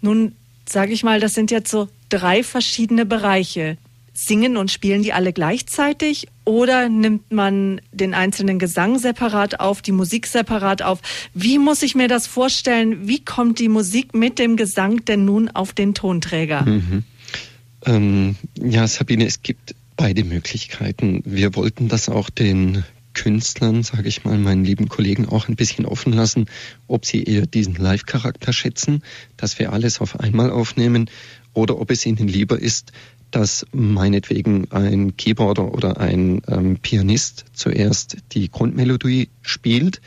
[0.00, 0.34] Nun
[0.68, 3.76] sage ich mal, das sind jetzt so drei verschiedene Bereiche.
[4.14, 9.92] Singen und spielen die alle gleichzeitig oder nimmt man den einzelnen Gesang separat auf, die
[9.92, 11.00] Musik separat auf?
[11.34, 13.06] Wie muss ich mir das vorstellen?
[13.06, 16.62] Wie kommt die Musik mit dem Gesang denn nun auf den Tonträger?
[16.62, 17.04] Mhm.
[17.84, 21.22] Ähm, ja, Sabine, es gibt beide Möglichkeiten.
[21.24, 25.84] Wir wollten das auch den Künstlern, sage ich mal, meinen lieben Kollegen auch ein bisschen
[25.84, 26.46] offen lassen,
[26.86, 29.02] ob sie eher diesen Live-Charakter schätzen,
[29.36, 31.10] dass wir alles auf einmal aufnehmen,
[31.54, 32.92] oder ob es ihnen lieber ist,
[33.32, 40.00] dass meinetwegen ein Keyboarder oder ein ähm, Pianist zuerst die Grundmelodie spielt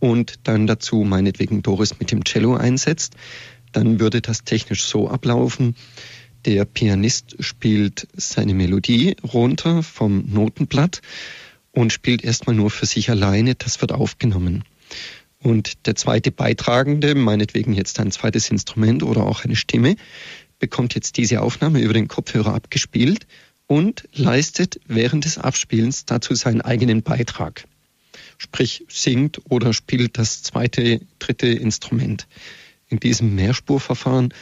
[0.00, 3.14] und dann dazu meinetwegen Doris mit dem Cello einsetzt,
[3.72, 5.76] dann würde das technisch so ablaufen.
[6.44, 11.00] Der Pianist spielt seine Melodie runter vom Notenblatt
[11.72, 14.64] und spielt erstmal nur für sich alleine, das wird aufgenommen.
[15.38, 19.96] Und der zweite Beitragende, meinetwegen jetzt ein zweites Instrument oder auch eine Stimme,
[20.64, 23.26] bekommt jetzt diese Aufnahme über den Kopfhörer abgespielt
[23.66, 27.64] und leistet während des Abspielens dazu seinen eigenen Beitrag.
[28.38, 32.26] Sprich, singt oder spielt das zweite, dritte Instrument.
[32.88, 34.32] In diesem Mehrspurverfahren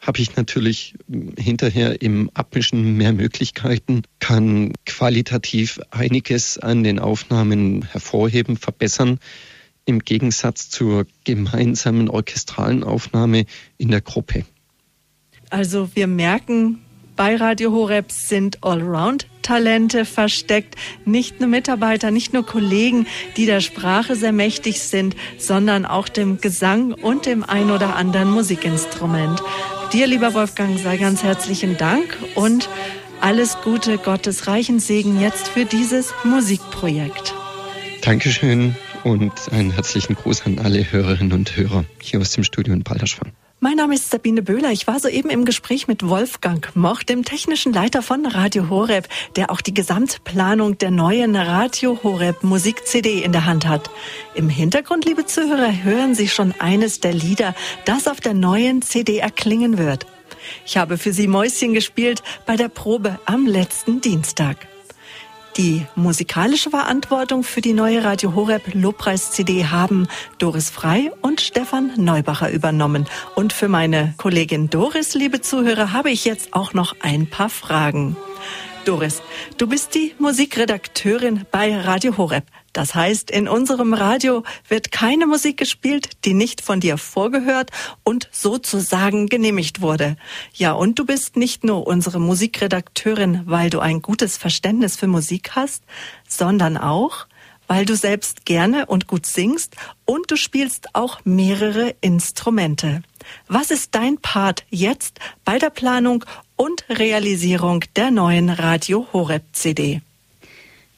[0.00, 0.94] habe ich natürlich
[1.38, 9.20] hinterher im Abmischen mehr Möglichkeiten, kann qualitativ einiges an den Aufnahmen hervorheben, verbessern,
[9.84, 13.46] im Gegensatz zur gemeinsamen orchestralen Aufnahme
[13.76, 14.44] in der Gruppe.
[15.50, 16.80] Also wir merken,
[17.18, 20.76] Bei Radio Horeb sind Allround-Talente versteckt.
[21.04, 26.40] Nicht nur Mitarbeiter, nicht nur Kollegen, die der Sprache sehr mächtig sind, sondern auch dem
[26.40, 29.42] Gesang und dem ein oder anderen Musikinstrument.
[29.92, 32.68] Dir, lieber Wolfgang, sei ganz herzlichen Dank und
[33.20, 37.34] alles Gute, Gottes reichen Segen jetzt für dieses Musikprojekt.
[38.02, 42.84] Dankeschön und einen herzlichen Gruß an alle Hörerinnen und Hörer hier aus dem Studio in
[42.84, 43.32] Balderschwang.
[43.60, 44.70] Mein Name ist Sabine Böhler.
[44.70, 49.50] Ich war soeben im Gespräch mit Wolfgang Moch, dem technischen Leiter von Radio Horeb, der
[49.50, 53.90] auch die Gesamtplanung der neuen Radio Horeb Musik CD in der Hand hat.
[54.36, 59.18] Im Hintergrund, liebe Zuhörer, hören Sie schon eines der Lieder, das auf der neuen CD
[59.18, 60.06] erklingen wird.
[60.64, 64.68] Ich habe für Sie Mäuschen gespielt bei der Probe am letzten Dienstag.
[65.58, 70.06] Die musikalische Verantwortung für die neue Radio Horeb Lobpreis CD haben
[70.38, 73.08] Doris Frei und Stefan Neubacher übernommen.
[73.34, 78.16] Und für meine Kollegin Doris, liebe Zuhörer, habe ich jetzt auch noch ein paar Fragen.
[78.84, 79.20] Doris,
[79.56, 82.44] du bist die Musikredakteurin bei Radio Horeb.
[82.78, 87.72] Das heißt, in unserem Radio wird keine Musik gespielt, die nicht von dir vorgehört
[88.04, 90.16] und sozusagen genehmigt wurde.
[90.54, 95.56] Ja, und du bist nicht nur unsere Musikredakteurin, weil du ein gutes Verständnis für Musik
[95.56, 95.82] hast,
[96.28, 97.26] sondern auch,
[97.66, 99.74] weil du selbst gerne und gut singst
[100.04, 103.02] und du spielst auch mehrere Instrumente.
[103.48, 106.24] Was ist dein Part jetzt bei der Planung
[106.54, 110.00] und Realisierung der neuen Radio Horeb CD?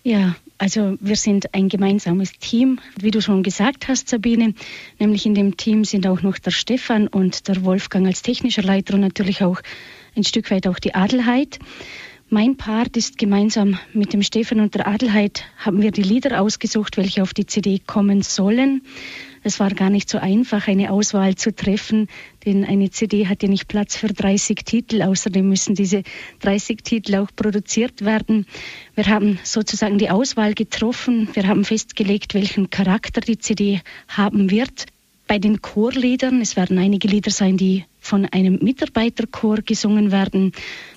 [0.02, 4.52] Ja, also wir sind ein gemeinsames Team, wie du schon gesagt hast, Sabine.
[4.98, 8.92] Nämlich in dem Team sind auch noch der Stefan und der Wolfgang als technischer Leiter
[8.92, 9.62] und natürlich auch
[10.14, 11.60] ein Stück weit auch die Adelheid.
[12.28, 16.98] Mein Part ist gemeinsam mit dem Stefan und der Adelheid haben wir die Lieder ausgesucht,
[16.98, 18.82] welche auf die CD kommen sollen.
[19.42, 22.08] Es war gar nicht so einfach, eine Auswahl zu treffen,
[22.44, 25.02] denn eine CD hat ja nicht Platz für 30 Titel.
[25.02, 26.02] Außerdem müssen diese
[26.40, 28.46] 30 Titel auch produziert werden.
[28.94, 31.28] Wir haben sozusagen die Auswahl getroffen.
[31.32, 34.86] Wir haben festgelegt, welchen Charakter die CD haben wird.
[35.31, 40.51] Bei den Chorliedern, es werden einige Lieder sein, die von einem Mitarbeiterchor gesungen werden.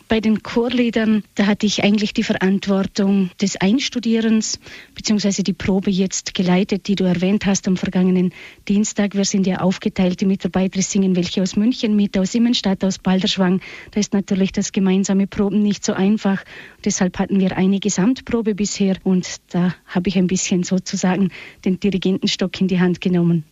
[0.07, 4.59] Bei den Chorliedern, da hatte ich eigentlich die Verantwortung des Einstudierens
[4.95, 8.33] beziehungsweise die Probe jetzt geleitet, die du erwähnt hast am vergangenen
[8.67, 9.13] Dienstag.
[9.13, 13.61] Wir sind ja aufgeteilt, die Mitarbeiter singen welche aus München mit, aus Immenstadt, aus Balderschwang.
[13.91, 16.43] Da ist natürlich das gemeinsame Proben nicht so einfach.
[16.83, 21.29] Deshalb hatten wir eine Gesamtprobe bisher und da habe ich ein bisschen sozusagen
[21.65, 23.43] den Dirigentenstock in die Hand genommen.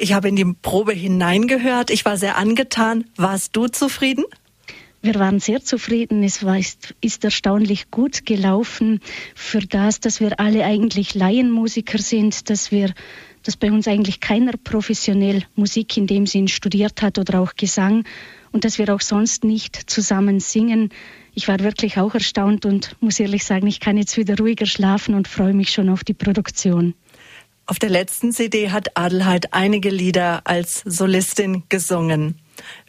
[0.00, 1.90] Ich habe in die Probe hineingehört.
[1.90, 3.04] Ich war sehr angetan.
[3.16, 4.24] Warst du zufrieden?
[5.02, 6.22] Wir waren sehr zufrieden.
[6.22, 9.00] Es war, ist, ist, erstaunlich gut gelaufen
[9.34, 12.94] für das, dass wir alle eigentlich Laienmusiker sind, dass wir,
[13.42, 18.04] dass bei uns eigentlich keiner professionell Musik in dem Sinn studiert hat oder auch Gesang
[18.52, 20.90] und dass wir auch sonst nicht zusammen singen.
[21.34, 25.16] Ich war wirklich auch erstaunt und muss ehrlich sagen, ich kann jetzt wieder ruhiger schlafen
[25.16, 26.94] und freue mich schon auf die Produktion.
[27.68, 32.36] Auf der letzten CD hat Adelheid einige Lieder als Solistin gesungen.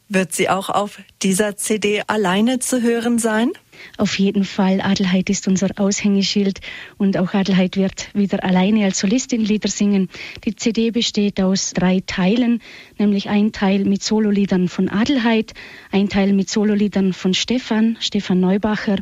[0.08, 3.52] Wird sie auch auf dieser CD alleine zu hören sein?
[3.98, 4.80] Auf jeden Fall.
[4.80, 6.62] Adelheid ist unser Aushängeschild
[6.98, 10.08] und auch Adelheid wird wieder alleine als Solistin Lieder singen.
[10.46, 12.62] Die CD besteht aus drei Teilen,
[12.98, 15.56] nämlich ein Teil mit Sololiedern von Adelheid,
[15.92, 19.00] ein Teil mit Sololiedern von Stefan, Stefan Neubacher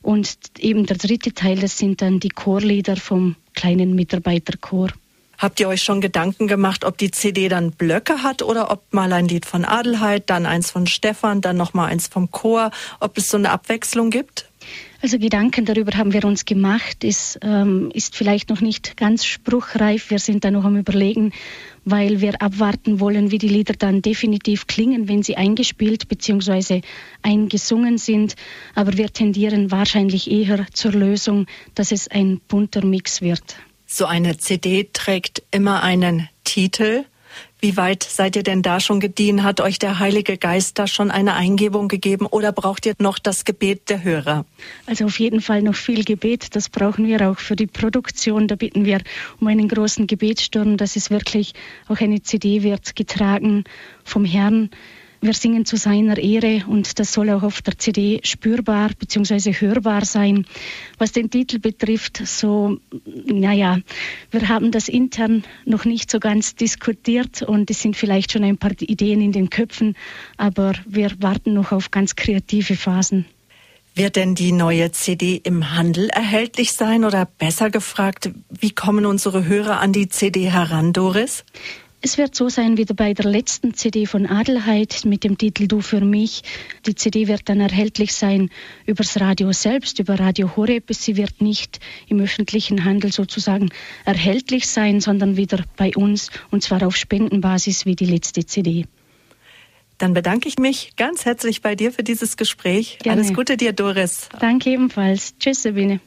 [0.00, 4.88] und eben der dritte Teil, das sind dann die Chorlieder vom kleinen Mitarbeiterchor.
[5.42, 9.12] Habt ihr euch schon Gedanken gemacht, ob die CD dann Blöcke hat oder ob mal
[9.12, 12.70] ein Lied von Adelheid, dann eins von Stefan, dann noch mal eins vom Chor,
[13.00, 14.48] ob es so eine Abwechslung gibt?
[15.02, 17.02] Also Gedanken darüber haben wir uns gemacht.
[17.02, 20.10] Es ähm, ist vielleicht noch nicht ganz spruchreif.
[20.10, 21.32] Wir sind da noch am Überlegen,
[21.84, 26.82] weil wir abwarten wollen, wie die Lieder dann definitiv klingen, wenn sie eingespielt bzw.
[27.22, 28.36] eingesungen sind.
[28.76, 33.56] Aber wir tendieren wahrscheinlich eher zur Lösung, dass es ein bunter Mix wird.
[33.94, 37.04] So eine CD trägt immer einen Titel.
[37.60, 39.42] Wie weit seid ihr denn da schon gediehen?
[39.42, 43.44] Hat euch der Heilige Geist da schon eine Eingebung gegeben oder braucht ihr noch das
[43.44, 44.46] Gebet der Hörer?
[44.86, 46.56] Also auf jeden Fall noch viel Gebet.
[46.56, 48.48] Das brauchen wir auch für die Produktion.
[48.48, 49.02] Da bitten wir
[49.40, 51.52] um einen großen Gebetssturm, dass es wirklich
[51.86, 53.64] auch eine CD wird, getragen
[54.04, 54.70] vom Herrn
[55.22, 59.52] wir singen zu seiner Ehre und das soll auch auf der CD spürbar bzw.
[59.54, 60.44] hörbar sein.
[60.98, 62.78] Was den Titel betrifft, so,
[63.24, 63.78] naja,
[64.32, 68.58] wir haben das intern noch nicht so ganz diskutiert und es sind vielleicht schon ein
[68.58, 69.94] paar Ideen in den Köpfen,
[70.36, 73.24] aber wir warten noch auf ganz kreative Phasen.
[73.94, 79.44] Wird denn die neue CD im Handel erhältlich sein oder besser gefragt, wie kommen unsere
[79.44, 81.44] Hörer an die CD heran, Doris?
[82.04, 85.80] Es wird so sein wie bei der letzten CD von Adelheid mit dem Titel Du
[85.80, 86.42] für mich.
[86.84, 88.50] Die CD wird dann erhältlich sein
[88.86, 90.92] übers Radio selbst, über Radio Horeb.
[90.92, 93.70] Sie wird nicht im öffentlichen Handel sozusagen
[94.04, 98.86] erhältlich sein, sondern wieder bei uns und zwar auf Spendenbasis wie die letzte CD.
[99.98, 102.98] Dann bedanke ich mich ganz herzlich bei dir für dieses Gespräch.
[103.00, 103.20] Gerne.
[103.20, 104.28] Alles Gute dir, Doris.
[104.40, 105.38] Danke ebenfalls.
[105.38, 106.00] Tschüss, Sabine.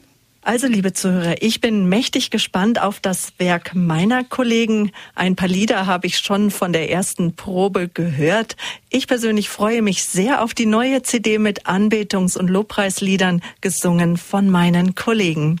[0.46, 4.92] Also, liebe Zuhörer, ich bin mächtig gespannt auf das Werk meiner Kollegen.
[5.16, 8.54] Ein paar Lieder habe ich schon von der ersten Probe gehört.
[8.88, 14.48] Ich persönlich freue mich sehr auf die neue CD mit Anbetungs- und Lobpreisliedern gesungen von
[14.48, 15.60] meinen Kollegen.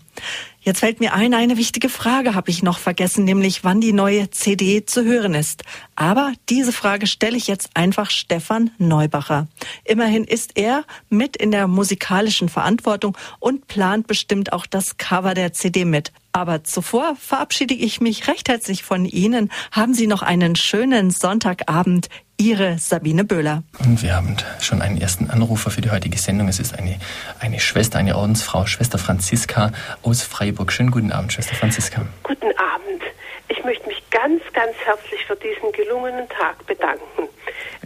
[0.66, 4.30] Jetzt fällt mir ein, eine wichtige Frage habe ich noch vergessen, nämlich wann die neue
[4.30, 5.62] CD zu hören ist.
[5.94, 9.46] Aber diese Frage stelle ich jetzt einfach Stefan Neubacher.
[9.84, 15.52] Immerhin ist er mit in der musikalischen Verantwortung und plant bestimmt auch das Cover der
[15.52, 16.10] CD mit.
[16.32, 19.52] Aber zuvor verabschiede ich mich recht herzlich von Ihnen.
[19.70, 22.08] Haben Sie noch einen schönen Sonntagabend.
[22.38, 23.62] Ihre Sabine Böhler.
[23.78, 26.48] Und wir haben schon einen ersten Anrufer für die heutige Sendung.
[26.48, 26.98] Es ist eine,
[27.40, 29.72] eine Schwester, eine Ordensfrau, Schwester Franziska
[30.02, 30.70] aus Freiburg.
[30.70, 32.02] Schönen guten Abend, Schwester Franziska.
[32.24, 33.02] Guten Abend.
[33.48, 37.28] Ich möchte mich ganz, ganz herzlich für diesen gelungenen Tag bedanken.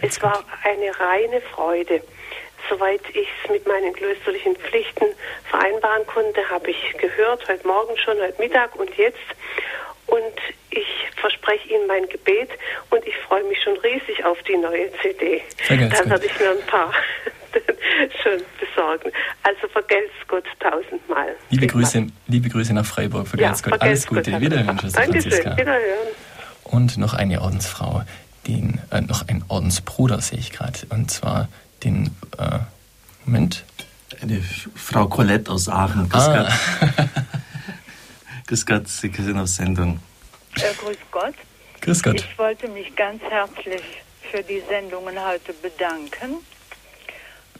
[0.03, 2.03] Es war eine reine Freude.
[2.69, 5.07] Soweit ich es mit meinen klösterlichen Pflichten
[5.45, 9.19] vereinbaren konnte, habe ich gehört, heute Morgen schon, heute Mittag und jetzt.
[10.11, 10.37] Und
[10.71, 12.51] ich verspreche Ihnen mein Gebet
[12.91, 15.43] und ich freue mich schon riesig auf die neue CD.
[15.69, 16.93] Dann werde ich mir ein paar
[18.23, 19.13] schon besorgen.
[19.43, 21.37] Also vergelt's Gott tausendmal.
[21.51, 23.29] Liebe Grüße, liebe Grüße nach Freiburg.
[23.29, 23.81] Vergelt's ja, Gott.
[23.83, 24.31] Alles Gute.
[24.31, 24.41] Gott.
[24.41, 25.31] Wiederhören, Schwester Dankeschön.
[25.33, 25.57] Franziska.
[25.57, 26.09] Wiederhören.
[26.65, 28.03] Und noch eine Ordensfrau,
[28.47, 30.79] den, äh, noch ein Ordensbruder sehe ich gerade.
[30.91, 31.49] Und zwar
[31.85, 32.59] den, äh,
[33.25, 33.65] Moment.
[34.23, 34.43] Eine
[34.75, 36.09] Frau Colette aus Aachen.
[36.09, 36.49] Grüß Ah.
[38.51, 40.01] Grüß Gott, Sie sind auf Sendung.
[40.57, 41.37] Äh, grüß Gott.
[41.83, 42.17] Grüß Gott.
[42.17, 43.81] Ich wollte mich ganz herzlich
[44.29, 46.39] für die Sendungen heute bedanken.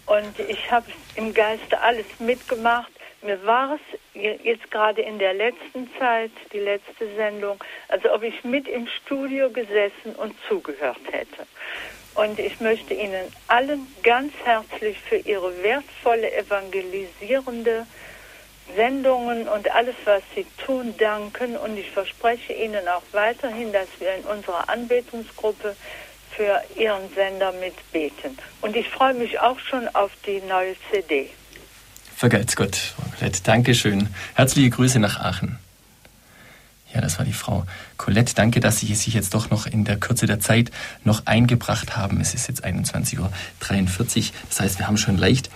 [0.07, 2.91] Und ich habe im Geiste alles mitgemacht.
[3.23, 4.01] Mir war es
[4.43, 9.49] jetzt gerade in der letzten Zeit, die letzte Sendung, als ob ich mit im Studio
[9.49, 11.47] gesessen und zugehört hätte.
[12.17, 17.87] Und ich möchte Ihnen allen ganz herzlich für Ihre wertvolle evangelisierende
[18.77, 21.57] Sendungen und alles, was Sie tun, danken.
[21.57, 25.77] Und ich verspreche Ihnen auch weiterhin, dass wir in unserer Anbetungsgruppe
[26.37, 28.39] für Ihren Sender mitbeten.
[28.61, 31.31] Und ich freue mich auch schon auf die neue CD.
[32.17, 33.43] Vergelt's Gott, Colette.
[33.43, 34.09] Dankeschön.
[34.35, 35.59] Herzliche Grüße nach Aachen.
[36.93, 37.65] Ja, das war die Frau
[37.97, 38.35] Colette.
[38.35, 40.71] Danke, dass Sie sich jetzt doch noch in der Kürze der Zeit
[41.05, 42.21] noch eingebracht haben.
[42.21, 43.31] Es ist jetzt 21.43 Uhr.
[44.49, 45.51] Das heißt, wir haben schon leicht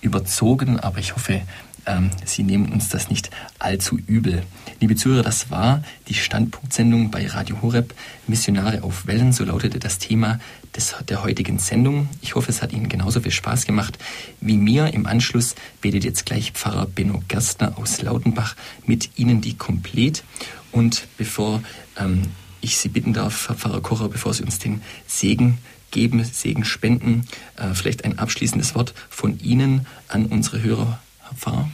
[0.00, 1.42] überzogen, aber ich hoffe,
[1.86, 4.42] ähm, Sie nehmen uns das nicht allzu übel.
[4.80, 7.94] Liebe Zuhörer, das war die Standpunktsendung bei Radio Horeb
[8.26, 9.32] Missionare auf Wellen.
[9.32, 10.40] So lautete das Thema
[10.74, 12.08] des, der heutigen Sendung.
[12.22, 13.98] Ich hoffe, es hat Ihnen genauso viel Spaß gemacht
[14.40, 14.92] wie mir.
[14.94, 20.24] Im Anschluss betet jetzt gleich Pfarrer Benno Gerstner aus Lautenbach mit Ihnen die Komplett.
[20.72, 21.62] Und bevor
[21.98, 22.22] ähm,
[22.60, 25.58] ich Sie bitten darf, Herr Pfarrer Kocher, bevor Sie uns den Segen
[25.90, 27.26] geben, Segen spenden,
[27.56, 31.00] äh, vielleicht ein abschließendes Wort von Ihnen an unsere Hörer,
[31.30, 31.70] Herr Pfarrer.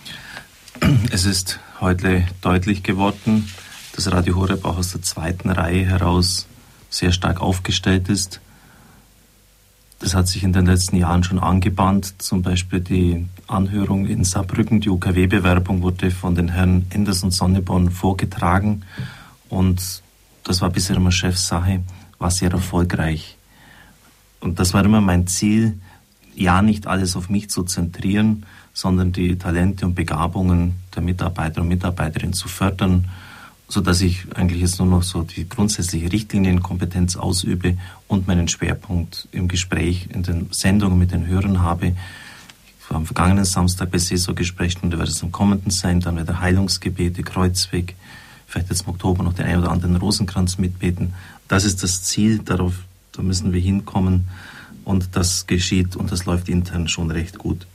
[1.11, 3.49] Es ist heute deutlich geworden,
[3.95, 6.47] dass Radio Horeb auch aus der zweiten Reihe heraus
[6.91, 8.41] sehr stark aufgestellt ist.
[9.99, 12.20] Das hat sich in den letzten Jahren schon angebahnt.
[12.20, 17.91] Zum Beispiel die Anhörung in Saarbrücken, die UKW-Bewerbung wurde von den Herren Enders und Sonneborn
[17.91, 18.83] vorgetragen.
[19.49, 20.03] Und
[20.45, 21.83] das war bisher immer Chefsache,
[22.19, 23.39] war sehr erfolgreich.
[24.41, 25.81] Und das war immer mein Ziel,
[26.35, 28.45] ja nicht alles auf mich zu zentrieren,
[28.77, 33.09] sondern die Talente und Begabungen der Mitarbeiter und Mitarbeiterinnen zu fördern,
[33.69, 39.28] so dass ich eigentlich jetzt nur noch so die grundsätzliche Richtlinienkompetenz ausübe und meinen Schwerpunkt
[39.32, 41.94] im Gespräch in den Sendungen mit den Hörern habe.
[42.78, 46.40] Ich war am vergangenen Samstag bei Seelsorgegesprächen, wird es am kommenden sein, dann wird der
[46.43, 47.97] Heilungsgebete, Kreuzweg,
[48.47, 51.15] vielleicht jetzt im Oktober noch den einen oder anderen Rosenkranz mitbeten.
[51.48, 52.74] Das ist das Ziel, darauf,
[53.12, 54.28] da müssen wir hinkommen
[54.85, 57.66] und das geschieht und das läuft intern schon recht gut.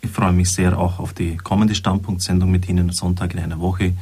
[0.00, 3.94] Ich freue mich sehr auch auf die kommende Standpunktsendung mit Ihnen Sonntag in einer Woche.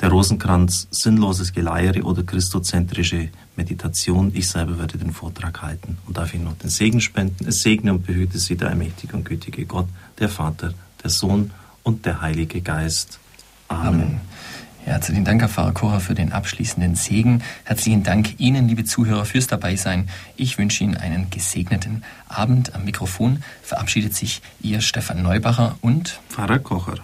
[0.00, 4.32] Der Rosenkranz, sinnloses Geleiere oder christozentrische Meditation.
[4.34, 7.46] Ich selber werde den Vortrag halten und darf Ihnen noch den Segen spenden.
[7.46, 9.86] Es segne und behüte Sie der allmächtige und gütige Gott,
[10.18, 11.52] der Vater, der Sohn
[11.84, 13.20] und der Heilige Geist.
[13.68, 13.88] Amen.
[13.88, 14.20] Amen.
[14.84, 17.42] Herzlichen Dank, Herr Pfarrer Kocher, für den abschließenden Segen.
[17.64, 20.10] Herzlichen Dank Ihnen, liebe Zuhörer, fürs Dabeisein.
[20.36, 22.74] Ich wünsche Ihnen einen gesegneten Abend.
[22.74, 26.96] Am Mikrofon verabschiedet sich Ihr Stefan Neubacher und Pfarrer Kocher.